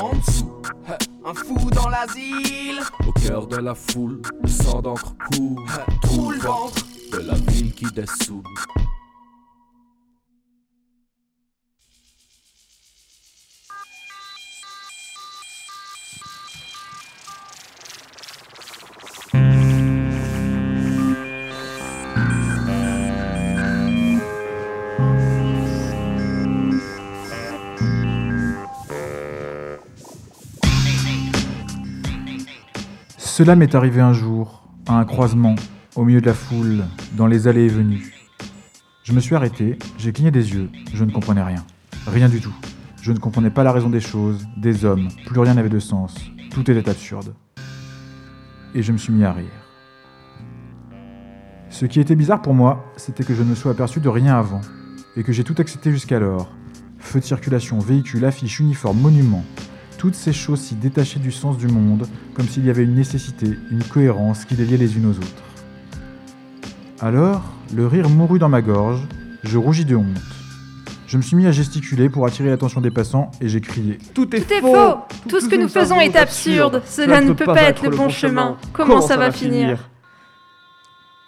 en 0.00 0.10
dessous, 0.16 0.50
un 1.24 1.32
fou 1.34 1.70
dans 1.70 1.88
l'asile, 1.88 2.80
Au 3.06 3.12
cœur 3.12 3.46
de 3.46 3.56
la 3.56 3.74
foule, 3.74 4.20
le 4.42 4.48
sang 4.48 4.82
d'encre 4.82 5.14
coule. 5.32 5.64
trou 6.02 6.30
le 6.32 6.38
ventre. 6.38 6.84
De 7.12 7.18
la. 7.18 7.34
Cela 33.36 33.56
m'est 33.56 33.74
arrivé 33.74 34.00
un 34.00 34.12
jour, 34.12 34.62
à 34.86 34.94
un 34.94 35.04
croisement, 35.04 35.56
au 35.96 36.04
milieu 36.04 36.20
de 36.20 36.26
la 36.26 36.34
foule, 36.34 36.84
dans 37.16 37.26
les 37.26 37.46
allées 37.46 37.66
et 37.66 37.68
venues. 37.68 38.14
Je 39.04 39.12
me 39.12 39.20
suis 39.20 39.34
arrêté, 39.34 39.78
j'ai 39.96 40.12
cligné 40.12 40.30
des 40.30 40.52
yeux, 40.52 40.68
je 40.92 41.04
ne 41.04 41.12
comprenais 41.12 41.42
rien. 41.42 41.64
Rien 42.06 42.28
du 42.28 42.40
tout. 42.40 42.54
Je 43.00 43.12
ne 43.12 43.18
comprenais 43.18 43.50
pas 43.50 43.62
la 43.62 43.70
raison 43.70 43.90
des 43.90 44.00
choses, 44.00 44.44
des 44.56 44.84
hommes, 44.84 45.08
plus 45.26 45.38
rien 45.38 45.54
n'avait 45.54 45.68
de 45.68 45.78
sens, 45.78 46.14
tout 46.50 46.68
était 46.68 46.88
absurde. 46.88 47.34
Et 48.74 48.82
je 48.82 48.92
me 48.92 48.98
suis 48.98 49.12
mis 49.12 49.24
à 49.24 49.32
rire. 49.32 49.46
Ce 51.70 51.86
qui 51.86 52.00
était 52.00 52.16
bizarre 52.16 52.42
pour 52.42 52.54
moi, 52.54 52.92
c'était 52.96 53.24
que 53.24 53.34
je 53.34 53.42
ne 53.42 53.50
me 53.50 53.54
sois 53.54 53.72
aperçu 53.72 54.00
de 54.00 54.08
rien 54.08 54.36
avant, 54.36 54.62
et 55.16 55.22
que 55.22 55.32
j'ai 55.32 55.44
tout 55.44 55.56
accepté 55.58 55.92
jusqu'alors. 55.92 56.50
Feu 56.98 57.20
de 57.20 57.24
circulation, 57.24 57.78
véhicules, 57.78 58.24
affiches, 58.24 58.58
uniformes, 58.58 59.00
monuments, 59.00 59.44
toutes 59.98 60.14
ces 60.14 60.32
choses 60.32 60.60
si 60.60 60.74
détachées 60.74 61.20
du 61.20 61.30
sens 61.30 61.56
du 61.56 61.68
monde, 61.68 62.08
comme 62.34 62.48
s'il 62.48 62.64
y 62.64 62.70
avait 62.70 62.84
une 62.84 62.94
nécessité, 62.94 63.56
une 63.70 63.84
cohérence 63.84 64.44
qui 64.44 64.56
les 64.56 64.64
liait 64.64 64.76
les 64.76 64.96
unes 64.96 65.06
aux 65.06 65.18
autres. 65.18 65.53
Alors, 67.04 67.42
le 67.76 67.86
rire 67.86 68.08
mourut 68.08 68.38
dans 68.38 68.48
ma 68.48 68.62
gorge, 68.62 69.02
je 69.42 69.58
rougis 69.58 69.84
de 69.84 69.94
honte. 69.94 70.06
Je 71.06 71.18
me 71.18 71.22
suis 71.22 71.36
mis 71.36 71.46
à 71.46 71.52
gesticuler 71.52 72.08
pour 72.08 72.24
attirer 72.24 72.48
l'attention 72.48 72.80
des 72.80 72.90
passants 72.90 73.30
et 73.42 73.48
j'ai 73.50 73.60
crié 73.60 73.98
Tout 74.14 74.34
est, 74.34 74.40
faux. 74.40 74.96
Tout, 75.28 75.38
ce 75.38 75.46
que 75.46 75.56
nous 75.56 75.68
faisons 75.68 76.00
est 76.00 76.16
absurde. 76.16 76.80
Cela 76.86 77.20
ne 77.20 77.34
peut 77.34 77.44
pas 77.44 77.64
être 77.64 77.84
le 77.84 77.94
bon 77.94 78.08
chemin. 78.08 78.56
Comment, 78.72 79.02
ça, 79.02 79.18
va 79.18 79.30
finir 79.32 79.90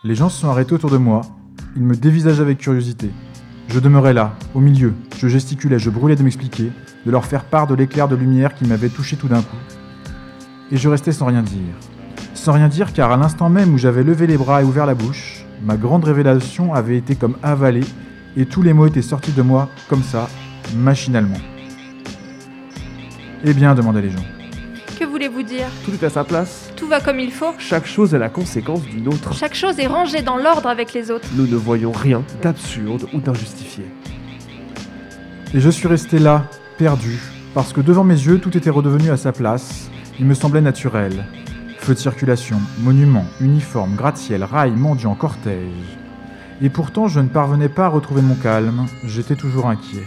Les 0.02 0.14
gens 0.14 0.30
se 0.30 0.40
sont 0.40 0.48
arrêtés 0.48 0.72
autour 0.72 0.88
de 0.88 0.96
moi, 0.96 1.20
ils 1.76 1.82
me 1.82 1.94
dévisageaient 1.94 2.40
avec 2.40 2.56
curiosité. 2.56 3.10
Je 3.68 3.78
demeurais 3.78 4.14
là, 4.14 4.32
au 4.54 4.60
milieu, 4.60 4.94
je 5.18 5.28
gesticulais, 5.28 5.78
je 5.78 5.90
brûlais 5.90 6.16
de 6.16 6.22
m'expliquer, 6.22 6.72
de 7.04 7.10
leur 7.10 7.26
faire 7.26 7.44
part 7.44 7.66
de 7.66 7.74
l'éclair 7.74 8.08
de 8.08 8.16
lumière 8.16 8.54
qui 8.54 8.64
m'avait 8.64 8.88
touché 8.88 9.18
tout 9.18 9.28
d'un 9.28 9.42
coup. 9.42 9.56
Et 10.72 10.78
je 10.78 10.88
restais 10.88 11.12
sans 11.12 11.26
rien 11.26 11.42
dire. 11.42 11.74
Sans 12.32 12.52
rien 12.52 12.68
dire 12.68 12.94
car 12.94 13.12
à 13.12 13.18
l'instant 13.18 13.50
même 13.50 13.74
où 13.74 13.78
j'avais 13.78 14.04
levé 14.04 14.26
les 14.26 14.38
bras 14.38 14.62
et 14.62 14.64
ouvert 14.64 14.86
la 14.86 14.94
bouche, 14.94 15.35
ma 15.62 15.76
grande 15.76 16.04
révélation 16.04 16.74
avait 16.74 16.96
été 16.96 17.14
comme 17.14 17.36
avalée 17.42 17.84
et 18.36 18.46
tous 18.46 18.62
les 18.62 18.72
mots 18.72 18.86
étaient 18.86 19.02
sortis 19.02 19.32
de 19.32 19.42
moi 19.42 19.68
comme 19.88 20.02
ça, 20.02 20.28
machinalement. 20.76 21.38
Eh 23.44 23.54
bien, 23.54 23.74
demandaient 23.74 24.02
les 24.02 24.10
gens. 24.10 24.24
Que 24.98 25.04
voulez-vous 25.04 25.42
dire? 25.42 25.66
Tout 25.84 25.92
est 25.92 26.04
à 26.04 26.10
sa 26.10 26.24
place. 26.24 26.70
Tout 26.74 26.86
va 26.86 27.00
comme 27.00 27.20
il 27.20 27.30
faut 27.30 27.52
Chaque 27.58 27.86
chose 27.86 28.14
est 28.14 28.18
la 28.18 28.28
conséquence 28.28 28.82
d'une 28.82 29.08
autre. 29.08 29.34
Chaque 29.34 29.54
chose 29.54 29.78
est 29.78 29.86
rangée 29.86 30.22
dans 30.22 30.38
l'ordre 30.38 30.68
avec 30.68 30.94
les 30.94 31.10
autres. 31.10 31.28
Nous 31.36 31.46
ne 31.46 31.56
voyons 31.56 31.92
rien 31.92 32.22
d'absurde 32.42 33.06
ou 33.12 33.20
d'injustifié. 33.20 33.84
Et 35.54 35.60
je 35.60 35.70
suis 35.70 35.86
resté 35.86 36.18
là, 36.18 36.44
perdu, 36.78 37.18
parce 37.54 37.72
que 37.72 37.80
devant 37.80 38.04
mes 38.04 38.14
yeux, 38.14 38.38
tout 38.38 38.56
était 38.56 38.70
redevenu 38.70 39.10
à 39.10 39.16
sa 39.16 39.32
place. 39.32 39.90
Il 40.18 40.26
me 40.26 40.34
semblait 40.34 40.60
naturel. 40.62 41.26
Feu 41.86 41.94
de 41.94 42.00
circulation, 42.00 42.58
monuments, 42.80 43.28
uniformes, 43.40 43.94
gratte-ciel, 43.94 44.42
rails, 44.42 44.74
mendiants, 44.74 45.14
cortège. 45.14 45.96
Et 46.60 46.68
pourtant, 46.68 47.06
je 47.06 47.20
ne 47.20 47.28
parvenais 47.28 47.68
pas 47.68 47.84
à 47.84 47.88
retrouver 47.88 48.22
mon 48.22 48.34
calme, 48.34 48.86
j'étais 49.04 49.36
toujours 49.36 49.68
inquiet. 49.68 50.02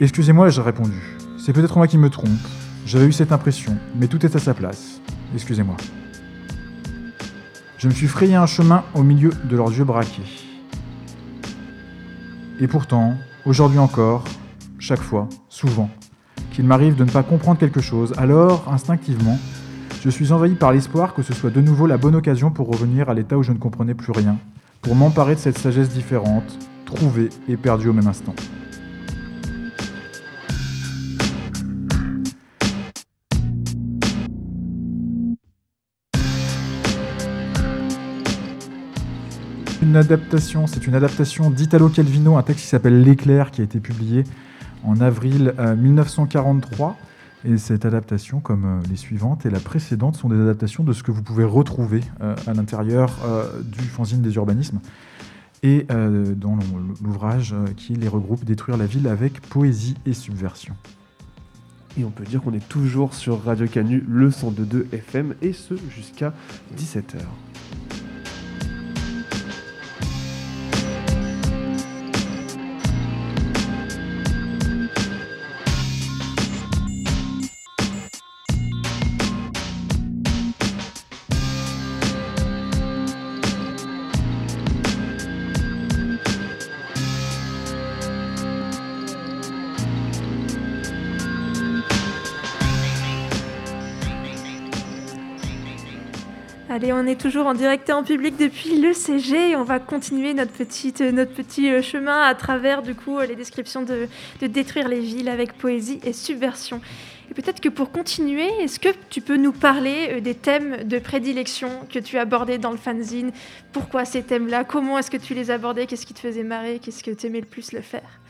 Excusez-moi, 0.00 0.48
j'ai 0.50 0.62
répondu. 0.62 1.18
C'est 1.36 1.52
peut-être 1.52 1.76
moi 1.76 1.88
qui 1.88 1.98
me 1.98 2.10
trompe. 2.10 2.28
J'avais 2.86 3.06
eu 3.06 3.12
cette 3.12 3.32
impression, 3.32 3.76
mais 3.96 4.06
tout 4.06 4.24
est 4.24 4.36
à 4.36 4.38
sa 4.38 4.54
place. 4.54 5.00
Excusez-moi. 5.34 5.76
Je 7.78 7.88
me 7.88 7.92
suis 7.92 8.06
frayé 8.06 8.36
un 8.36 8.46
chemin 8.46 8.84
au 8.94 9.02
milieu 9.02 9.32
de 9.42 9.56
leurs 9.56 9.72
yeux 9.72 9.82
braqués. 9.82 10.46
Et 12.60 12.68
pourtant, 12.68 13.16
aujourd'hui 13.44 13.80
encore, 13.80 14.22
chaque 14.78 15.02
fois, 15.02 15.28
souvent, 15.48 15.90
qu'il 16.52 16.66
m'arrive 16.66 16.94
de 16.94 17.02
ne 17.02 17.10
pas 17.10 17.24
comprendre 17.24 17.58
quelque 17.58 17.80
chose, 17.80 18.14
alors, 18.16 18.72
instinctivement, 18.72 19.36
je 20.02 20.08
suis 20.08 20.32
envahi 20.32 20.54
par 20.54 20.72
l'espoir 20.72 21.12
que 21.12 21.22
ce 21.22 21.34
soit 21.34 21.50
de 21.50 21.60
nouveau 21.60 21.86
la 21.86 21.98
bonne 21.98 22.14
occasion 22.14 22.50
pour 22.50 22.68
revenir 22.68 23.10
à 23.10 23.14
l'état 23.14 23.36
où 23.36 23.42
je 23.42 23.52
ne 23.52 23.58
comprenais 23.58 23.92
plus 23.92 24.12
rien, 24.12 24.38
pour 24.80 24.94
m'emparer 24.94 25.34
de 25.34 25.40
cette 25.40 25.58
sagesse 25.58 25.90
différente, 25.90 26.58
trouvée 26.86 27.28
et 27.48 27.58
perdue 27.58 27.88
au 27.88 27.92
même 27.92 28.06
instant. 28.06 28.34
Une 39.82 39.96
adaptation, 39.96 40.66
c'est 40.66 40.86
une 40.86 40.94
adaptation 40.94 41.50
d'Italo 41.50 41.90
Calvino, 41.90 42.36
un 42.38 42.42
texte 42.42 42.62
qui 42.62 42.68
s'appelle 42.70 43.02
L'éclair, 43.02 43.50
qui 43.50 43.60
a 43.60 43.64
été 43.64 43.80
publié 43.80 44.24
en 44.84 45.00
avril 45.00 45.52
1943. 45.76 46.96
Et 47.44 47.56
cette 47.56 47.86
adaptation, 47.86 48.40
comme 48.40 48.64
euh, 48.64 48.88
les 48.90 48.96
suivantes 48.96 49.46
et 49.46 49.50
la 49.50 49.60
précédente, 49.60 50.16
sont 50.16 50.28
des 50.28 50.40
adaptations 50.40 50.84
de 50.84 50.92
ce 50.92 51.02
que 51.02 51.10
vous 51.10 51.22
pouvez 51.22 51.44
retrouver 51.44 52.02
euh, 52.20 52.36
à 52.46 52.52
l'intérieur 52.52 53.10
euh, 53.24 53.62
du 53.62 53.80
fanzine 53.80 54.20
des 54.20 54.34
urbanismes 54.34 54.80
et 55.62 55.86
dans 55.90 56.58
l'ouvrage 57.02 57.54
qui 57.76 57.92
les 57.92 58.08
regroupe 58.08 58.46
Détruire 58.46 58.78
la 58.78 58.86
ville 58.86 59.06
avec 59.06 59.42
poésie 59.42 59.94
et 60.06 60.14
subversion. 60.14 60.74
Et 61.98 62.04
on 62.06 62.10
peut 62.10 62.24
dire 62.24 62.40
qu'on 62.40 62.54
est 62.54 62.66
toujours 62.66 63.12
sur 63.12 63.44
Radio 63.44 63.66
Canu, 63.66 64.02
le 64.08 64.30
102.2 64.30 64.86
FM, 64.90 65.34
et 65.42 65.52
ce 65.52 65.74
jusqu'à 65.94 66.32
17h. 66.78 67.18
On 97.00 97.06
est 97.06 97.18
toujours 97.18 97.46
en 97.46 97.54
direct 97.54 97.88
et 97.88 97.92
en 97.92 98.04
public 98.04 98.36
depuis 98.36 98.78
le 98.78 98.92
CG 98.92 99.56
on 99.56 99.64
va 99.64 99.78
continuer 99.78 100.34
notre, 100.34 100.52
petite, 100.52 101.00
notre 101.00 101.32
petit 101.32 101.70
euh, 101.70 101.80
chemin 101.80 102.22
à 102.22 102.34
travers 102.34 102.82
du 102.82 102.94
coup 102.94 103.18
les 103.20 103.36
descriptions 103.36 103.82
de, 103.82 104.06
de 104.42 104.46
détruire 104.46 104.86
les 104.86 105.00
villes 105.00 105.30
avec 105.30 105.54
poésie 105.54 105.98
et 106.04 106.12
subversion. 106.12 106.82
Et 107.30 107.34
peut-être 107.34 107.60
que 107.60 107.68
pour 107.68 107.90
continuer, 107.90 108.48
est-ce 108.60 108.78
que 108.80 108.88
tu 109.08 109.20
peux 109.20 109.36
nous 109.36 109.52
parler 109.52 110.08
euh, 110.10 110.20
des 110.20 110.34
thèmes 110.34 110.84
de 110.84 110.98
prédilection 110.98 111.70
que 111.90 111.98
tu 111.98 112.18
abordais 112.18 112.58
dans 112.58 112.72
le 112.72 112.76
fanzine? 112.76 113.32
Pourquoi 113.72 114.04
ces 114.04 114.22
thèmes-là? 114.22 114.64
Comment 114.64 114.98
est-ce 114.98 115.10
que 115.10 115.16
tu 115.16 115.34
les 115.34 115.50
abordais? 115.50 115.86
Qu'est-ce 115.86 116.04
qui 116.04 116.14
te 116.14 116.20
faisait 116.20 116.42
marrer? 116.42 116.80
Qu'est-ce 116.82 117.02
que 117.02 117.12
tu 117.12 117.26
aimais 117.26 117.40
le 117.40 117.46
plus 117.46 117.72
le 117.72 117.80
faire? 117.80 118.20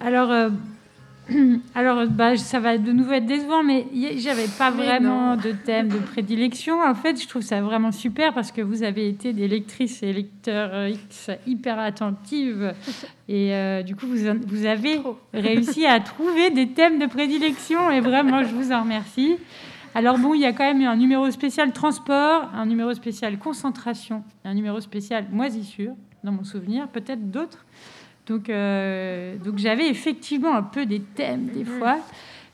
Alors, 0.00 0.32
euh, 0.32 0.48
Alors, 1.74 2.06
bah, 2.08 2.36
ça 2.36 2.60
va 2.60 2.76
de 2.76 2.92
nouveau 2.92 3.12
être 3.12 3.26
décevant, 3.26 3.62
mais 3.62 3.86
j'avais 4.16 4.46
pas 4.58 4.70
vraiment 4.70 5.36
de 5.36 5.52
thème 5.52 5.88
de 5.88 5.98
prédilection. 5.98 6.82
En 6.82 6.94
fait, 6.94 7.20
je 7.20 7.26
trouve 7.26 7.42
ça 7.42 7.60
vraiment 7.62 7.92
super 7.92 8.34
parce 8.34 8.52
que 8.52 8.60
vous 8.60 8.82
avez 8.82 9.08
été 9.08 9.32
des 9.32 9.48
lectrices 9.48 10.02
et 10.02 10.12
lecteurs 10.12 10.88
X 10.88 11.30
hyper 11.46 11.78
attentives. 11.78 12.74
Et 13.28 13.54
euh, 13.54 13.82
du 13.82 13.96
coup, 13.96 14.06
vous, 14.06 14.18
vous 14.46 14.66
avez 14.66 15.00
réussi 15.32 15.86
à 15.86 15.98
trouver 16.00 16.50
des 16.50 16.68
thèmes 16.68 16.98
de 16.98 17.06
prédilection. 17.06 17.90
Et 17.90 18.00
vraiment, 18.00 18.42
je 18.42 18.54
vous 18.54 18.70
en 18.70 18.82
remercie. 18.82 19.36
Alors 19.94 20.18
bon, 20.18 20.34
il 20.34 20.40
y 20.40 20.44
a 20.44 20.52
quand 20.52 20.64
même 20.64 20.82
un 20.82 20.96
numéro 20.96 21.30
spécial 21.30 21.72
transport, 21.72 22.50
un 22.52 22.66
numéro 22.66 22.92
spécial 22.92 23.38
concentration, 23.38 24.24
un 24.44 24.52
numéro 24.52 24.80
spécial 24.80 25.26
moisissure, 25.30 25.92
dans 26.24 26.32
mon 26.32 26.42
souvenir, 26.42 26.88
peut-être 26.88 27.30
d'autres. 27.30 27.64
Donc, 28.26 28.48
euh, 28.48 29.36
donc 29.44 29.58
j'avais 29.58 29.88
effectivement 29.88 30.54
un 30.54 30.62
peu 30.62 30.86
des 30.86 31.00
thèmes 31.00 31.46
des 31.46 31.64
mhm. 31.64 31.78
fois. 31.78 31.96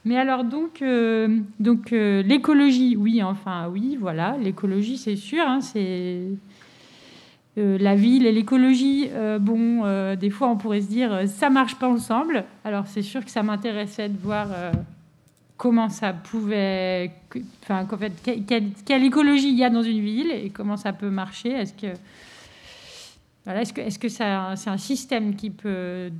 Mais 0.04 0.16
alors 0.16 0.44
donc, 0.44 0.80
euh, 0.82 1.40
donc 1.58 1.92
euh, 1.92 2.22
l'écologie, 2.22 2.96
oui, 2.96 3.22
enfin 3.22 3.68
oui, 3.70 3.98
voilà, 4.00 4.36
l'écologie 4.40 4.96
c'est 4.96 5.16
sûr, 5.16 5.42
hein, 5.46 5.60
c'est 5.60 6.22
la 7.56 7.94
ville 7.94 8.26
et 8.26 8.32
l'écologie. 8.32 9.10
bon, 9.40 9.82
des 10.14 10.30
fois 10.30 10.48
on 10.48 10.56
pourrait 10.56 10.80
se 10.80 10.88
dire 10.88 11.28
ça 11.28 11.50
marche 11.50 11.74
pas 11.74 11.88
ensemble. 11.88 12.44
Alors 12.64 12.86
c'est 12.86 13.02
sûr 13.02 13.22
que 13.22 13.30
ça 13.30 13.42
m'intéressait 13.42 14.08
de 14.08 14.16
voir 14.16 14.48
comment 15.58 15.90
ça 15.90 16.14
pouvait, 16.14 17.12
enfin 17.62 17.86
en 17.92 17.98
fait 17.98 18.14
quelle, 18.22 18.70
quelle, 18.86 19.04
écologie 19.04 19.50
il 19.50 19.58
y 19.58 19.64
a 19.64 19.68
dans 19.68 19.82
une 19.82 20.00
ville 20.00 20.30
et 20.30 20.48
comment 20.48 20.78
ça 20.78 20.94
peut 20.94 21.10
marcher. 21.10 21.50
Est-ce 21.50 21.74
que 21.74 21.88
est-ce 23.46 23.98
que, 23.98 24.08
c'est 24.08 24.22
un 24.22 24.78
système 24.78 25.34
qui 25.34 25.50
peut, 25.50 26.10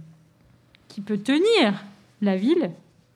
tenir 1.06 1.84
la 2.20 2.36
ville? 2.36 2.70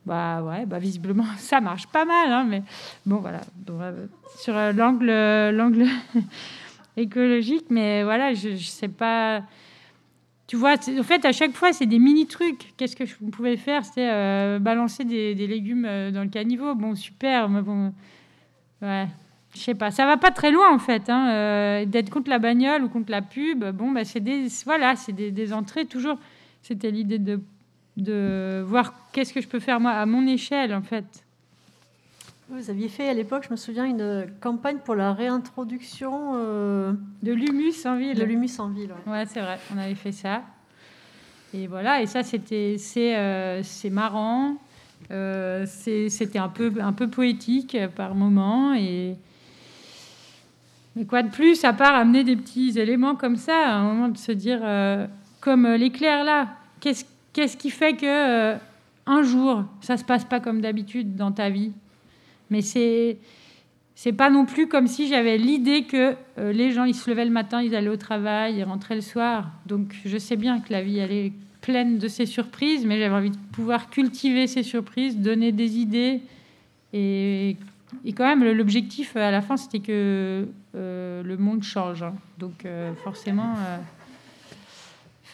Bah 0.07 0.42
ouais, 0.42 0.66
bah 0.66 0.78
visiblement 0.78 1.24
ça 1.38 1.61
marche 1.61 1.86
pas 1.86 2.05
mal, 2.05 2.30
hein, 2.30 2.46
mais 2.48 2.62
bon 3.07 3.16
voilà. 3.16 3.40
Euh, 3.70 4.07
sur 4.38 4.55
euh, 4.55 4.72
l'angle, 4.72 5.07
l'angle 5.57 5.86
écologique, 6.96 7.66
mais 7.70 8.05
voilà, 8.05 8.34
je, 8.34 8.55
je 8.55 8.66
sais 8.66 8.88
pas. 8.88 9.42
Tu 10.46 10.57
vois, 10.57 10.74
en 10.74 11.02
fait, 11.02 11.24
à 11.24 11.32
chaque 11.32 11.52
fois, 11.52 11.72
c'est 11.72 11.86
des 11.86 11.98
mini 11.98 12.26
trucs. 12.26 12.74
Qu'est-ce 12.76 12.94
que 12.94 13.07
je 13.07 13.14
pouvais 13.32 13.57
faire? 13.57 13.82
C'était 13.82 14.11
euh, 14.12 14.59
balancer 14.59 15.05
des, 15.05 15.34
des, 15.34 15.46
légumes 15.46 15.88
dans 16.12 16.22
le 16.22 16.28
caniveau. 16.28 16.74
Bon, 16.74 16.94
super, 16.94 17.48
mais 17.48 17.62
bon, 17.62 17.94
ouais 18.82 19.09
je 19.55 19.61
sais 19.61 19.74
pas, 19.74 19.90
ça 19.90 20.05
va 20.05 20.16
pas 20.16 20.32
très 20.32 20.50
loin 20.50 20.74
en 20.74 20.78
fait, 20.78 21.09
hein, 21.09 21.30
euh, 21.30 21.84
d'être 21.84 22.11
contre 22.11 22.28
la 22.28 22.38
bagnole 22.38 22.82
ou 22.82 22.88
contre 22.88 23.11
la 23.11 23.22
pub. 23.22 23.64
Bon, 23.64 23.92
bah, 23.92 24.05
c'est 24.05 24.20
des, 24.20 24.48
voilà, 24.64 24.96
c'est 24.96 25.12
des, 25.12 25.52
entrées 25.52 25.84
toujours. 25.84 26.18
C'était 26.62 26.90
l'idée 26.90 27.18
de, 27.18 27.40
de 27.96 28.64
voir 28.66 28.94
qu'est-ce 29.12 29.32
que 29.32 29.40
je 29.40 29.46
peux 29.46 29.61
faire 29.61 29.78
moi 29.78 29.92
à 29.92 30.07
mon 30.07 30.26
échelle 30.26 30.74
en 30.74 30.82
fait. 30.82 31.05
Vous 32.48 32.68
aviez 32.68 32.88
fait 32.88 33.09
à 33.09 33.14
l'époque, 33.14 33.44
je 33.46 33.52
me 33.52 33.57
souviens, 33.57 33.84
une 33.84 34.26
campagne 34.40 34.78
pour 34.84 34.94
la 34.96 35.14
réintroduction 35.14 36.32
euh, 36.34 36.92
de 37.22 37.32
l'humus 37.32 37.86
en 37.86 37.96
ville. 37.96 38.18
De 38.18 38.24
l'humus 38.24 38.59
en 38.59 38.68
ville. 38.68 38.92
Ouais, 39.07 39.24
c'est 39.26 39.40
vrai, 39.40 39.59
on 39.74 39.78
avait 39.78 39.94
fait 39.94 40.12
ça. 40.12 40.42
Et 41.55 41.68
voilà, 41.68 42.02
et 42.02 42.07
ça 42.07 42.24
c'était 42.24 42.76
c'est 42.78 43.16
euh, 43.16 43.62
marrant. 43.92 44.57
c'était 45.09 46.38
un 46.38 46.48
peu 46.48 46.72
un 46.80 46.92
peu 46.92 47.09
poétique 47.09 47.78
par 47.94 48.16
moment 48.16 48.74
et 48.74 49.16
mais 50.97 51.05
quoi 51.05 51.22
de 51.22 51.30
plus, 51.30 51.64
à 51.64 51.72
part 51.72 51.95
amener 51.95 52.22
des 52.22 52.36
petits 52.36 52.78
éléments 52.78 53.16
comme 53.16 53.36
ça, 53.36 53.68
à 53.68 53.74
un 53.74 53.84
moment 53.84 54.09
de 54.09 54.18
se 54.18 54.32
dire, 54.32 54.61
euh, 54.62 55.07
comme 55.40 55.66
euh, 55.66 55.76
l'éclair 55.76 56.24
là, 56.24 56.49
qu'est-ce, 56.80 57.57
qui 57.57 57.70
fait 57.70 57.95
que 57.95 58.07
euh, 58.07 58.57
un 59.07 59.22
jour, 59.22 59.64
ça 59.80 59.97
se 59.97 60.05
passe 60.05 60.24
pas 60.24 60.38
comme 60.40 60.61
d'habitude 60.61 61.16
dans 61.16 61.32
ta 61.32 61.51
vie? 61.51 61.72
Mais 62.51 62.61
c'est 62.61 63.18
c'est 63.97 64.12
pas 64.12 64.28
non 64.28 64.45
plus 64.45 64.66
comme 64.66 64.88
si 64.88 65.07
j'avais 65.07 65.38
l'idée 65.38 65.84
que 65.84 66.16
les 66.36 66.72
gens 66.72 66.82
ils 66.82 66.97
se 66.97 67.09
levaient 67.09 67.24
le 67.24 67.30
matin, 67.30 67.62
ils 67.62 67.76
allaient 67.76 67.88
au 67.88 67.97
travail, 67.97 68.57
ils 68.57 68.64
rentraient 68.64 68.97
le 68.97 69.01
soir. 69.01 69.53
Donc 69.66 69.95
je 70.05 70.18
sais 70.18 70.34
bien 70.34 70.59
que 70.59 70.72
la 70.72 70.82
vie 70.82 70.99
elle 70.99 71.12
est 71.12 71.32
pleine 71.61 71.99
de 71.99 72.09
ces 72.09 72.26
surprises, 72.26 72.84
mais 72.84 72.99
j'avais 72.99 73.14
envie 73.14 73.30
de 73.30 73.38
pouvoir 73.53 73.90
cultiver 73.90 74.49
ces 74.49 74.64
surprises, 74.64 75.16
donner 75.16 75.53
des 75.53 75.78
idées 75.78 76.22
et 76.92 77.57
et 78.05 78.12
quand 78.12 78.24
même, 78.24 78.45
l'objectif 78.45 79.16
à 79.16 79.30
la 79.30 79.40
fin, 79.40 79.57
c'était 79.57 79.80
que 79.80 80.47
euh, 80.74 81.22
le 81.22 81.36
monde 81.36 81.62
change. 81.62 82.03
Hein. 82.03 82.14
Donc, 82.38 82.64
euh, 82.64 82.92
forcément, 83.03 83.55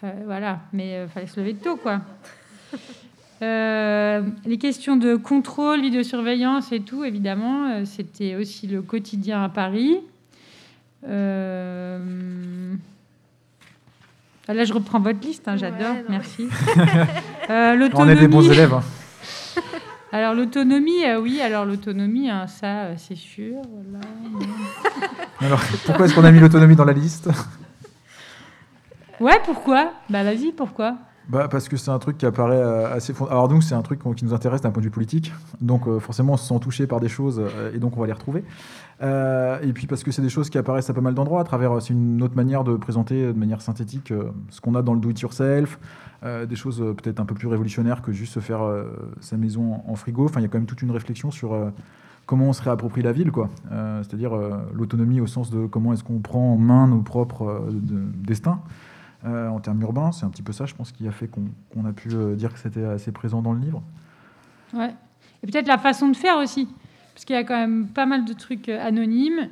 euh, 0.03 0.11
voilà. 0.27 0.61
Mais 0.73 1.03
il 1.03 1.09
fallait 1.09 1.27
se 1.27 1.41
lever 1.41 1.55
tôt, 1.55 1.77
quoi. 1.77 2.01
les 3.41 4.59
questions 4.59 4.97
de 4.97 5.17
contrôle, 5.17 5.81
vidéosurveillance 5.81 6.73
et 6.73 6.81
tout, 6.81 7.05
évidemment, 7.05 7.85
c'était 7.87 8.35
aussi 8.35 8.67
le 8.67 8.83
quotidien 8.83 9.43
à 9.43 9.49
Paris. 9.49 9.99
Là, 11.03 11.99
je 14.65 14.73
reprends 14.73 15.01
votre 15.01 15.21
liste, 15.27 15.49
hein, 15.49 15.57
j'adore, 15.57 15.97
merci. 16.09 16.49
On 17.49 18.09
est 18.09 18.17
des 18.17 18.29
bons 18.29 18.51
élèves. 18.51 18.75
Hein. 18.75 18.83
Alors 20.13 20.35
l'autonomie, 20.35 21.05
euh, 21.05 21.21
oui, 21.21 21.41
alors 21.41 21.65
l'autonomie, 21.65 22.29
hein, 22.29 22.47
ça, 22.49 22.85
euh, 22.85 22.95
c'est 22.97 23.17
sûr. 23.17 23.63
alors 25.41 25.61
pourquoi 25.87 26.07
est-ce 26.07 26.15
qu'on 26.15 26.25
a 26.25 26.33
mis 26.33 26.41
l'autonomie 26.41 26.75
dans 26.75 26.85
la 26.85 26.93
liste? 26.93 27.29
Ouais, 29.21 29.39
pourquoi? 29.45 29.93
Bah 30.09 30.25
vas-y, 30.25 30.51
pourquoi? 30.51 30.97
Bah, 31.29 31.49
Parce 31.49 31.69
que 31.69 31.77
c'est 31.77 31.91
un 31.91 31.99
truc 31.99 32.19
qui 32.19 32.27
apparaît 32.27 32.57
euh, 32.57 32.93
assez... 32.93 33.15
Alors 33.31 33.49
nous, 33.49 33.61
c'est 33.61 33.75
un 33.75 33.83
truc 33.83 34.01
qui 34.17 34.25
nous 34.25 34.35
intéresse 34.35 34.61
d'un 34.61 34.71
point 34.71 34.81
de 34.81 34.87
vue 34.87 34.93
politique. 34.93 35.33
Donc 35.61 35.87
euh, 35.87 36.01
forcément, 36.01 36.35
on 36.35 36.37
se 36.37 36.47
sent 36.47 36.61
touché 36.61 36.87
par 36.87 37.01
des 37.01 37.09
choses 37.09 37.41
euh, 37.41 37.75
et 37.75 37.79
donc 37.79 37.97
on 37.97 38.01
va 38.01 38.07
les 38.07 38.13
retrouver. 38.13 38.45
et 39.01 39.73
puis 39.73 39.87
parce 39.87 40.03
que 40.03 40.11
c'est 40.11 40.23
des 40.23 40.29
choses 40.29 40.51
qui 40.51 40.59
apparaissent 40.59 40.91
à 40.91 40.95
pas 40.95 41.01
mal 41.01 41.15
d'endroits 41.15 41.41
à 41.41 41.45
travers... 41.45 41.81
C'est 41.83 41.93
une 41.93 42.23
autre 42.23 42.37
manière 42.37 42.65
de 42.65 42.77
présenter 42.77 43.27
de 43.27 43.39
manière 43.39 43.63
synthétique 43.63 44.13
ce 44.51 44.61
qu'on 44.61 44.75
a 44.75 44.83
dans 44.83 44.95
le 44.95 45.01
do-it-yourself, 45.01 45.79
des 46.23 46.57
choses 46.57 46.79
peut-être 46.79 47.21
un 47.21 47.25
peu 47.25 47.35
plus 47.35 47.49
révolutionnaires 47.49 48.03
que 48.03 48.13
juste 48.13 48.35
se 48.35 48.41
faire 48.41 48.61
sa 49.21 49.37
maison 49.37 49.83
en 49.87 49.95
frigo. 49.95 50.25
Enfin, 50.25 50.41
il 50.41 50.43
y 50.43 50.47
a 50.47 50.49
quand 50.49 50.59
même 50.59 50.67
toute 50.67 50.83
une 50.83 50.91
réflexion 50.91 51.31
sur 51.31 51.57
comment 52.27 52.47
on 52.47 52.53
se 52.53 52.63
réapproprie 52.63 53.03
la 53.03 53.13
ville, 53.13 53.33
quoi. 53.33 53.49
C'est-à-dire 54.03 54.33
l'autonomie 54.75 55.21
au 55.21 55.27
sens 55.27 55.51
de 55.51 55.67
comment 55.67 55.93
est-ce 55.93 56.05
qu'on 56.05 56.19
prend 56.19 56.55
en 56.55 56.59
main 56.59 56.87
nos 56.87 57.01
propres 57.01 57.69
destins. 57.71 58.61
Euh, 59.27 59.49
en 59.49 59.61
termes 59.61 59.83
urbains. 59.83 60.13
C'est 60.13 60.25
un 60.25 60.31
petit 60.31 60.43
peu 60.43 60.53
ça, 60.53 60.65
je 60.65 60.75
pense, 60.75 60.93
qui 60.93 61.07
a 61.07 61.11
fait 61.11 61.29
qu'on 61.29 61.85
a 61.85 61.93
pu 61.93 62.09
euh, 62.13 62.35
dire 62.37 62.55
que 62.55 62.59
c'était 62.59 62.85
assez 62.85 63.13
présent 63.13 63.43
dans 63.43 63.53
le 63.53 63.61
livre. 63.61 63.83
Ouais. 64.73 64.95
Et 65.43 65.47
peut-être 65.47 65.69
la 65.69 65.77
façon 65.77 66.09
de 66.09 66.17
faire 66.17 66.39
aussi, 66.39 66.67
parce 67.13 67.27
qu'il 67.27 67.37
y 67.37 67.39
a 67.39 67.45
quand 67.45 67.57
même 67.57 67.89
pas 67.89 68.07
mal 68.07 68.25
de 68.25 68.33
trucs 68.33 68.71
euh, 68.71 68.83
anonymes, 68.83 69.51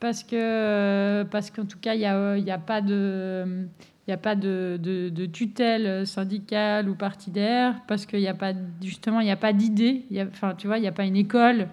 parce 0.00 0.22
que 0.22 1.24
parce 1.24 1.50
qu'en 1.50 1.66
tout 1.66 1.78
cas, 1.78 1.92
il 1.92 1.98
n'y 1.98 2.06
a, 2.06 2.54
a 2.54 2.58
pas 2.58 2.80
de 2.80 3.66
il 4.06 4.10
n'y 4.10 4.14
a 4.14 4.16
pas 4.16 4.34
de, 4.34 5.26
tutelle 5.26 6.06
syndicale 6.06 6.88
ou 6.88 6.94
partidaire 6.94 7.82
parce 7.86 8.06
qu'il 8.06 8.18
n'y 8.18 8.28
a 8.28 8.34
pas 8.34 8.52
justement 8.82 9.20
il 9.20 9.26
n'y 9.26 9.30
a 9.30 9.36
pas 9.36 9.52
d'idée 9.52 10.04
enfin 10.28 10.54
tu 10.58 10.66
vois 10.66 10.78
il 10.78 10.80
n'y 10.80 10.88
a 10.88 10.92
pas 10.92 11.04
une 11.04 11.14
école 11.14 11.68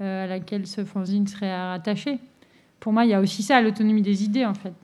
à 0.00 0.26
laquelle 0.26 0.66
ce 0.66 0.84
fanzine 0.84 1.28
serait 1.28 1.54
rattaché 1.54 2.18
pour 2.80 2.92
moi 2.92 3.04
il 3.04 3.10
y 3.10 3.14
a 3.14 3.20
aussi 3.20 3.44
ça 3.44 3.60
l'autonomie 3.60 4.02
des 4.02 4.24
idées 4.24 4.44
en 4.44 4.54
fait 4.54 4.74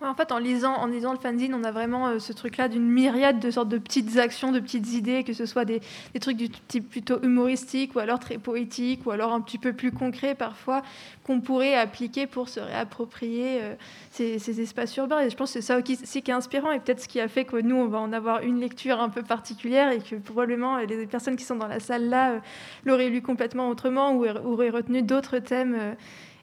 en 0.00 0.14
fait, 0.14 0.30
en 0.30 0.38
lisant, 0.38 0.86
le 0.86 1.18
fanzine, 1.18 1.54
on 1.54 1.64
a 1.64 1.72
vraiment 1.72 2.06
euh, 2.06 2.18
ce 2.20 2.32
truc-là 2.32 2.68
d'une 2.68 2.88
myriade 2.88 3.40
de 3.40 3.50
sortes 3.50 3.68
de 3.68 3.78
petites 3.78 4.16
actions, 4.16 4.52
de 4.52 4.60
petites 4.60 4.92
idées, 4.92 5.24
que 5.24 5.32
ce 5.32 5.44
soit 5.44 5.64
des, 5.64 5.80
trucs 6.20 6.36
du 6.36 6.48
type 6.48 6.88
plutôt 6.88 7.20
humoristique 7.22 7.96
ou 7.96 7.98
alors 7.98 8.20
très 8.20 8.38
poétique 8.38 9.06
ou 9.06 9.10
alors 9.10 9.32
un 9.32 9.40
petit 9.40 9.58
peu 9.58 9.72
plus 9.72 9.90
concret 9.90 10.34
parfois 10.34 10.82
qu'on 11.24 11.40
pourrait 11.40 11.74
appliquer 11.74 12.26
pour 12.26 12.48
se 12.48 12.60
réapproprier 12.60 13.58
euh, 13.60 13.74
ces, 14.12 14.60
espaces 14.60 14.96
urbains. 14.96 15.20
Et 15.20 15.30
je 15.30 15.36
pense 15.36 15.52
que 15.52 15.60
c'est 15.60 15.66
ça 15.66 15.78
aussi 15.78 16.22
qui 16.22 16.30
est 16.30 16.34
inspirant 16.34 16.70
et 16.70 16.78
peut-être 16.78 17.00
ce 17.00 17.08
qui 17.08 17.20
a 17.20 17.26
fait 17.26 17.44
que 17.44 17.56
nous, 17.56 17.76
on 17.76 17.88
va 17.88 17.98
en 17.98 18.12
avoir 18.12 18.42
une 18.42 18.60
lecture 18.60 19.00
un 19.00 19.08
peu 19.08 19.22
particulière 19.22 19.90
et 19.90 19.98
que 19.98 20.14
probablement 20.14 20.78
les 20.78 21.06
personnes 21.06 21.36
qui 21.36 21.44
sont 21.44 21.56
dans 21.56 21.66
la 21.66 21.80
salle 21.80 22.08
là 22.08 22.32
euh, 22.32 22.38
l'auraient 22.84 23.08
lu 23.08 23.20
complètement 23.20 23.68
autrement 23.68 24.12
ou 24.12 24.24
auraient 24.26 24.70
retenu 24.70 25.02
d'autres 25.02 25.40
thèmes. 25.40 25.96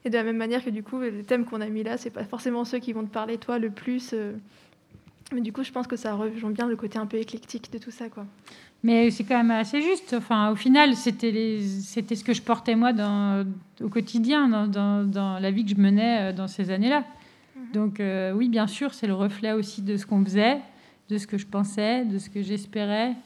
Et 0.06 0.08
de 0.08 0.16
la 0.16 0.22
même 0.22 0.36
manière 0.36 0.64
que 0.64 0.70
du 0.70 0.84
coup, 0.84 1.00
les 1.00 1.24
thèmes 1.24 1.44
qu'on 1.44 1.60
a 1.60 1.66
mis 1.66 1.82
là, 1.82 1.98
c'est 1.98 2.10
pas 2.10 2.22
forcément 2.22 2.64
ceux 2.64 2.78
qui 2.78 2.92
vont 2.92 3.02
te 3.02 3.12
parler 3.12 3.38
toi 3.38 3.58
le 3.58 3.70
plus. 3.70 4.10
Euh. 4.12 4.34
Mais 5.32 5.40
du 5.40 5.52
coup, 5.52 5.64
je 5.64 5.72
pense 5.72 5.88
que 5.88 5.96
ça 5.96 6.14
rejoint 6.14 6.52
bien 6.52 6.68
le 6.68 6.76
côté 6.76 6.96
un 6.96 7.06
peu 7.06 7.16
éclectique 7.16 7.72
de 7.72 7.78
tout 7.78 7.90
ça, 7.90 8.08
quoi. 8.08 8.24
Mais 8.84 9.10
c'est 9.10 9.24
quand 9.24 9.36
même 9.36 9.50
assez 9.50 9.82
juste. 9.82 10.14
Enfin, 10.16 10.52
au 10.52 10.54
final, 10.54 10.94
c'était 10.94 11.58
c'était 11.80 12.14
ce 12.14 12.22
que 12.22 12.34
je 12.34 12.40
portais 12.40 12.76
moi 12.76 12.92
dans, 12.92 13.44
au 13.82 13.88
quotidien, 13.88 14.46
dans, 14.68 15.02
dans, 15.04 15.40
la 15.40 15.50
vie 15.50 15.64
que 15.64 15.70
je 15.72 15.80
menais 15.80 16.30
euh, 16.30 16.32
dans 16.32 16.46
ces 16.46 16.70
années-là. 16.70 17.02
Mhm. 17.56 17.72
Donc 17.74 17.98
euh, 17.98 18.30
oui, 18.30 18.48
bien 18.48 18.68
sûr, 18.68 18.94
c'est 18.94 19.08
le 19.08 19.14
reflet 19.14 19.54
aussi 19.54 19.82
de 19.82 19.96
ce 19.96 20.06
qu'on 20.06 20.24
faisait, 20.24 20.58
de 21.10 21.18
ce 21.18 21.26
que 21.26 21.36
je 21.36 21.48
pensais, 21.48 22.04
de 22.04 22.18
ce 22.18 22.30
que 22.30 22.42
j'espérais. 22.42 23.16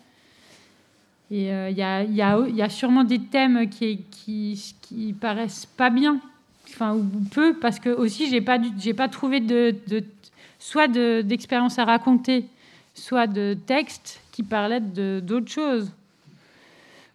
Et 1.31 1.49
il 1.49 1.76
y, 1.76 1.83
a, 1.83 2.03
y, 2.03 2.22
a, 2.22 2.49
y, 2.49 2.62
a, 2.62 2.68
sûrement 2.70 3.05
des 3.05 3.20
thèmes 3.20 3.68
qui, 3.68 3.99
qui, 4.11 4.74
qui 4.81 5.12
paraissent 5.12 5.66
pas 5.66 5.91
bien 5.91 6.20
enfin 6.73 6.95
ou 6.95 7.05
peu, 7.33 7.55
parce 7.55 7.79
que 7.79 7.91
aussi 7.91 8.29
j'ai 8.29 8.41
pas 8.41 8.59
j'ai 8.79 8.95
pas 8.95 9.09
trouvé 9.09 9.41
de, 9.41 9.75
soit 10.59 10.89
d'expérience 10.89 11.79
à 11.79 11.85
raconter, 11.85 12.45
soit 12.95 13.27
de 13.27 13.57
texte 13.66 14.21
qui 14.33 14.43
parlait 14.43 14.81
de 14.81 15.21
d'autres 15.23 15.51
choses. 15.51 15.91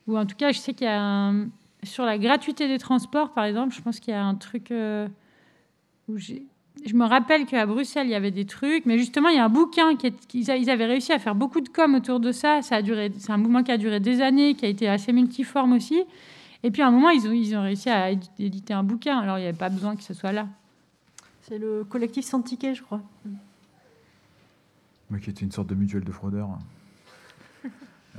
Ou 0.08 0.18
en 0.18 0.26
tout 0.26 0.36
cas, 0.36 0.52
je 0.52 0.60
sais 0.60 0.74
qu'il 0.74 0.86
y 0.86 0.90
a 0.90 1.02
un, 1.02 1.48
sur 1.84 2.06
la 2.06 2.18
gratuité 2.18 2.68
des 2.68 2.78
transports, 2.78 3.32
par 3.32 3.46
exemple, 3.46 3.74
je 3.74 3.82
pense 3.82 4.00
qu'il 4.00 4.14
y 4.14 4.18
a 4.18 4.24
un 4.24 4.36
truc 4.36 4.70
euh, 4.72 5.08
où 6.08 6.18
j'ai 6.18 6.44
je 6.86 6.94
me 6.94 7.06
rappelle 7.06 7.46
qu'à 7.46 7.66
Bruxelles, 7.66 8.08
il 8.08 8.12
y 8.12 8.16
avait 8.16 8.32
des 8.32 8.46
trucs, 8.46 8.86
mais 8.86 8.98
justement, 8.98 9.30
il 9.30 9.38
y 9.38 9.40
a 9.40 9.46
un 9.46 9.50
bouquin 9.50 9.96
qui 9.96 10.14
ils 10.34 10.70
avaient 10.70 10.86
réussi 10.86 11.14
à 11.14 11.20
faire 11.20 11.36
beaucoup 11.36 11.62
de 11.62 11.70
com 11.70 11.96
autour 11.96 12.20
de 12.20 12.32
ça. 12.32 12.62
Ça 12.62 12.80
c'est 13.18 13.32
un 13.32 13.38
mouvement 13.38 13.64
qui 13.64 13.72
a 13.72 13.78
duré 13.78 14.00
des 14.00 14.22
années, 14.22 14.56
qui 14.56 14.66
a 14.66 14.70
été 14.70 14.88
assez 14.88 15.14
multiforme 15.14 15.74
aussi. 15.74 16.04
Et 16.64 16.72
puis 16.72 16.82
à 16.82 16.88
un 16.88 16.92
moment, 16.92 17.10
ils 17.10 17.28
ont, 17.28 17.32
ils 17.32 17.56
ont 17.56 17.64
réussi 17.64 17.90
à 17.90 18.12
éditer 18.12 18.74
un 18.74 18.84
bouquin. 18.84 19.20
Alors 19.20 19.38
il 19.38 19.42
n'y 19.42 19.48
avait 19.48 19.58
pas 19.58 19.70
besoin 19.70 19.96
que 19.96 20.04
ce 20.04 20.14
soit 20.14 20.32
là. 20.32 20.48
C'est 21.48 21.60
le 21.60 21.84
collectif 21.84 22.26
sans 22.26 22.42
ticket, 22.42 22.74
je 22.74 22.82
crois. 22.82 23.02
Oui, 25.12 25.20
qui 25.20 25.30
était 25.30 25.46
une 25.46 25.52
sorte 25.52 25.68
de 25.68 25.76
mutuelle 25.76 26.04
de 26.04 26.12
fraudeurs, 26.12 26.50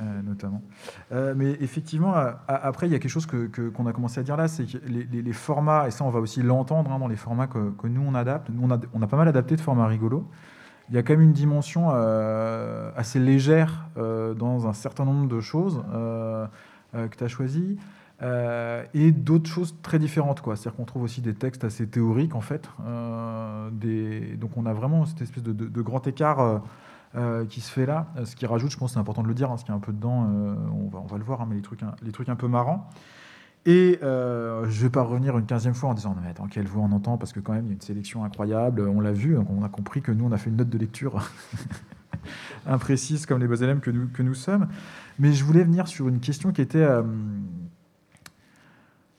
euh, 0.00 0.22
notamment. 0.22 0.62
Euh, 1.10 1.34
mais 1.36 1.50
effectivement, 1.60 2.14
après, 2.46 2.86
il 2.86 2.92
y 2.92 2.94
a 2.94 3.00
quelque 3.00 3.10
chose 3.10 3.26
qu'on 3.26 3.48
que, 3.48 3.68
qu'on 3.68 3.86
a 3.86 3.92
commencé 3.92 4.20
à 4.20 4.22
dire 4.22 4.36
là, 4.36 4.46
c'est 4.46 4.64
que 4.64 4.78
les, 4.86 5.32
formats, 5.32 5.88
et 5.88 5.90
ça 5.90 6.04
on 6.04 6.10
va 6.10 6.20
aussi 6.20 6.40
l'entendre 6.42 6.92
hein, 6.92 7.00
dans 7.00 7.08
les 7.08 7.16
formats 7.16 7.48
que, 7.48 7.70
que, 7.70 7.88
nous 7.88 8.02
on 8.06 8.14
adapte, 8.14 8.48
nous 8.50 8.62
on 8.62 8.70
a, 8.70 8.78
on 8.94 9.02
a 9.02 9.08
pas 9.08 9.16
mal 9.16 9.26
adapté 9.26 9.56
de 9.56 9.60
formats 9.60 9.88
rigolos. 9.88 10.24
Il 10.88 10.94
y 10.94 10.98
a 10.98 11.02
quand 11.02 11.14
même 11.14 11.22
une 11.22 11.32
dimension 11.32 11.88
euh, 11.90 12.92
assez 12.94 13.18
légère 13.18 13.88
dans 13.96 14.68
un 14.68 14.72
certain 14.72 15.04
nombre 15.04 15.26
de 15.26 15.40
choses 15.40 15.82
que 16.92 17.16
tu 17.16 17.24
as 17.24 17.28
choisies. 17.28 17.76
Euh, 18.22 18.82
et 18.94 19.12
d'autres 19.12 19.48
choses 19.48 19.74
très 19.82 19.98
différentes. 19.98 20.40
C'est-à-dire 20.44 20.74
qu'on 20.74 20.84
trouve 20.84 21.02
aussi 21.02 21.20
des 21.20 21.34
textes 21.34 21.64
assez 21.64 21.86
théoriques, 21.86 22.34
en 22.34 22.40
fait. 22.40 22.68
Euh. 22.86 23.70
Donc 24.36 24.56
on 24.56 24.66
a 24.66 24.72
vraiment 24.72 25.04
cette 25.06 25.22
espèce 25.22 25.42
de, 25.42 25.82
grand 25.82 26.06
écart 26.06 26.62
euh, 27.14 27.44
qui 27.46 27.60
se 27.60 27.70
fait 27.70 27.86
là. 27.86 28.08
Ce 28.24 28.36
qui 28.36 28.46
rajoute, 28.46 28.70
je 28.70 28.78
pense, 28.78 28.94
c'est 28.94 28.98
important 28.98 29.22
de 29.22 29.28
le 29.28 29.34
dire, 29.34 29.50
hein, 29.50 29.56
ce 29.56 29.64
qui 29.64 29.70
est 29.70 29.74
un 29.74 29.80
peu 29.80 29.92
dedans, 29.92 30.28
on 30.72 30.88
va, 30.88 31.18
le 31.18 31.24
voir, 31.24 31.42
hein, 31.42 31.46
mais 31.48 31.56
les 31.56 32.12
trucs, 32.12 32.28
un 32.28 32.36
peu 32.36 32.48
marrants. 32.48 32.88
Et 33.66 33.98
je 34.00 34.06
ne 34.06 34.66
vais 34.66 34.90
pas 34.90 35.02
revenir 35.02 35.36
une 35.36 35.46
quinzième 35.46 35.74
fois 35.74 35.90
en 35.90 35.94
disant 35.94 36.14
mais 36.22 36.28
attends 36.28 36.46
quelle 36.46 36.68
voix 36.68 36.84
on 36.84 36.92
entend 36.92 37.18
parce 37.18 37.32
que 37.32 37.40
quand 37.40 37.52
même 37.52 37.64
il 37.64 37.68
y 37.68 37.72
a 37.72 37.74
une 37.74 37.80
sélection 37.80 38.22
incroyable, 38.22 38.82
on 38.82 39.00
l'a 39.00 39.10
vu, 39.10 39.36
on 39.36 39.64
a 39.64 39.68
compris 39.68 40.02
que 40.02 40.12
nous 40.12 40.24
on 40.24 40.30
a 40.30 40.38
fait 40.38 40.50
une 40.50 40.56
note 40.56 40.68
de 40.68 40.78
lecture 40.78 41.28
imprécise 42.66 43.26
comme 43.26 43.40
les 43.40 43.48
beaux 43.48 43.56
élèves 43.56 43.80
que 43.80 44.22
nous 44.22 44.34
sommes. 44.34 44.68
Mais 45.18 45.32
je 45.32 45.42
voulais 45.42 45.64
venir 45.64 45.88
sur 45.88 46.06
une 46.06 46.20
question 46.20 46.52
qui 46.52 46.60
était 46.62 46.86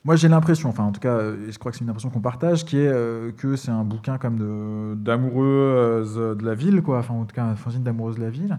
moi, 0.08 0.16
j'ai 0.16 0.30
l'impression, 0.30 0.70
enfin, 0.70 0.86
en 0.86 0.94
tout 0.94 1.02
cas, 1.02 1.20
je 1.50 1.58
crois 1.58 1.70
que 1.70 1.78
c'est 1.78 1.84
une 1.84 1.90
impression 1.90 2.10
qu'on 2.10 2.22
partage, 2.22 2.64
qui 2.64 2.78
est 2.78 2.88
euh, 2.88 3.34
que 3.34 3.58
c'est 3.58 3.72
un 3.72 3.84
bouquin 3.84 4.18
comme 4.18 4.96
d'amoureuse 4.96 6.16
de, 6.16 6.46
la 6.46 6.56
ville, 6.56 6.82
quoi. 6.82 7.00
Enfin, 7.00 7.14
en 7.14 7.26
tout 7.26 7.36
cas, 7.36 7.44
un 7.44 7.58
fanzine 7.58 7.84
d'amoureuse 7.84 8.16
de 8.16 8.22
la 8.22 8.30
ville. 8.30 8.58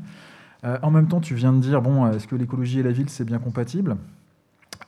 Euh, 0.64 0.76
en 0.82 0.90
même 0.90 1.08
temps, 1.08 1.20
tu 1.20 1.34
viens 1.34 1.54
de 1.54 1.58
dire, 1.58 1.80
bon, 1.80 2.06
est-ce 2.12 2.26
que 2.26 2.36
l'écologie 2.36 2.80
et 2.80 2.82
la 2.82 2.92
ville, 2.92 3.08
c'est 3.08 3.24
bien 3.24 3.38
compatible? 3.38 3.96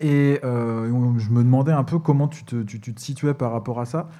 Et 0.00 0.38
euh, 0.44 1.16
je 1.16 1.30
me 1.30 1.42
demandais 1.42 1.72
un 1.72 1.82
peu 1.82 1.98
comment 1.98 2.28
tu 2.28 2.44
te, 2.44 2.62
tu, 2.62 2.78
te, 2.78 3.00
situais 3.00 3.32
par 3.32 3.52
rapport 3.52 3.80
à 3.80 3.86
ça. 3.86 4.10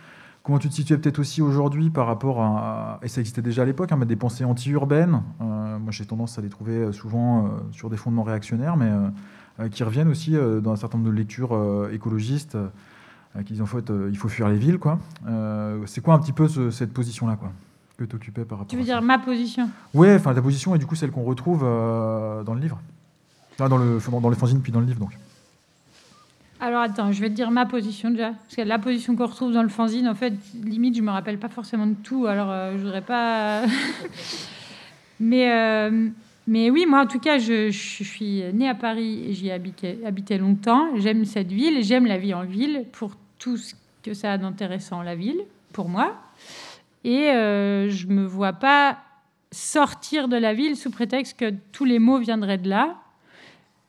Comment 0.42 0.58
tu 0.58 0.70
te 0.70 0.74
situais 0.74 0.96
peut-être 0.96 1.18
aussi 1.18 1.42
aujourd'hui 1.42 1.90
par 1.90 2.06
rapport 2.06 2.40
à, 2.40 3.00
et 3.02 3.08
ça 3.08 3.20
existait 3.20 3.42
déjà 3.42 3.62
à 3.62 3.66
l'époque, 3.66 3.92
hein, 3.92 3.98
des 3.98 4.16
pensées 4.16 4.46
anti-urbaines. 4.46 5.22
moi, 5.40 5.90
j'ai 5.90 6.06
tendance 6.06 6.38
à 6.38 6.40
les 6.40 6.48
trouver 6.48 6.90
souvent 6.92 7.50
sur 7.70 7.90
des 7.90 7.98
fondements 7.98 8.22
réactionnaires, 8.22 8.78
mais 8.78 8.90
qui 9.72 9.84
reviennent 9.84 10.08
aussi 10.08 10.36
euh, 10.36 10.60
dans 10.60 10.72
un 10.72 10.76
certain 10.76 10.98
nombre 10.98 11.10
de 11.10 11.14
lectures 11.14 11.54
euh, 11.54 11.90
écologistes 11.92 12.56
qui 13.46 13.52
disent 13.52 13.62
en 13.62 13.66
fait 13.66 13.92
il 14.10 14.16
faut 14.16 14.28
fuir 14.28 14.48
les 14.48 14.56
villes. 14.56 14.78
quoi. 14.78 14.98
c'est 15.86 16.00
quoi 16.00 16.14
un 16.14 16.18
petit 16.18 16.32
peu 16.32 16.48
cette 16.48 16.92
position-là 16.92 17.36
quoi 17.36 17.52
que 17.96 18.02
tu 18.04 18.16
occupais 18.16 18.44
par 18.44 18.58
rapport 18.58 18.70
Tu 18.70 18.76
veux 18.76 18.82
dire 18.82 19.02
ma 19.02 19.18
position? 19.18 19.68
Oui, 19.94 20.12
enfin 20.12 20.34
ta 20.34 20.42
position 20.42 20.74
est 20.74 20.78
du 20.78 20.86
coup 20.86 20.96
celle 20.96 21.12
qu'on 21.12 21.22
retrouve 21.22 21.60
dans 21.60 22.54
le 22.54 22.60
livre. 22.60 22.80
dans, 23.58 23.76
le, 23.76 24.00
dans, 24.10 24.20
dans 24.20 24.30
les 24.30 24.36
fanzines, 24.36 24.60
puis 24.60 24.72
dans 24.72 24.80
le 24.80 24.86
livre 24.86 24.98
donc. 24.98 25.16
Alors 26.58 26.80
attends, 26.80 27.12
je 27.12 27.20
vais 27.20 27.28
te 27.28 27.34
dire 27.34 27.52
ma 27.52 27.66
position 27.66 28.10
déjà. 28.10 28.30
Parce 28.32 28.56
que 28.56 28.62
la 28.62 28.78
position 28.80 29.14
qu'on 29.14 29.26
retrouve 29.26 29.52
dans 29.52 29.62
le 29.62 29.68
fanzine, 29.68 30.08
en 30.08 30.14
fait, 30.16 30.32
limite, 30.64 30.96
je 30.96 31.02
me 31.02 31.10
rappelle 31.10 31.38
pas 31.38 31.48
forcément 31.48 31.86
de 31.86 31.94
tout. 32.02 32.26
Alors 32.26 32.72
je 32.76 32.82
voudrais 32.82 33.02
pas. 33.02 33.62
Mais 35.20 35.90
mais 36.50 36.68
oui, 36.68 36.84
moi 36.84 37.02
en 37.02 37.06
tout 37.06 37.20
cas, 37.20 37.38
je, 37.38 37.70
suis 37.70 38.42
née 38.52 38.68
à 38.68 38.74
Paris 38.74 39.22
et 39.24 39.32
j'y 39.34 39.46
ai 39.46 39.52
habité, 39.52 40.36
longtemps. 40.36 40.96
J'aime 40.96 41.24
cette 41.24 41.52
ville, 41.52 41.84
j'aime 41.84 42.06
la 42.06 42.18
vie 42.18 42.34
en 42.34 42.44
ville 42.44 42.86
pour 42.90 43.12
tout 43.38 43.56
ce 43.56 43.74
que 44.02 44.14
ça 44.14 44.32
a 44.32 44.38
d'intéressant, 44.38 45.02
la 45.02 45.14
ville, 45.14 45.42
pour 45.72 45.88
moi. 45.88 46.16
Et 47.04 47.30
euh, 47.30 47.88
je 47.88 48.08
ne 48.08 48.14
me 48.14 48.24
vois 48.24 48.52
pas 48.52 48.98
sortir 49.52 50.26
de 50.26 50.36
la 50.36 50.52
ville 50.52 50.76
sous 50.76 50.90
prétexte 50.90 51.38
que 51.38 51.54
tous 51.70 51.84
les 51.84 52.00
mots 52.00 52.18
viendraient 52.18 52.58
de 52.58 52.68
là. 52.68 52.96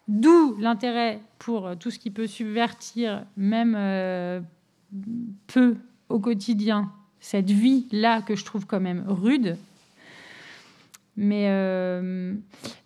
D'où 0.08 0.56
l'intérêt 0.60 1.20
pour 1.40 1.72
tout 1.80 1.90
ce 1.90 1.98
qui 1.98 2.12
peut 2.12 2.28
subvertir, 2.28 3.26
même 3.38 3.74
euh, 3.76 4.40
peu 5.48 5.78
au 6.10 6.20
quotidien, 6.20 6.92
cette 7.20 7.50
vie-là 7.50 8.22
que 8.22 8.36
je 8.36 8.46
trouve 8.46 8.68
quand 8.68 8.80
même 8.80 9.04
rude, 9.08 9.58
mais 11.18 11.46
euh, 11.50 12.34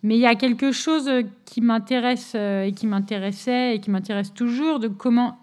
mais 0.03 0.15
il 0.15 0.21
y 0.21 0.25
a 0.25 0.35
quelque 0.35 0.71
chose 0.71 1.09
qui 1.45 1.61
m'intéresse 1.61 2.33
euh, 2.35 2.63
et 2.63 2.71
qui 2.71 2.87
m'intéressait 2.87 3.75
et 3.75 3.79
qui 3.79 3.91
m'intéresse 3.91 4.33
toujours 4.33 4.79
de 4.79 4.87
comment 4.87 5.37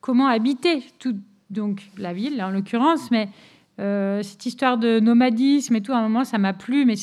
comment 0.00 0.26
habiter 0.26 0.82
tout 0.98 1.16
donc 1.50 1.82
la 1.98 2.12
ville 2.12 2.42
en 2.42 2.50
l'occurrence, 2.50 3.10
mais 3.10 3.28
Euh, 3.80 4.22
cette 4.22 4.44
histoire 4.44 4.76
de 4.76 5.00
nomadisme 5.00 5.74
et 5.74 5.80
tout, 5.80 5.92
à 5.92 5.96
un 5.96 6.02
moment, 6.02 6.24
ça 6.24 6.36
m'a 6.36 6.52
plu, 6.52 6.84
mais 6.84 6.94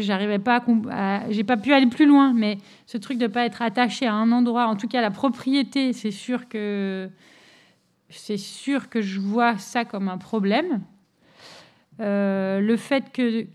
j'arrivais 0.00 0.38
pas 0.38 0.64
à, 0.90 1.30
j'ai 1.30 1.44
pas 1.44 1.58
pu 1.58 1.72
aller 1.72 1.86
plus 1.86 2.06
loin. 2.06 2.32
Mais 2.34 2.58
ce 2.86 2.96
truc 2.96 3.18
de 3.18 3.26
pas 3.26 3.44
être 3.44 3.60
attaché 3.60 4.06
à 4.06 4.14
un 4.14 4.32
endroit, 4.32 4.66
en 4.66 4.76
tout 4.76 4.88
cas 4.88 5.02
la 5.02 5.10
propriété, 5.10 5.92
c'est 5.92 6.10
sûr 6.10 6.48
que 6.48 7.08
c'est 8.08 8.38
sûr 8.38 8.88
que 8.88 9.02
je 9.02 9.20
vois 9.20 9.58
ça 9.58 9.84
comme 9.84 10.08
un 10.08 10.18
problème. 10.18 10.80
Euh, 12.00 12.60
le 12.60 12.76
fait 12.76 13.04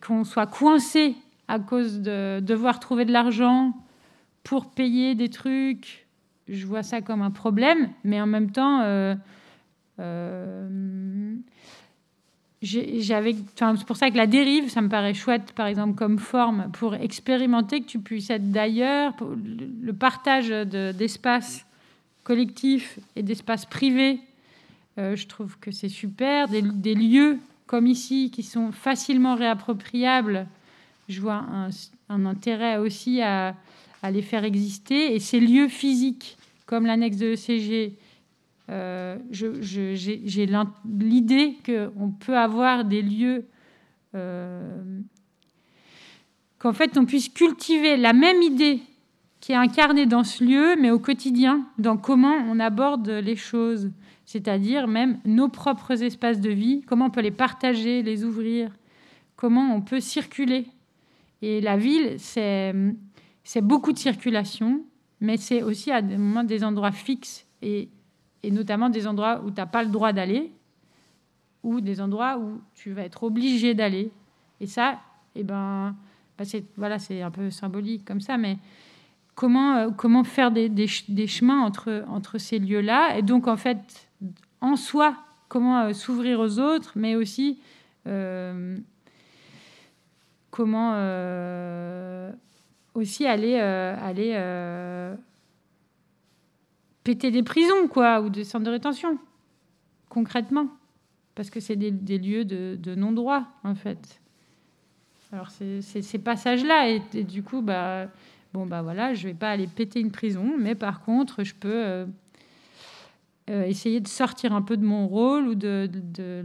qu'on 0.05 0.23
soit 0.23 0.47
coincé 0.47 1.15
à 1.47 1.59
cause 1.59 2.01
de 2.01 2.39
devoir 2.39 2.79
trouver 2.79 3.05
de 3.05 3.11
l'argent 3.11 3.73
pour 4.43 4.71
payer 4.71 5.13
des 5.15 5.29
trucs, 5.29 6.07
je 6.47 6.65
vois 6.65 6.83
ça 6.83 7.01
comme 7.01 7.21
un 7.21 7.31
problème. 7.31 7.89
Mais 8.03 8.19
en 8.19 8.25
même 8.25 8.51
temps, 8.51 8.81
euh, 8.81 9.15
j'avais, 12.61 13.35
c'est 13.55 13.85
pour 13.85 13.97
ça 13.97 14.09
que 14.09 14.17
la 14.17 14.27
dérive, 14.27 14.69
ça 14.69 14.81
me 14.81 14.89
paraît 14.89 15.13
chouette, 15.13 15.51
par 15.53 15.67
exemple, 15.67 15.95
comme 15.95 16.19
forme 16.19 16.69
pour 16.73 16.95
expérimenter 16.95 17.81
que 17.81 17.87
tu 17.87 17.99
puisses 17.99 18.29
être 18.29 18.51
d'ailleurs, 18.51 19.13
le 19.21 19.93
partage 19.93 20.49
d'espace 20.49 21.65
collectif 22.23 22.99
et 23.15 23.23
d'espace 23.23 23.65
privé. 23.65 24.19
Euh, 24.97 25.15
je 25.15 25.27
trouve 25.27 25.57
que 25.59 25.71
c'est 25.71 25.89
super. 25.89 26.47
Des, 26.47 26.93
lieux 26.93 27.39
comme 27.71 27.87
ici 27.87 28.31
qui 28.31 28.43
sont 28.43 28.73
facilement 28.73 29.35
réappropriables, 29.35 30.45
je 31.07 31.21
vois 31.21 31.45
un, 32.09 32.25
intérêt 32.25 32.77
aussi 32.77 33.21
à, 33.21 33.55
à, 34.03 34.11
les 34.11 34.21
faire 34.21 34.43
exister. 34.43 35.15
Et 35.15 35.19
ces 35.19 35.39
lieux 35.39 35.69
physiques, 35.69 36.37
comme 36.65 36.85
l'annexe 36.85 37.15
de 37.15 37.27
ECG, 37.27 37.95
euh, 38.69 39.17
j'ai 39.31 40.49
l'idée 40.85 41.55
qu'on 41.65 42.09
peut 42.09 42.37
avoir 42.37 42.83
des 42.83 43.01
lieux, 43.01 43.45
euh, 44.15 44.99
qu'en 46.59 46.73
fait 46.73 46.97
on 46.97 47.05
puisse 47.05 47.29
cultiver 47.29 47.95
la 47.95 48.11
même 48.11 48.41
idée 48.41 48.81
qui 49.39 49.53
est 49.53 49.55
incarnée 49.55 50.07
dans 50.07 50.25
ce 50.25 50.43
lieu, 50.43 50.75
mais 50.77 50.91
au 50.91 50.99
quotidien, 50.99 51.65
dans 51.77 51.95
comment 51.95 52.35
on 52.35 52.59
aborde 52.59 53.07
les 53.07 53.37
choses, 53.37 53.91
c'est-à-dire 54.31 54.87
même 54.87 55.19
nos 55.25 55.49
propres 55.49 56.03
espaces 56.03 56.39
de 56.39 56.49
vie, 56.49 56.81
comment 56.87 57.05
on 57.05 57.09
peut 57.09 57.21
les 57.21 57.31
partager, 57.31 58.01
les 58.01 58.23
ouvrir, 58.23 58.71
comment 59.35 59.75
on 59.75 59.81
peut 59.81 59.99
circuler. 59.99 60.67
Et 61.41 61.59
la 61.59 61.75
ville, 61.75 62.15
c'est 62.17 63.61
beaucoup 63.61 63.91
de 63.91 63.97
circulation, 63.97 64.83
mais 65.19 65.37
c'est 65.37 65.63
aussi 65.63 65.91
à 65.91 66.01
des 66.01 66.17
moments 66.17 66.43
des 66.43 66.63
endroits 66.63 66.91
fixes 66.91 67.45
et 67.61 67.89
et 68.43 68.51
notamment 68.51 68.89
des 68.89 69.07
endroits 69.07 69.41
où 69.43 69.51
tu 69.51 69.57
n'as 69.57 69.65
pas 69.65 69.83
le 69.83 69.89
droit 69.89 70.13
d'aller, 70.13 70.51
ou 71.63 71.79
des 71.79 72.01
endroits 72.01 72.39
où 72.39 72.59
tu 72.73 72.91
vas 72.91 73.03
être 73.03 73.23
obligé 73.23 73.73
d'aller. 73.73 74.11
Et 74.59 74.67
ça, 74.67 74.99
eh 75.35 75.43
ben, 75.43 75.95
bah, 76.37 76.45
c'est 76.45 76.65
voilà, 76.75 76.97
un 77.23 77.31
peu 77.31 77.51
symbolique 77.51 78.03
comme 78.05 78.21
ça, 78.21 78.37
mais 78.37 78.57
comment, 79.35 79.75
euh, 79.75 79.89
comment 79.95 80.23
faire 80.23 80.51
des, 80.51 80.69
des, 80.69 81.27
chemins 81.27 81.61
entre, 81.61 82.03
entre 82.07 82.37
ces 82.39 82.57
lieux-là? 82.57 83.17
Et 83.17 83.21
donc, 83.21 83.47
en 83.47 83.57
fait, 83.57 84.09
en 84.61 84.75
soi, 84.75 85.15
comment 85.49 85.81
euh, 85.81 85.93
s'ouvrir 85.93 86.39
aux 86.39 86.59
autres, 86.59 86.93
mais 86.95 87.15
aussi 87.15 87.59
euh, 88.07 88.77
comment 90.49 90.91
aussi 92.93 93.25
aller, 93.25 93.57
aller 93.57 94.35
péter 97.03 97.31
des 97.31 97.43
prisons, 97.43 97.87
quoi, 97.89 98.21
ou 98.21 98.29
des 98.29 98.43
centres 98.43 98.65
de 98.65 98.71
rétention, 98.71 99.17
concrètement. 100.09 100.67
Parce 101.35 101.49
que 101.49 101.59
c'est 101.59 101.75
des, 101.75 102.17
lieux 102.17 102.45
de, 102.45 102.95
non-droit, 102.95 103.45
en 103.63 103.75
fait. 103.75 104.19
Alors, 105.31 105.49
c'est 105.49 105.81
ces 105.81 106.19
passages-là. 106.19 106.89
Et, 106.89 107.23
du 107.23 107.41
coup, 107.41 107.61
bah, 107.61 108.07
bon, 108.53 108.65
bah 108.65 108.81
voilà, 108.81 109.13
je 109.13 109.27
vais 109.27 109.33
pas 109.33 109.51
aller 109.51 109.67
péter 109.67 109.99
une 109.99 110.11
prison, 110.11 110.55
mais 110.57 110.75
par 110.75 111.01
contre, 111.01 111.43
je 111.43 111.55
peux 111.55 111.69
euh, 111.71 112.05
euh, 113.49 113.65
essayer 113.65 113.99
de 113.99 114.07
sortir 114.07 114.53
un 114.53 114.61
peu 114.61 114.77
de 114.77 114.85
mon 114.85 115.07
rôle 115.07 115.47
ou 115.47 115.55
de, 115.55 115.89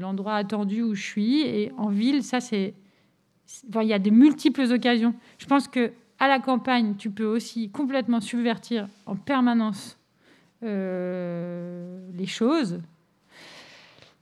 l'endroit 0.00 0.34
attendu 0.34 0.82
où 0.82 0.94
je 0.94 1.02
suis. 1.02 1.42
Et 1.42 1.72
en 1.76 1.88
ville, 1.88 2.22
ça, 2.22 2.40
c'est. 2.40 2.74
il 3.74 3.86
y 3.86 3.92
a 3.92 3.98
des 3.98 4.10
multiples 4.10 4.72
occasions. 4.72 5.14
Je 5.38 5.46
pense 5.46 5.68
que 5.68 5.92
à 6.18 6.28
la 6.28 6.38
campagne, 6.38 6.94
tu 6.96 7.10
peux 7.10 7.26
aussi 7.26 7.70
complètement 7.70 8.20
subvertir 8.20 8.88
en 9.04 9.16
permanence 9.16 9.98
euh, 10.62 12.10
les 12.14 12.26
choses, 12.26 12.80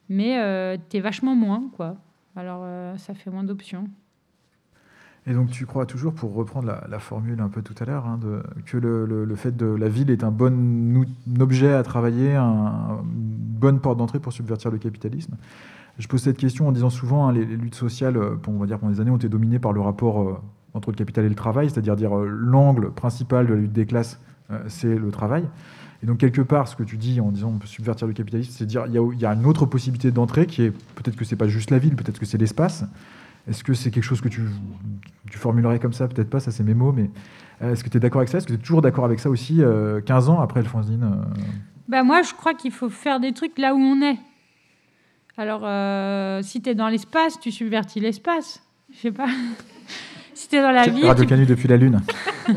mais 0.09 0.39
euh, 0.39 0.77
tu 0.91 0.97
es 0.97 1.01
vachement 1.01 1.37
moins, 1.37 1.71
quoi. 1.77 1.97
Alors, 2.35 2.63
euh, 2.65 2.97
ça 2.97 3.15
fait 3.15 3.31
moins 3.31 3.45
d'options. 3.45 3.89
Et 5.27 5.33
donc 5.33 5.51
tu 5.51 5.65
crois 5.65 5.87
toujours, 5.87 6.13
pour 6.13 6.35
reprendre 6.35 6.75
la, 6.89 6.99
formule 6.99 7.41
un 7.41 7.49
peu 7.49 7.63
tout 7.63 7.75
à 7.81 7.87
l'heure, 7.87 8.07
hein, 8.07 8.21
que 8.67 8.77
le, 8.77 9.35
fait 9.37 9.57
de 9.57 9.67
la 9.67 9.89
ville 9.89 10.11
est 10.11 10.23
un 10.23 10.31
bon 10.31 11.07
objet 11.41 11.73
à 11.73 11.83
travailler, 11.83 12.35
un, 12.35 13.01
une 13.03 13.59
bonne 13.59 13.81
porte 13.81 13.99
d'entrée 13.99 14.19
pour 14.19 14.33
subvertir 14.33 14.71
le 14.71 14.79
capitalisme? 14.79 15.37
Je 15.99 16.09
pose 16.09 16.23
cette 16.23 16.37
question 16.37 16.69
en 16.69 16.73
disant 16.73 16.91
souvent 16.91 17.29
hein, 17.29 17.33
les, 17.33 17.45
luttes 17.45 17.75
sociales, 17.77 18.19
on 18.47 18.59
va 18.59 18.67
dire 18.67 18.79
pendant 18.79 18.93
des 18.93 19.01
années, 19.01 19.11
ont 19.11 19.17
été 19.17 19.29
dominées 19.29 19.59
par 19.59 19.73
le 19.73 19.81
rapport 19.81 20.43
entre 20.75 20.91
le 20.91 20.97
capital 20.97 21.25
et 21.25 21.29
le 21.29 21.35
travail, 21.35 21.71
c'est-à-dire 21.71 21.97
dire, 21.97 22.15
l'angle 22.17 22.91
principal 22.91 23.47
de 23.47 23.55
la 23.55 23.61
lutte 23.61 23.73
des 23.73 23.87
classes, 23.87 24.21
c'est 24.67 24.95
le 24.95 25.11
travail. 25.11 25.45
Et 26.05 26.07
donc, 26.07 26.19
quelque 26.19 26.43
part, 26.43 26.69
ce 26.69 26.77
que 26.77 26.83
tu 26.83 26.99
dis 26.99 27.19
en 27.19 27.31
disant 27.31 27.49
on 27.49 27.59
peut 27.59 27.67
subvertir 27.67 28.07
le 28.07 28.13
capitalisme, 28.13 28.53
c'est 28.55 28.67
dire 28.67 28.85
il 28.87 28.93
y, 28.93 29.25
a, 29.25 29.33
une 29.33 29.47
autre 29.47 29.65
possibilité 29.65 30.11
d'entrée 30.11 30.45
qui 30.47 30.63
est 30.63 30.71
peut-être 30.71 31.17
que 31.17 31.25
c'est 31.25 31.35
pas 31.35 31.49
juste 31.49 31.71
la 31.71 31.79
ville, 31.79 31.97
peut-être 31.97 32.19
que 32.19 32.27
c'est 32.27 32.37
l'espace. 32.37 32.85
Est-ce 33.49 33.63
que 33.63 33.75
c'est 33.75 33.91
quelque 33.91 34.05
chose 34.05 34.21
que 34.21 34.29
tu, 34.29 34.43
tu 35.31 35.39
formulerais 35.39 35.79
comme 35.79 35.93
ça? 35.93 36.09
Peut-être 36.09 36.31
pas, 36.31 36.41
ça 36.41 36.51
c'est 36.51 36.63
mes 36.63 36.75
mots, 36.75 36.93
mais 36.93 37.11
euh, 37.63 37.73
est-ce 37.73 37.85
que 37.85 37.89
tu 37.89 37.97
es 37.97 38.01
d'accord 38.01 38.21
avec 38.21 38.31
ça? 38.31 38.39
Est-ce 38.39 38.47
que 38.47 38.53
tu 38.53 38.59
es 38.59 38.63
toujours 38.63 38.83
d'accord 38.83 39.05
avec 39.05 39.21
ça 39.21 39.31
aussi, 39.31 39.57
15 39.57 39.63
euh, 39.63 40.33
ans 40.33 40.41
après 40.41 40.63
le 40.63 40.69
fanzine 40.69 41.03
euh? 41.03 41.25
bah 41.89 42.03
Moi, 42.03 42.23
je 42.23 42.33
crois 42.33 42.55
qu'il 42.55 42.73
faut 42.73 42.89
faire 42.89 43.21
des 43.21 43.33
trucs 43.33 43.59
là 43.59 43.75
où 43.75 43.79
on 43.79 44.01
est. 44.03 44.19
Alors, 45.37 45.63
si 46.45 46.63
tu 46.63 46.71
es 46.71 46.75
dans 46.75 46.89
l'espace, 46.89 47.39
tu 47.41 47.51
subvertis 47.51 48.01
l'espace. 48.01 48.63
Je 48.93 48.99
sais 48.99 49.13
pas. 49.13 49.27
si 50.35 50.49
tu 50.49 50.57
es 50.57 50.63
dans 50.63 50.71
la 50.71 50.87
ville. 50.87 51.07
Radio 51.07 51.27
Canu 51.27 51.45
depuis 51.45 51.69
la 51.69 51.77
Lune. 51.77 52.01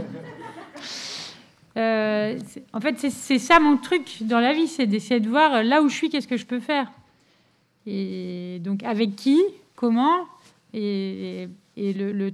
Euh, 1.77 2.39
en 2.73 2.81
fait, 2.81 2.97
c'est 2.97 3.37
ça 3.37 3.59
mon 3.59 3.77
truc 3.77 4.23
dans 4.23 4.39
la 4.39 4.51
vie, 4.51 4.67
c'est 4.67 4.87
d'essayer 4.87 5.19
de 5.19 5.29
voir 5.29 5.63
là 5.63 5.81
où 5.83 5.89
je 5.89 5.93
suis, 5.93 6.09
qu'est-ce 6.09 6.27
que 6.27 6.37
je 6.37 6.45
peux 6.45 6.59
faire? 6.59 6.91
Et 7.85 8.59
donc, 8.63 8.83
avec 8.83 9.15
qui, 9.15 9.39
comment, 9.75 10.25
et, 10.73 11.49
le, 11.77 12.31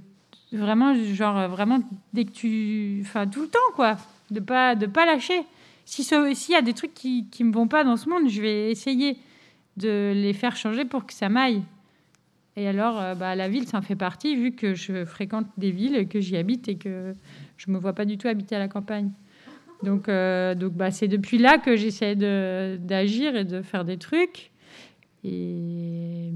vraiment, 0.52 0.94
genre, 0.94 1.48
vraiment, 1.48 1.80
dès 2.12 2.24
que 2.24 2.32
tu. 2.32 2.98
Enfin, 3.02 3.26
tout 3.26 3.42
le 3.42 3.48
temps, 3.48 3.58
quoi. 3.74 3.96
De 4.30 4.40
pas, 4.40 4.74
de 4.74 4.86
pas 4.86 5.06
lâcher. 5.06 5.42
S'il 5.84 6.04
y 6.50 6.54
a 6.54 6.62
des 6.62 6.72
trucs 6.72 6.94
qui 6.94 7.28
ne 7.40 7.44
me 7.44 7.52
vont 7.52 7.68
pas 7.68 7.84
dans 7.84 7.96
ce 7.96 8.08
monde, 8.08 8.28
je 8.28 8.40
vais 8.40 8.70
essayer 8.70 9.18
de 9.76 10.12
les 10.14 10.32
faire 10.32 10.56
changer 10.56 10.84
pour 10.84 11.06
que 11.06 11.12
ça 11.12 11.28
m'aille. 11.28 11.62
Et 12.56 12.68
alors, 12.68 13.00
euh, 13.00 13.14
bah, 13.14 13.34
la 13.34 13.48
ville, 13.48 13.66
ça 13.66 13.78
en 13.78 13.82
fait 13.82 13.96
partie, 13.96 14.36
vu 14.36 14.52
que 14.52 14.74
je 14.74 15.04
fréquente 15.04 15.46
des 15.58 15.70
villes, 15.70 16.06
que 16.08 16.20
j'y 16.20 16.36
habite 16.36 16.68
et 16.68 16.76
que 16.76 17.14
je 17.56 17.70
me 17.70 17.78
vois 17.78 17.92
pas 17.92 18.04
du 18.04 18.16
tout 18.16 18.28
habiter 18.28 18.54
à 18.54 18.60
la 18.60 18.68
campagne. 18.68 19.10
Donc, 19.82 20.08
euh, 20.08 20.54
donc 20.54 20.72
bah, 20.72 20.90
c'est 20.90 21.08
depuis 21.08 21.38
là 21.38 21.58
que 21.58 21.76
j'essaie 21.76 22.14
d'agir 22.14 23.36
et 23.36 23.44
de 23.44 23.60
faire 23.62 23.84
des 23.84 23.98
trucs. 23.98 24.52
Et, 25.24 26.30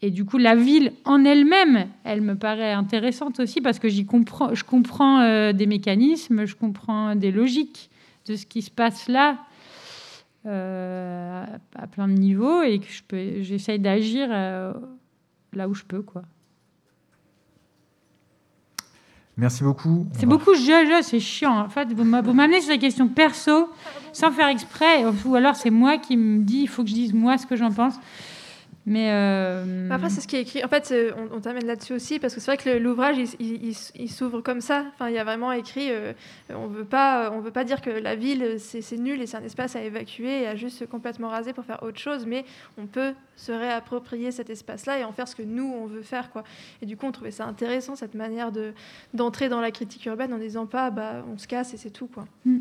et, 0.00 0.10
du 0.10 0.24
coup, 0.24 0.38
la 0.38 0.54
ville 0.54 0.92
en 1.04 1.24
elle-même, 1.24 1.88
elle 2.04 2.20
me 2.20 2.36
paraît 2.36 2.72
intéressante 2.72 3.40
aussi 3.40 3.60
parce 3.60 3.78
que 3.78 3.88
j'y 3.88 4.06
comprends, 4.06 4.54
je 4.54 4.64
comprends 4.64 5.20
euh, 5.20 5.52
des 5.52 5.66
mécanismes, 5.66 6.46
je 6.46 6.54
comprends 6.54 7.14
des 7.16 7.32
logiques 7.32 7.90
de 8.26 8.36
ce 8.36 8.46
qui 8.46 8.62
se 8.62 8.70
passe 8.70 9.08
là 9.08 9.38
euh, 10.46 11.44
à 11.74 11.86
plein 11.86 12.08
de 12.08 12.12
niveaux 12.12 12.62
et 12.62 12.78
que 12.78 13.42
j'essaie 13.42 13.78
d'agir 13.78 14.28
là 14.28 15.68
où 15.68 15.74
je 15.74 15.84
peux, 15.84 16.02
quoi. 16.02 16.22
Merci 19.38 19.62
beaucoup. 19.62 20.04
C'est 20.14 20.26
beaucoup 20.26 20.52
je, 20.54 20.60
je, 20.60 21.02
c'est 21.02 21.20
chiant. 21.20 21.60
En 21.60 21.68
fait, 21.68 21.92
vous 21.92 22.02
m'amenez 22.02 22.60
sur 22.60 22.72
des 22.72 22.80
questions 22.80 23.06
perso 23.06 23.70
sans 24.12 24.32
faire 24.32 24.48
exprès, 24.48 25.04
ou 25.24 25.34
alors 25.36 25.54
c'est 25.54 25.70
moi 25.70 25.96
qui 25.96 26.16
me 26.16 26.42
dis, 26.42 26.62
il 26.62 26.68
faut 26.68 26.82
que 26.82 26.88
je 26.88 26.94
dise 26.94 27.14
moi 27.14 27.38
ce 27.38 27.46
que 27.46 27.54
j'en 27.54 27.70
pense. 27.70 27.94
Mais 28.88 29.10
euh, 29.12 29.90
Après, 29.90 30.08
c'est 30.08 30.22
ce 30.22 30.26
qui 30.26 30.36
est 30.36 30.40
écrit. 30.40 30.64
En 30.64 30.68
fait, 30.68 30.94
on, 31.30 31.40
t'amène 31.40 31.66
là-dessus 31.66 31.92
aussi 31.92 32.18
parce 32.18 32.34
que 32.34 32.40
c'est 32.40 32.50
vrai 32.50 32.56
que 32.56 32.78
l'ouvrage, 32.78 33.18
il, 33.38 34.08
s'ouvre 34.08 34.40
comme 34.40 34.62
ça. 34.62 34.86
Enfin, 34.94 35.10
il 35.10 35.14
y 35.14 35.18
a 35.18 35.24
vraiment 35.24 35.52
écrit 35.52 35.88
euh, 35.90 36.14
on 36.48 36.68
veut 36.68 36.86
pas, 36.86 37.30
on 37.30 37.40
veut 37.40 37.50
pas 37.50 37.64
dire 37.64 37.82
que 37.82 37.90
la 37.90 38.16
ville, 38.16 38.56
c'est 38.58 38.96
nul 38.96 39.20
et 39.20 39.26
c'est 39.26 39.36
un 39.36 39.42
espace 39.42 39.76
à 39.76 39.82
évacuer 39.82 40.42
et 40.42 40.46
à 40.46 40.56
juste 40.56 40.86
complètement 40.88 41.28
raser 41.28 41.52
pour 41.52 41.66
faire 41.66 41.82
autre 41.82 41.98
chose, 41.98 42.24
mais 42.24 42.46
on 42.78 42.86
peut 42.86 43.12
se 43.36 43.52
réapproprier 43.52 44.32
cet 44.32 44.48
espace-là 44.48 44.98
et 44.98 45.04
en 45.04 45.12
faire 45.12 45.28
ce 45.28 45.36
que 45.36 45.42
nous, 45.42 45.70
on 45.70 45.84
veut 45.86 46.02
faire. 46.02 46.30
Quoi. 46.30 46.42
Et 46.80 46.86
du 46.86 46.96
coup, 46.96 47.04
on 47.04 47.12
trouvait 47.12 47.30
ça 47.30 47.44
intéressant, 47.44 47.94
cette 47.94 48.14
manière 48.14 48.52
d'entrer 49.12 49.50
dans 49.50 49.60
la 49.60 49.70
critique 49.70 50.06
urbaine 50.06 50.32
en 50.32 50.38
disant 50.38 50.64
pas 50.64 50.90
bah, 50.90 51.24
on 51.30 51.36
se 51.36 51.46
casse 51.46 51.74
et 51.74 51.76
c'est 51.76 51.90
tout. 51.90 52.08
Quoi. 52.08 52.24
Mm. 52.46 52.60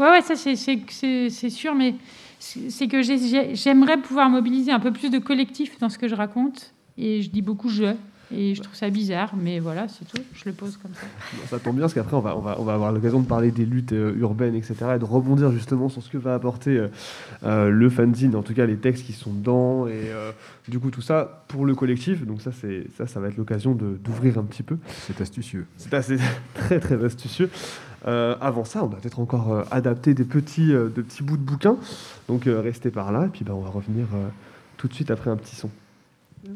Ouais, 0.00 0.10
ouais, 0.10 0.20
ça 0.20 0.34
c'est 0.34 1.50
sûr, 1.50 1.74
mais 1.76 1.94
c'est 2.40 2.88
que 2.88 3.02
j'aimerais 3.02 3.98
pouvoir 3.98 4.30
mobiliser 4.30 4.72
un 4.72 4.80
peu 4.80 4.92
plus 4.92 5.10
de 5.10 5.18
collectifs 5.18 5.78
dans 5.78 5.88
ce 5.88 5.98
que 5.98 6.08
je 6.08 6.14
raconte 6.14 6.72
Et 6.96 7.22
je 7.22 7.30
dis 7.30 7.42
beaucoup 7.42 7.68
je. 7.68 7.94
Et 8.32 8.54
je 8.54 8.62
trouve 8.62 8.76
ça 8.76 8.88
bizarre, 8.90 9.34
mais 9.36 9.58
voilà, 9.58 9.88
c'est 9.88 10.04
tout. 10.04 10.22
Je 10.34 10.44
le 10.44 10.52
pose 10.52 10.76
comme 10.76 10.92
ça. 10.94 11.00
Ça 11.48 11.58
tombe 11.58 11.74
bien 11.74 11.82
parce 11.82 11.94
qu'après, 11.94 12.14
on 12.14 12.20
va, 12.20 12.36
on, 12.36 12.40
va, 12.40 12.56
on 12.60 12.64
va 12.64 12.74
avoir 12.74 12.92
l'occasion 12.92 13.18
de 13.18 13.26
parler 13.26 13.50
des 13.50 13.66
luttes 13.66 13.92
euh, 13.92 14.14
urbaines, 14.18 14.54
etc. 14.54 14.76
et 14.94 14.98
de 15.00 15.04
rebondir 15.04 15.50
justement 15.50 15.88
sur 15.88 16.00
ce 16.00 16.08
que 16.08 16.18
va 16.18 16.34
apporter 16.34 16.76
euh, 16.76 16.88
euh, 17.42 17.70
le 17.70 17.90
fanzine, 17.90 18.36
en 18.36 18.42
tout 18.42 18.54
cas 18.54 18.66
les 18.66 18.76
textes 18.76 19.04
qui 19.04 19.14
sont 19.14 19.32
dedans. 19.32 19.88
Et 19.88 20.10
euh, 20.10 20.30
du 20.68 20.78
coup, 20.78 20.90
tout 20.90 21.02
ça 21.02 21.44
pour 21.48 21.66
le 21.66 21.74
collectif. 21.74 22.24
Donc, 22.24 22.40
ça, 22.40 22.52
c'est, 22.52 22.86
ça, 22.96 23.08
ça 23.08 23.18
va 23.18 23.28
être 23.28 23.36
l'occasion 23.36 23.74
de, 23.74 23.98
d'ouvrir 24.02 24.38
un 24.38 24.44
petit 24.44 24.62
peu. 24.62 24.78
C'est 25.08 25.20
astucieux. 25.20 25.66
C'est 25.76 25.92
assez 25.92 26.16
très, 26.54 26.78
très 26.78 27.04
astucieux. 27.04 27.50
Euh, 28.06 28.34
avant 28.40 28.64
ça, 28.64 28.82
on 28.82 28.86
va 28.86 28.96
peut-être 28.96 29.20
encore 29.20 29.52
euh, 29.52 29.62
adapter 29.70 30.14
des 30.14 30.24
petits, 30.24 30.72
euh, 30.72 30.88
de 30.88 31.02
petits 31.02 31.22
bouts 31.22 31.36
de 31.36 31.42
bouquins. 31.42 31.76
Donc, 32.28 32.46
euh, 32.46 32.60
restez 32.60 32.90
par 32.90 33.12
là. 33.12 33.26
Et 33.26 33.28
puis, 33.28 33.44
ben, 33.44 33.52
on 33.52 33.60
va 33.60 33.70
revenir 33.70 34.06
euh, 34.14 34.28
tout 34.76 34.88
de 34.88 34.94
suite 34.94 35.10
après 35.10 35.30
un 35.30 35.36
petit 35.36 35.56
son. 35.56 35.70
9-3 36.46 36.52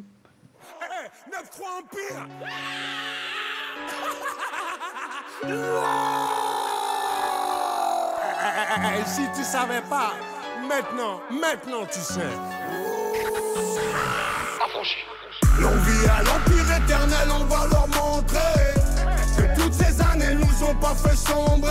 Empire 1.77 2.27
si 9.07 9.23
tu 9.37 9.45
savais 9.45 9.83
pas, 9.89 10.13
maintenant, 10.69 11.21
maintenant 11.31 11.87
tu 11.91 12.01
sais. 12.01 12.21
L'envie 15.61 16.07
à 16.09 16.23
l'empire 16.23 16.77
éternel, 16.77 17.29
on 17.31 17.45
va 17.45 17.67
leur 17.69 17.89
montrer 17.89 18.64
années 20.25 20.35
nous 20.37 20.65
ont 20.67 20.75
pas 20.77 20.95
fait 20.95 21.17
sombrer 21.17 21.71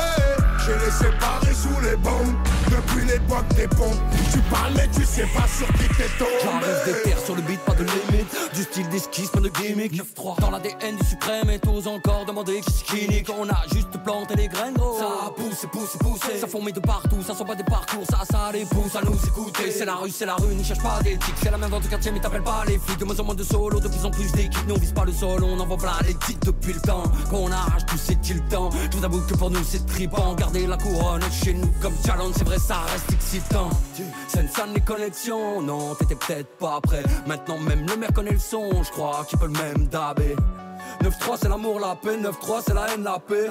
J'ai 0.66 0.86
les 0.86 0.92
séparés 0.92 1.54
sous 1.54 1.82
les 1.82 1.98
bombes. 1.98 2.36
Depuis 2.70 3.06
l'époque 3.06 3.48
des 3.56 3.68
pompes 3.68 4.00
Tu 4.32 4.40
parles 4.50 4.74
mais 4.76 4.88
tu 4.88 5.04
sais 5.06 5.28
pas 5.36 5.48
sur 5.48 5.68
qui 5.74 5.88
t'es 5.96 6.08
tombé. 6.18 6.32
J'arrive 6.42 6.86
des 6.86 7.02
terres 7.04 7.20
sur 7.20 7.36
le 7.36 7.42
beat, 7.42 7.60
pas 7.60 7.74
de 7.74 7.84
limite. 7.84 8.36
Du 8.56 8.64
style 8.64 8.88
d'esquisse, 8.90 9.30
pas 9.30 9.42
de 9.42 9.50
gimmick 9.50 9.94
9-3 9.94 10.40
Dans 10.40 10.52
l'ADN 10.52 10.96
du 10.96 11.06
suprême 11.06 11.50
et 11.50 11.60
t'oses 11.60 11.88
encore 11.88 12.26
demander 12.26 12.62
qui 12.62 12.72
c'est 12.72 12.86
qui 12.86 13.10
nique. 13.10 13.30
On 13.38 13.48
a 13.50 13.62
juste 13.74 13.92
planté 14.04 14.36
les 14.36 14.48
graines 14.48 14.74
gros. 14.74 14.98
Ça 14.98 15.32
pousse, 15.36 15.66
pousse, 15.72 15.98
poussé 16.00 16.38
Ça 16.40 16.48
fourmille 16.48 16.74
de 16.74 16.80
partout, 16.80 17.22
ça 17.22 17.36
sont 17.36 17.46
pas 17.46 17.56
des 17.56 17.64
parcours. 17.64 18.06
Ça, 18.10 18.22
ça 18.30 18.52
les 18.54 18.66
pousse 18.66 18.96
à 18.96 19.02
nous 19.02 19.16
écouter 19.16 19.70
C'est 19.70 19.86
la 19.86 19.96
rue, 19.96 20.10
c'est 20.10 20.26
la 20.26 20.36
rue, 20.36 20.56
n'y 20.56 20.64
cherche 20.64 20.82
pas 20.82 21.02
d'éthique. 21.04 21.36
C'est 21.44 21.52
la 21.52 21.58
même 21.58 21.70
dans 21.70 21.82
ton 21.82 21.90
quartier 21.90 22.12
mais 22.12 22.20
t'appelles 22.20 22.44
pas 22.44 22.64
les 22.68 22.80
flics. 22.80 23.00
De 23.00 23.06
moins 23.06 23.20
en 23.20 23.24
moins 23.26 23.36
de 23.36 23.44
solo, 23.44 23.80
de 23.80 23.88
plus 23.88 24.06
en 24.06 24.12
plus 24.12 24.32
d'équipes. 24.32 24.68
Nous 24.68 24.76
on 24.76 24.80
vise 24.80 24.94
pas 24.94 25.06
le 25.06 25.12
sol, 25.12 25.44
on 25.44 25.60
envoie 25.60 25.78
plein 25.78 25.92
les 26.08 26.16
titres 26.16 26.48
depuis 26.48 26.74
le 26.74 26.80
temps 26.80 27.04
Qu'on 27.30 27.52
arrache 27.52 27.86
tout 27.86 27.98
c'est-il 27.98 28.42
temps 28.46 28.70
Je 28.92 28.98
vous 28.98 29.06
avoue 29.06 29.22
que 29.22 29.36
pour 29.36 29.52
nous 29.52 29.64
c'est 29.64 29.86
tripant 29.86 30.36
La 30.54 30.78
couronne 30.78 31.22
chez 31.32 31.56
nous 31.56 31.68
comme 31.82 31.96
challenge 32.06 32.36
C'est 32.38 32.44
vrai 32.44 32.60
ça 32.60 32.82
reste 32.92 33.12
excitant. 33.12 33.70
Sense 34.28 34.68
les 34.74 34.82
connexions, 34.82 35.62
non 35.64 35.96
t'étais 35.96 36.16
peut-être 36.16 36.58
pas 36.60 36.80
prêt. 36.80 37.02
Maintenant 37.26 37.58
même 37.58 37.88
le 37.88 37.98
maire 37.98 38.14
connaît 38.14 38.34
le 38.34 38.40
son, 38.40 38.84
je 38.84 38.92
crois 38.92 39.26
qu'il 39.28 39.40
peut 39.40 39.48
le 39.48 39.54
même 39.54 39.88
dabé. 39.88 40.36
9-3 41.02 41.38
c'est 41.42 41.50
l'amour, 41.50 41.80
la 41.80 41.96
paix, 41.96 42.18
9-3 42.18 42.62
c'est 42.68 42.74
la 42.76 42.94
haine, 42.94 43.04
la 43.04 43.18
paix. 43.18 43.50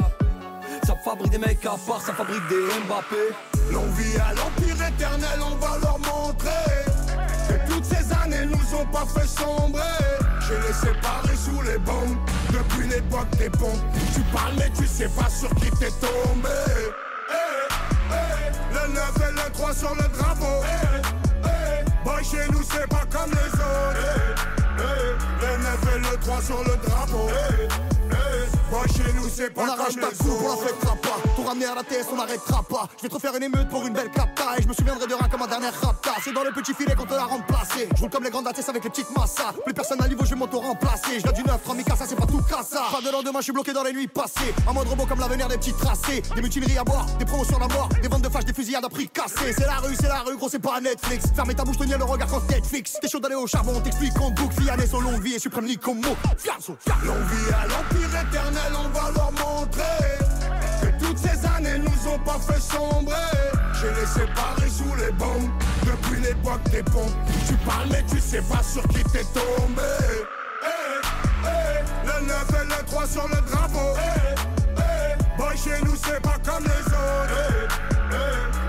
Ça 0.86 0.94
fabrique 1.04 1.32
des 1.32 1.38
mecs 1.38 1.66
à 1.66 1.76
part, 1.86 2.00
ça 2.00 2.12
fabrique 2.12 2.46
des 2.48 2.66
Mbappé. 2.86 3.34
L'envie 3.72 4.16
à 4.18 4.32
l'empire 4.34 4.86
éternel, 4.86 5.40
on 5.44 5.56
va 5.56 5.78
leur 5.78 5.98
montrer 5.98 6.50
Que 7.48 7.72
toutes 7.72 7.84
ces 7.84 8.12
années 8.12 8.46
nous 8.46 8.78
ont 8.78 8.86
pas 8.86 9.06
fait 9.06 9.26
sombrer 9.26 10.31
J'ai 10.52 10.68
les 10.68 10.74
séparés 10.74 11.36
sous 11.36 11.62
les 11.62 11.78
bombes. 11.78 12.18
Depuis 12.52 12.86
l'époque 12.86 13.30
des 13.38 13.48
pompes. 13.48 13.80
Tu 14.14 14.20
parles 14.34 14.52
mais 14.58 14.70
tu 14.76 14.86
sais 14.86 15.08
pas 15.08 15.30
sur 15.30 15.48
qui 15.54 15.70
t'es 15.70 15.90
tombé. 15.92 16.48
Eh, 17.30 18.10
eh, 18.10 18.74
Le 18.74 18.92
9 18.92 19.14
et 19.16 19.32
le 19.32 19.52
3 19.52 19.72
sur 19.72 19.94
le 19.94 20.18
drapeau. 20.18 20.62
Eh, 20.64 21.46
eh, 21.46 22.04
Boy 22.04 22.22
chez 22.22 22.50
nous 22.52 22.62
c'est 22.62 22.86
pas 22.88 23.04
comme 23.10 23.30
les 23.30 23.52
autres. 23.54 24.34
Le 25.40 25.56
9 25.56 25.96
et 25.96 25.98
le 26.10 26.16
3 26.20 26.42
sur 26.42 26.58
le 26.58 26.76
drapeau 26.86 27.28
Boy 28.72 28.88
chez 28.88 29.12
nous 29.12 29.28
c'est 29.28 29.50
pas 29.50 29.64
On 29.64 29.68
arrache 29.68 29.96
ta 29.96 30.06
coupe, 30.06 30.40
on 30.42 30.48
la 30.48 30.56
fêtera 30.56 30.96
pas. 30.96 31.28
Pour 31.36 31.46
ramener 31.46 31.66
à 31.66 31.74
la 31.74 31.82
TS, 31.82 32.06
on 32.10 32.16
n'arrêtera 32.16 32.62
pas. 32.62 32.88
Je 32.96 33.02
vais 33.02 33.08
te 33.10 33.14
refaire 33.14 33.36
une 33.36 33.42
émeute 33.42 33.68
pour 33.68 33.86
une 33.86 33.92
belle 33.92 34.10
capta. 34.10 34.56
Et 34.56 34.62
je 34.62 34.68
me 34.68 34.72
souviendrai 34.72 35.06
de 35.06 35.12
rien 35.12 35.28
comme 35.28 35.42
un 35.42 35.46
dernier 35.46 35.68
rapta. 35.68 36.12
C'est 36.24 36.32
dans 36.32 36.42
le 36.42 36.52
petit 36.52 36.72
filet 36.72 36.94
qu'on 36.94 37.04
te 37.04 37.12
l'a 37.12 37.24
remplacé. 37.24 37.86
Je 37.94 38.00
roule 38.00 38.08
comme 38.08 38.24
les 38.24 38.30
grandes 38.30 38.46
ATS 38.46 38.66
avec 38.70 38.82
les 38.82 38.88
petites 38.88 39.14
massas. 39.14 39.52
Plus 39.62 39.74
personne 39.74 40.02
à 40.02 40.08
niveau, 40.08 40.24
je 40.24 40.30
vais 40.30 40.36
m'auto-remplacer. 40.36 41.20
Je 41.20 41.32
du 41.32 41.42
9, 41.42 41.62
3 41.62 41.76
ça 41.98 42.06
c'est 42.08 42.16
pas 42.16 42.24
tout 42.24 42.40
ça. 42.62 42.84
Pas 42.90 43.02
de 43.06 43.12
lendemain, 43.12 43.40
je 43.40 43.44
suis 43.44 43.52
bloqué 43.52 43.74
dans 43.74 43.82
les 43.82 43.92
nuits 43.92 44.08
passées. 44.08 44.54
Un 44.66 44.72
mode 44.72 44.88
robot 44.88 45.04
comme 45.04 45.20
l'avenir 45.20 45.48
des 45.48 45.58
petits 45.58 45.74
tracés. 45.74 46.22
Des 46.34 46.40
mutineries 46.40 46.78
à 46.78 46.84
boire, 46.84 47.04
des 47.18 47.26
promotions 47.26 47.56
à 47.56 47.68
mort. 47.68 47.90
Des 48.00 48.08
ventes 48.08 48.22
de 48.22 48.30
fâches, 48.30 48.46
des 48.46 48.54
fusillades 48.54 48.86
à 48.86 48.88
prix 48.88 49.08
cassés. 49.08 49.52
C'est 49.52 49.66
la 49.66 49.76
rue, 49.84 49.94
c'est 50.00 50.08
la 50.08 50.20
rue, 50.20 50.36
gros, 50.38 50.48
c'est 50.48 50.58
pas 50.58 50.80
Netflix. 50.80 51.26
Fermez 51.34 51.54
ta 51.54 51.64
bouche, 51.64 51.76
tenir 51.76 51.98
le 51.98 52.04
regard 52.04 52.28
quand 52.28 52.48
Netflix. 52.48 52.96
T'es 53.02 53.08
chaud 53.08 53.20
d'aller 53.20 53.34
au 53.34 53.46
charbon, 53.46 53.78
t'explique 53.80 54.18
en 54.18 54.30
boucle. 54.30 54.62
Fiané, 54.62 54.86
son 54.86 55.00
longue 55.00 55.22
vie 55.22 55.34
et 55.34 55.38
suprême 55.38 55.66
lit 55.66 55.76
comme 55.76 56.00
mot. 56.00 56.16
Fianso, 56.38 56.76
L'envie 57.04 57.52
à 57.52 57.66
l'empire 57.66 58.20
éternel, 58.20 58.61
on 58.74 58.88
va 58.88 59.10
leur 59.14 59.32
montrer 59.32 60.18
Que 60.80 61.04
toutes 61.04 61.18
ces 61.18 61.46
années 61.46 61.78
nous 61.78 62.08
ont 62.10 62.18
pas 62.18 62.38
fait 62.38 62.60
sombrer. 62.60 63.14
J'ai 63.80 63.88
les 64.00 64.06
séparés 64.06 64.68
sous 64.70 64.94
les 64.96 65.12
bombes. 65.12 65.50
Depuis 65.84 66.20
l'époque 66.20 66.62
des 66.70 66.82
pompes 66.82 67.12
Tu 67.46 67.54
parles 67.66 67.88
mais 67.90 68.04
tu 68.08 68.20
sais 68.20 68.42
pas 68.42 68.62
sur 68.62 68.82
qui 68.88 69.02
t'es 69.04 69.24
tombé. 69.34 69.82
Eh, 70.62 71.46
eh, 71.46 72.06
Le 72.06 72.26
9 72.26 72.46
et 72.62 72.64
le 72.66 72.86
3 72.86 73.06
sur 73.06 73.28
le 73.28 73.40
drapeau. 73.50 73.94
Eh, 73.98 74.34
eh, 74.78 75.38
Boy 75.38 75.56
chez 75.56 75.84
nous 75.84 75.96
c'est 75.96 76.20
pas 76.20 76.38
comme 76.44 76.64
les 76.64 76.86
autres. 76.86 77.78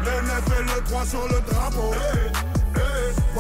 Le 0.05 0.27
9 0.27 0.59
et 0.59 0.63
le 0.63 0.83
3 0.89 1.05
sur 1.05 1.27
le 1.27 1.41
drapeau 1.51 1.93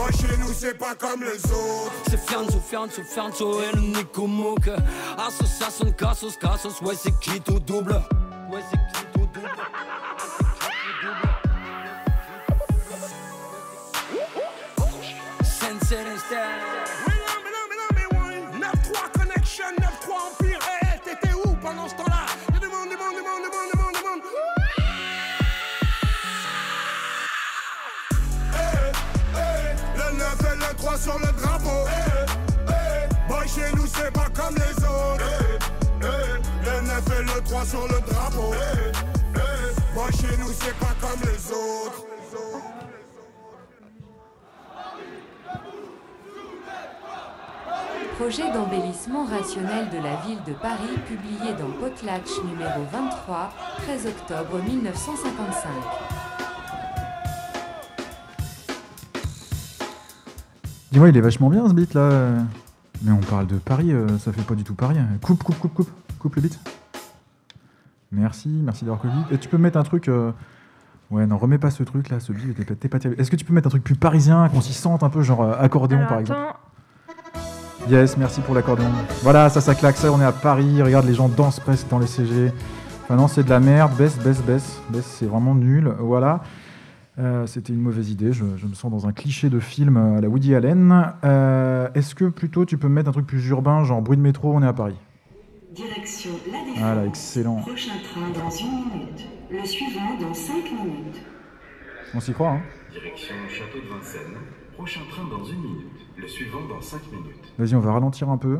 Boy 0.03 0.11
chez 0.11 0.37
nous 0.37 0.51
c'est 0.53 0.77
pas 0.77 0.95
comme 0.95 1.23
les 1.23 1.39
autres. 1.51 1.93
C'est 2.09 2.19
Fianzo, 2.19 2.59
Fianzo, 2.59 3.01
Fianzo 3.03 3.61
et 3.61 3.73
le 3.73 3.81
Nico 3.81 4.27
Mouk. 4.27 4.69
Association, 5.17 5.91
Cassos, 5.93 6.35
Cassos, 6.35 6.81
ouais 6.81 6.95
c'est 7.01 7.17
qui 7.19 7.39
tout 7.39 7.59
double? 7.59 7.93
Ouais 8.51 8.59
c'est 8.69 8.82
9 37.53 37.61
et 37.61 37.61
le 37.61 37.61
3 37.61 37.65
sur 37.65 37.81
le 37.87 38.11
drapeau. 38.11 38.53
Boy, 39.93 40.11
chez 40.11 40.37
nous, 40.39 40.49
c'est 40.59 40.73
pas 40.79 40.93
comme 40.99 41.19
les 41.21 41.51
autres. 41.51 42.05
Projet 48.17 48.51
d'embellissement 48.53 49.25
rationnel 49.25 49.89
de 49.89 49.97
la 49.97 50.15
ville 50.25 50.41
de 50.47 50.53
Paris 50.53 50.97
publié 51.07 51.53
dans 51.53 51.69
Potlatch 51.79 52.29
numéro 52.45 52.81
23, 52.91 53.51
13 53.83 54.07
octobre 54.07 54.63
1955. 54.63 55.69
Dis-moi, 60.91 61.09
il 61.09 61.17
est 61.17 61.21
vachement 61.21 61.49
bien 61.49 61.67
ce 61.67 61.73
beat 61.73 61.93
là. 61.93 62.33
Mais 63.01 63.11
on 63.11 63.17
parle 63.17 63.47
de 63.47 63.57
Paris, 63.57 63.91
euh, 63.91 64.07
ça 64.19 64.31
fait 64.31 64.43
pas 64.43 64.55
du 64.55 64.63
tout 64.63 64.75
Paris. 64.75 64.97
Coupe, 65.21 65.43
coupe, 65.43 65.59
coupe, 65.59 65.73
coupe. 65.73 65.89
Coupe 66.19 66.35
le 66.35 66.41
beat. 66.43 66.59
Merci, 68.13 68.47
merci 68.63 68.85
d'avoir 68.85 69.01
beat. 69.03 69.31
Et 69.31 69.37
tu 69.37 69.49
peux 69.49 69.57
mettre 69.57 69.77
un 69.77 69.83
truc. 69.83 70.07
euh, 70.07 70.31
Ouais, 71.11 71.27
non, 71.27 71.37
remets 71.37 71.57
pas 71.59 71.69
ce 71.69 71.83
truc 71.83 72.09
là, 72.09 72.19
ce 72.19 72.31
pas- 72.31 72.75
t'es 72.75 72.87
pas 72.87 72.97
terrible. 72.97 73.19
Est-ce 73.21 73.29
que 73.29 73.35
tu 73.35 73.45
peux 73.45 73.53
mettre 73.53 73.67
un 73.67 73.69
truc 73.69 73.83
plus 73.83 73.95
parisien, 73.95 74.49
qu'on 74.49 74.61
s'y 74.61 74.73
sente 74.73 75.03
un 75.03 75.09
peu, 75.09 75.21
genre 75.21 75.43
euh, 75.43 75.53
accordéon 75.59 75.99
Alors, 75.99 76.09
par 76.09 76.19
exemple 76.19 76.39
attends. 76.41 77.91
Yes, 77.91 78.17
merci 78.17 78.41
pour 78.41 78.55
l'accordéon. 78.55 78.87
Voilà, 79.21 79.49
ça, 79.49 79.59
ça 79.61 79.75
claque, 79.75 79.97
ça, 79.97 80.11
on 80.11 80.19
est 80.21 80.25
à 80.25 80.31
Paris. 80.31 80.81
Regarde, 80.81 81.05
les 81.05 81.13
gens 81.13 81.27
dansent 81.29 81.59
presque 81.59 81.87
dans 81.89 81.99
les 81.99 82.07
CG. 82.07 82.51
Enfin, 83.03 83.15
non, 83.17 83.27
c'est 83.27 83.43
de 83.43 83.49
la 83.49 83.59
merde. 83.59 83.91
Baisse, 83.97 84.17
baisse, 84.17 84.41
baisse. 84.41 84.81
Baisse, 84.89 85.05
c'est 85.05 85.25
vraiment 85.25 85.53
nul. 85.53 85.93
Voilà. 85.99 86.41
Euh, 87.19 87.45
C'était 87.45 87.73
une 87.73 87.81
mauvaise 87.81 88.09
idée. 88.09 88.31
Je, 88.31 88.45
je 88.57 88.65
me 88.65 88.73
sens 88.73 88.89
dans 88.89 89.05
un 89.05 89.11
cliché 89.11 89.49
de 89.49 89.59
film 89.59 89.97
à 89.97 90.21
la 90.21 90.29
Woody 90.29 90.55
Allen. 90.55 91.11
Euh, 91.25 91.89
Est-ce 91.93 92.15
que 92.15 92.25
plutôt 92.25 92.65
tu 92.65 92.77
peux 92.77 92.87
me 92.87 92.93
mettre 92.95 93.09
un 93.09 93.13
truc 93.13 93.27
plus 93.27 93.45
urbain, 93.49 93.83
genre 93.83 94.01
bruit 94.01 94.17
de 94.17 94.21
métro, 94.21 94.51
on 94.55 94.63
est 94.63 94.67
à 94.67 94.73
Paris? 94.73 94.95
Direction 95.73 96.31
La 96.51 96.59
Défense. 96.59 96.77
Voilà, 96.77 97.05
excellent. 97.07 97.61
Prochain 97.61 97.93
train 98.03 98.29
dans 98.29 98.49
une 98.49 98.85
minute. 98.85 99.27
Le 99.49 99.65
suivant 99.65 100.17
dans 100.21 100.33
cinq 100.33 100.71
minutes. 100.71 101.21
On 102.13 102.19
s'y 102.19 102.31
croit, 102.31 102.51
hein 102.51 102.61
Direction 102.91 103.33
Château 103.49 103.79
de 103.79 103.87
Vincennes. 103.87 104.37
Prochain 104.73 105.01
train 105.09 105.27
dans 105.27 105.43
une 105.43 105.61
minute. 105.61 106.05
Le 106.15 106.27
suivant 106.27 106.67
dans 106.67 106.81
5 106.81 107.11
minutes. 107.11 107.53
Vas-y, 107.57 107.75
on 107.75 107.79
va 107.79 107.93
ralentir 107.93 108.29
un 108.29 108.37
peu. 108.37 108.59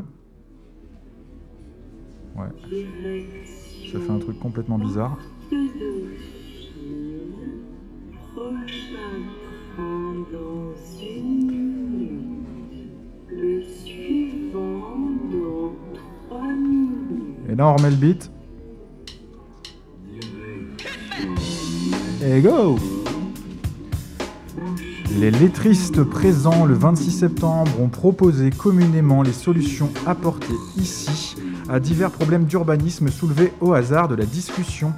Ouais. 2.36 2.48
Ça 3.92 4.00
fait 4.00 4.10
un 4.10 4.18
truc 4.18 4.40
complètement 4.40 4.78
bizarre. 4.78 5.16
Prochain 8.34 9.22
train 9.76 10.14
dans 10.32 10.74
une 11.00 11.24
minute. 11.24 11.43
Et 17.54 17.56
là, 17.56 17.76
Les 25.20 25.30
lettristes 25.30 26.02
présents 26.02 26.64
le 26.64 26.74
26 26.74 27.12
septembre 27.12 27.70
ont 27.80 27.88
proposé 27.88 28.50
communément 28.50 29.22
les 29.22 29.32
solutions 29.32 29.88
apportées 30.04 30.58
ici 30.76 31.36
à 31.68 31.78
divers 31.78 32.10
problèmes 32.10 32.46
d'urbanisme 32.46 33.08
soulevés 33.08 33.52
au 33.60 33.72
hasard 33.72 34.08
de 34.08 34.16
la 34.16 34.26
discussion. 34.26 34.92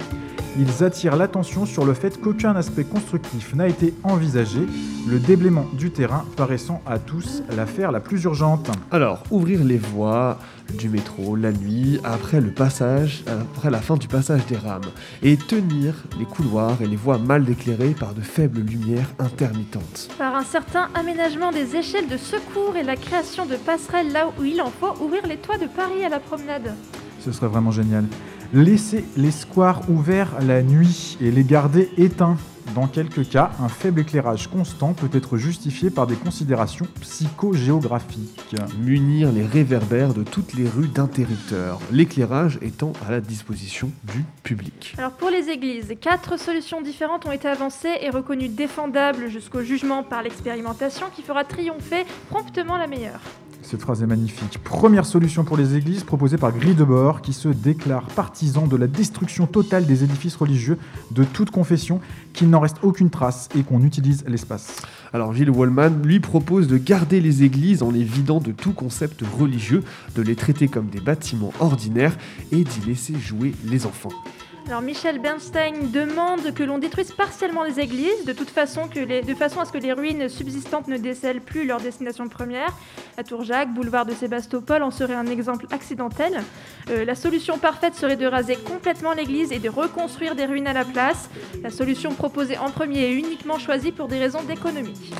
Ils 0.59 0.83
attirent 0.83 1.15
l'attention 1.15 1.67
sur 1.67 1.85
le 1.85 1.93
fait 1.93 2.19
qu'aucun 2.19 2.55
aspect 2.55 2.83
constructif 2.83 3.53
n'a 3.53 3.67
été 3.67 3.93
envisagé, 4.03 4.61
le 5.07 5.19
déblaiement 5.19 5.67
du 5.73 5.91
terrain 5.91 6.25
paraissant 6.35 6.81
à 6.87 6.97
tous 6.97 7.43
l'affaire 7.55 7.91
la 7.91 7.99
plus 7.99 8.23
urgente. 8.23 8.71
Alors, 8.89 9.21
ouvrir 9.29 9.63
les 9.63 9.77
voies 9.77 10.39
du 10.79 10.89
métro 10.89 11.35
la 11.35 11.51
nuit, 11.51 11.99
après 12.03 12.41
le 12.41 12.49
passage, 12.49 13.23
après 13.27 13.69
la 13.69 13.79
fin 13.81 13.97
du 13.97 14.07
passage 14.07 14.47
des 14.47 14.57
rames, 14.57 14.81
et 15.21 15.37
tenir 15.37 15.93
les 16.17 16.25
couloirs 16.25 16.81
et 16.81 16.87
les 16.87 16.95
voies 16.95 17.19
mal 17.19 17.47
éclairées 17.47 17.95
par 17.97 18.15
de 18.15 18.21
faibles 18.21 18.61
lumières 18.61 19.11
intermittentes. 19.19 20.09
Par 20.17 20.35
un 20.35 20.43
certain 20.43 20.89
aménagement 20.95 21.51
des 21.51 21.75
échelles 21.75 22.07
de 22.07 22.17
secours 22.17 22.75
et 22.75 22.83
la 22.83 22.95
création 22.95 23.45
de 23.45 23.57
passerelles 23.57 24.11
là 24.11 24.27
où 24.39 24.43
il 24.43 24.59
en 24.61 24.71
faut, 24.71 25.03
ouvrir 25.03 25.27
les 25.27 25.37
toits 25.37 25.59
de 25.59 25.67
Paris 25.67 26.03
à 26.03 26.09
la 26.09 26.19
promenade. 26.19 26.73
Ce 27.23 27.31
serait 27.31 27.47
vraiment 27.47 27.71
génial. 27.71 28.05
Laisser 28.53 29.03
les 29.17 29.31
squares 29.31 29.81
ouverts 29.89 30.31
la 30.41 30.63
nuit 30.63 31.17
et 31.19 31.31
les 31.31 31.43
garder 31.43 31.89
éteints. 31.97 32.37
Dans 32.75 32.87
quelques 32.87 33.29
cas, 33.29 33.51
un 33.59 33.67
faible 33.67 34.01
éclairage 34.01 34.47
constant 34.47 34.93
peut 34.93 35.09
être 35.17 35.37
justifié 35.37 35.89
par 35.89 36.07
des 36.07 36.15
considérations 36.15 36.87
psychogéographiques. 37.01 38.55
Munir 38.79 39.31
les 39.33 39.45
réverbères 39.45 40.13
de 40.13 40.23
toutes 40.23 40.53
les 40.53 40.67
rues 40.67 40.87
d'interrupteurs, 40.87 41.79
l'éclairage 41.91 42.57
étant 42.61 42.93
à 43.05 43.11
la 43.11 43.19
disposition 43.19 43.91
du 44.13 44.23
public. 44.43 44.95
Alors 44.97 45.11
pour 45.11 45.29
les 45.29 45.49
églises, 45.49 45.93
quatre 45.99 46.39
solutions 46.39 46.81
différentes 46.81 47.25
ont 47.25 47.31
été 47.31 47.49
avancées 47.49 47.97
et 48.01 48.09
reconnues 48.09 48.49
défendables 48.49 49.27
jusqu'au 49.27 49.61
jugement 49.61 50.03
par 50.03 50.23
l'expérimentation 50.23 51.07
qui 51.13 51.21
fera 51.21 51.43
triompher 51.43 52.05
promptement 52.29 52.77
la 52.77 52.87
meilleure. 52.87 53.21
Cette 53.69 53.81
phrase 53.81 54.01
est 54.01 54.07
magnifique. 54.07 54.59
Première 54.63 55.05
solution 55.05 55.43
pour 55.43 55.57
les 55.57 55.75
églises 55.75 56.05
proposée 56.05 56.37
par 56.37 56.53
Gris 56.53 56.73
Debord, 56.73 57.21
qui 57.21 57.33
se 57.33 57.49
déclare 57.49 58.03
partisan 58.03 58.65
de 58.65 58.77
la 58.77 58.87
destruction 58.87 59.45
totale 59.45 59.85
des 59.85 60.05
édifices 60.05 60.37
religieux 60.37 60.77
de 61.11 61.25
toute 61.25 61.51
confession, 61.51 61.99
qu'il 62.31 62.49
n'en 62.49 62.61
reste 62.61 62.77
aucune 62.81 63.09
trace 63.09 63.49
et 63.57 63.63
qu'on 63.63 63.83
utilise 63.83 64.23
l'espace. 64.25 64.77
Alors 65.11 65.33
Gilles 65.33 65.49
Wallman 65.49 66.01
lui 66.01 66.21
propose 66.21 66.69
de 66.69 66.77
garder 66.77 67.19
les 67.19 67.43
églises 67.43 67.83
en 67.83 67.91
les 67.91 68.05
vidant 68.05 68.39
de 68.39 68.53
tout 68.53 68.71
concept 68.71 69.21
religieux, 69.37 69.83
de 70.15 70.21
les 70.21 70.37
traiter 70.37 70.69
comme 70.69 70.87
des 70.87 71.01
bâtiments 71.01 71.51
ordinaires 71.59 72.17
et 72.53 72.63
d'y 72.63 72.87
laisser 72.87 73.15
jouer 73.19 73.53
les 73.65 73.85
enfants. 73.85 74.13
Alors 74.67 74.81
Michel 74.81 75.19
Bernstein 75.19 75.91
demande 75.93 76.53
que 76.53 76.61
l'on 76.61 76.77
détruise 76.77 77.13
partiellement 77.13 77.63
les 77.63 77.79
églises, 77.79 78.25
de 78.25 78.33
toute 78.33 78.49
façon, 78.49 78.81
de 78.93 79.33
façon 79.33 79.61
à 79.61 79.65
ce 79.65 79.71
que 79.71 79.77
les 79.77 79.93
ruines 79.93 80.27
subsistantes 80.27 80.89
ne 80.89 80.97
décèlent 80.97 81.39
plus 81.39 81.65
leur 81.65 81.79
destination 81.79 82.27
première. 82.27 82.75
La 83.15 83.23
tour 83.23 83.45
Jacques, 83.45 83.73
boulevard 83.73 84.05
de 84.05 84.11
Sébastopol 84.11 84.83
en 84.83 84.91
serait 84.91 85.15
un 85.15 85.27
exemple 85.27 85.67
accidentel. 85.71 86.41
Euh, 86.89 87.05
la 87.05 87.15
solution 87.15 87.57
parfaite 87.57 87.95
serait 87.95 88.17
de 88.17 88.25
raser 88.25 88.57
complètement 88.57 89.13
l'église 89.13 89.53
et 89.53 89.59
de 89.59 89.69
reconstruire 89.69 90.35
des 90.35 90.45
ruines 90.45 90.67
à 90.67 90.73
la 90.73 90.83
place. 90.83 91.29
La 91.63 91.69
solution 91.69 92.13
proposée 92.13 92.57
en 92.57 92.69
premier 92.69 93.03
est 93.03 93.13
uniquement 93.13 93.59
choisie 93.59 93.93
pour 93.93 94.09
des 94.09 94.19
raisons 94.19 94.43
d'économie. 94.43 95.11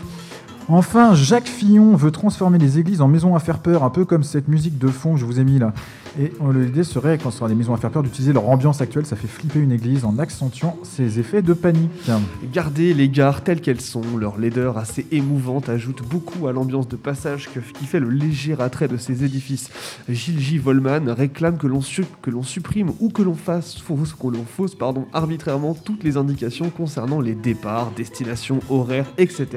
Enfin, 0.67 1.15
Jacques 1.15 1.47
Fillon 1.47 1.95
veut 1.95 2.11
transformer 2.11 2.57
les 2.57 2.79
églises 2.79 2.99
en 2.99 3.07
maisons 3.07 3.33
à 3.33 3.39
faire 3.39 3.59
peur, 3.59 3.85
un 3.85 3.89
peu 3.89 4.03
comme 4.03 4.23
cette 4.23 4.49
musique 4.49 4.77
de 4.77 4.89
fond 4.89 5.13
que 5.13 5.19
je 5.21 5.25
vous 5.25 5.39
ai 5.39 5.45
mis 5.45 5.59
là. 5.59 5.71
Et 6.19 6.31
l'idée 6.53 6.83
serait, 6.83 7.17
quand 7.17 7.31
ce 7.31 7.37
sera 7.37 7.49
des 7.49 7.55
maisons 7.55 7.73
à 7.73 7.77
faire 7.77 7.91
peur, 7.91 8.03
d'utiliser 8.03 8.33
leur 8.33 8.49
ambiance 8.49 8.81
actuelle, 8.81 9.05
ça 9.05 9.15
fait 9.15 9.27
flipper 9.27 9.59
une 9.59 9.71
église 9.71 10.05
en 10.05 10.17
accentuant 10.17 10.77
ses 10.83 11.19
effets 11.19 11.41
de 11.41 11.53
panique. 11.53 11.91
Garder 12.51 12.93
les 12.93 13.09
gares 13.09 13.43
telles 13.43 13.61
qu'elles 13.61 13.81
sont, 13.81 14.01
leur 14.17 14.37
laideur 14.37 14.77
assez 14.77 15.05
émouvante 15.11 15.69
ajoute 15.69 16.01
beaucoup 16.07 16.47
à 16.47 16.51
l'ambiance 16.51 16.87
de 16.87 16.95
passage 16.95 17.49
qui 17.49 17.85
fait 17.85 17.99
le 17.99 18.09
léger 18.09 18.55
attrait 18.59 18.87
de 18.87 18.97
ces 18.97 19.23
édifices. 19.23 19.69
Gilles 20.09 20.39
J. 20.39 20.57
Volman 20.57 21.13
réclame 21.13 21.57
que 21.57 21.67
l'on 21.67 22.43
supprime 22.43 22.91
ou 22.99 23.09
que 23.09 23.21
l'on 23.21 23.35
fasse 23.35 23.77
fausse, 23.77 24.15
l'on 24.23 24.45
pardon, 24.77 25.05
arbitrairement 25.13 25.73
toutes 25.73 26.03
les 26.03 26.17
indications 26.17 26.69
concernant 26.69 27.21
les 27.21 27.35
départs, 27.35 27.91
destinations, 27.95 28.59
horaires, 28.69 29.07
etc. 29.17 29.47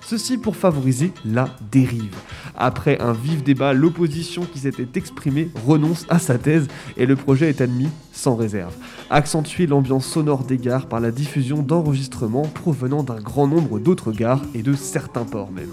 Ceci 0.00 0.38
pour 0.38 0.56
favoriser 0.56 1.12
la 1.24 1.50
dérive. 1.70 2.16
Après 2.56 2.98
un 3.00 3.12
vif 3.12 3.42
débat, 3.44 3.74
l'opposition 3.74 4.46
qui 4.50 4.60
s'était 4.60 4.88
exprimée 4.94 5.50
renonce 5.66 5.87
à 6.08 6.18
sa 6.18 6.38
thèse 6.38 6.66
et 6.96 7.06
le 7.06 7.16
projet 7.16 7.48
est 7.48 7.60
admis 7.60 7.88
sans 8.12 8.34
réserve. 8.36 8.74
Accentuer 9.10 9.66
l'ambiance 9.66 10.06
sonore 10.06 10.44
des 10.44 10.56
gares 10.58 10.86
par 10.86 11.00
la 11.00 11.10
diffusion 11.10 11.62
d'enregistrements 11.62 12.42
provenant 12.42 13.02
d'un 13.02 13.20
grand 13.20 13.46
nombre 13.46 13.78
d'autres 13.78 14.12
gares 14.12 14.42
et 14.54 14.62
de 14.62 14.74
certains 14.74 15.24
ports 15.24 15.50
même. 15.50 15.70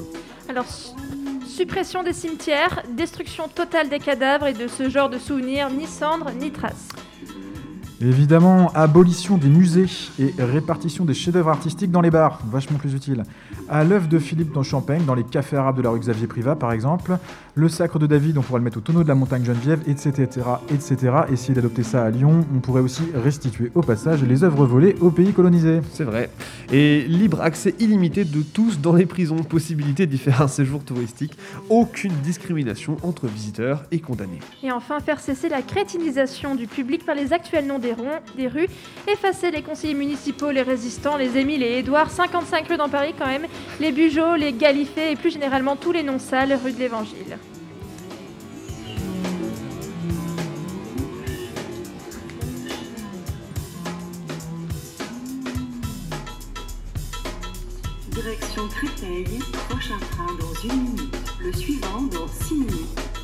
Alors, 0.49 0.66
su- 0.66 0.91
suppression 1.47 2.03
des 2.03 2.13
cimetières, 2.13 2.84
destruction 2.97 3.47
totale 3.47 3.89
des 3.89 3.99
cadavres 3.99 4.47
et 4.47 4.53
de 4.53 4.68
ce 4.68 4.89
genre 4.89 5.09
de 5.09 5.18
souvenirs, 5.18 5.70
ni 5.70 5.86
cendres 5.88 6.32
ni 6.39 6.51
traces. 6.51 6.89
Évidemment, 8.02 8.72
abolition 8.74 9.38
des 9.38 9.48
musées 9.48 9.86
et 10.20 10.34
répartition 10.38 11.06
des 11.06 11.14
chefs-d'œuvre 11.14 11.50
artistiques 11.50 11.91
dans 11.91 12.02
les 12.02 12.12
bars, 12.12 12.39
vachement 12.52 12.78
plus 12.78 12.93
utile. 12.93 13.24
À 13.70 13.86
l'œuvre 13.86 14.10
de 14.10 14.20
Philippe 14.20 14.54
dans 14.54 14.64
Champagne, 14.64 15.04
dans 15.06 15.16
les 15.16 15.24
cafés 15.24 15.56
arabes 15.56 15.78
de 15.78 15.82
la 15.82 15.91
rue 15.91 16.00
Xavier 16.00 16.28
Privat 16.28 16.56
par 16.56 16.74
exemple, 16.74 17.18
le 17.56 17.70
sacre 17.70 17.98
de 17.98 18.06
David, 18.06 18.38
on 18.38 18.41
pourrait 18.41 18.60
le 18.60 18.66
mettre 18.66 18.80
au 18.80 18.82
tonneau 18.82 19.04
de 19.04 19.08
la 19.08 19.16
montagne 19.16 19.46
Geneviève, 19.46 19.80
etc. 19.88 20.28
etc. 20.70 20.98
Essayer 21.32 21.54
d'adopter 21.54 21.84
ça 21.84 22.04
à 22.04 22.10
Lyon, 22.10 22.46
on 22.54 22.60
pourrait 22.60 22.82
aussi 22.82 23.04
restituer 23.16 23.72
au 23.76 23.82
passage 23.82 24.24
les 24.24 24.43
œuvres 24.43 24.66
volées 24.66 24.96
aux 25.00 25.10
pays 25.10 25.32
colonisés. 25.32 25.80
C'est 25.93 26.04
vrai. 26.04 26.30
Et 26.74 27.06
libre 27.08 27.39
accès 27.41 27.76
illimité 27.80 28.26
de 28.26 28.41
tous 28.41 28.82
dans 28.82 28.93
les 28.93 29.06
prisons, 29.06 29.38
possibilité 29.38 30.06
d'y 30.06 30.18
faire 30.18 30.41
un 30.41 30.50
séjour 30.50 30.84
touristique, 30.84 31.38
aucune 31.70 32.14
discrimination 32.24 32.98
entre 33.04 33.28
visiteurs 33.28 33.84
et 33.91 34.00
condamnés. 34.00 34.39
Et 34.62 34.72
enfin, 34.72 35.00
faire 35.00 35.22
cesser 35.22 35.48
la 35.48 35.62
crétinisation 35.62 36.56
du 36.56 36.68
public 36.68 37.06
par 37.06 37.16
les 37.16 37.32
actuels 37.32 37.68
noms 37.68 37.80
des, 38.36 38.48
rues, 38.48 38.68
effacer 39.08 39.52
les 39.52 39.62
conseillers 39.62 39.94
municipaux, 39.94 40.52
les 40.52 40.62
résistants, 40.62 41.18
les 41.18 41.38
Émile 41.38 41.64
et 41.64 41.80
Édouard, 41.80 42.10
55 42.10 42.68
rues 42.68 42.78
dans 42.78 42.90
Paris 42.90 43.14
quand 43.18 43.28
même, 43.28 43.46
les 43.80 43.92
Bugeaud, 43.92 44.36
les 44.36 44.54
Galifets 44.54 45.12
et 45.12 45.16
plus 45.16 45.32
généralement 45.32 45.76
tous 45.76 45.92
les 45.92 46.04
noms 46.04 46.20
sales 46.20 46.58
rues 46.64 46.72
de 46.72 46.80
l'Évangile. 46.80 47.38
Direction 58.10 58.68
Créteil, 58.70 59.40
prochain 59.70 60.00
train 60.12 60.34
dans 60.40 60.70
une 60.70 60.82
minute. 60.82 61.16
Le 61.44 61.54
suivant 61.54 62.02
dans 62.04 62.28
6 62.28 62.54
minutes. 62.56 63.14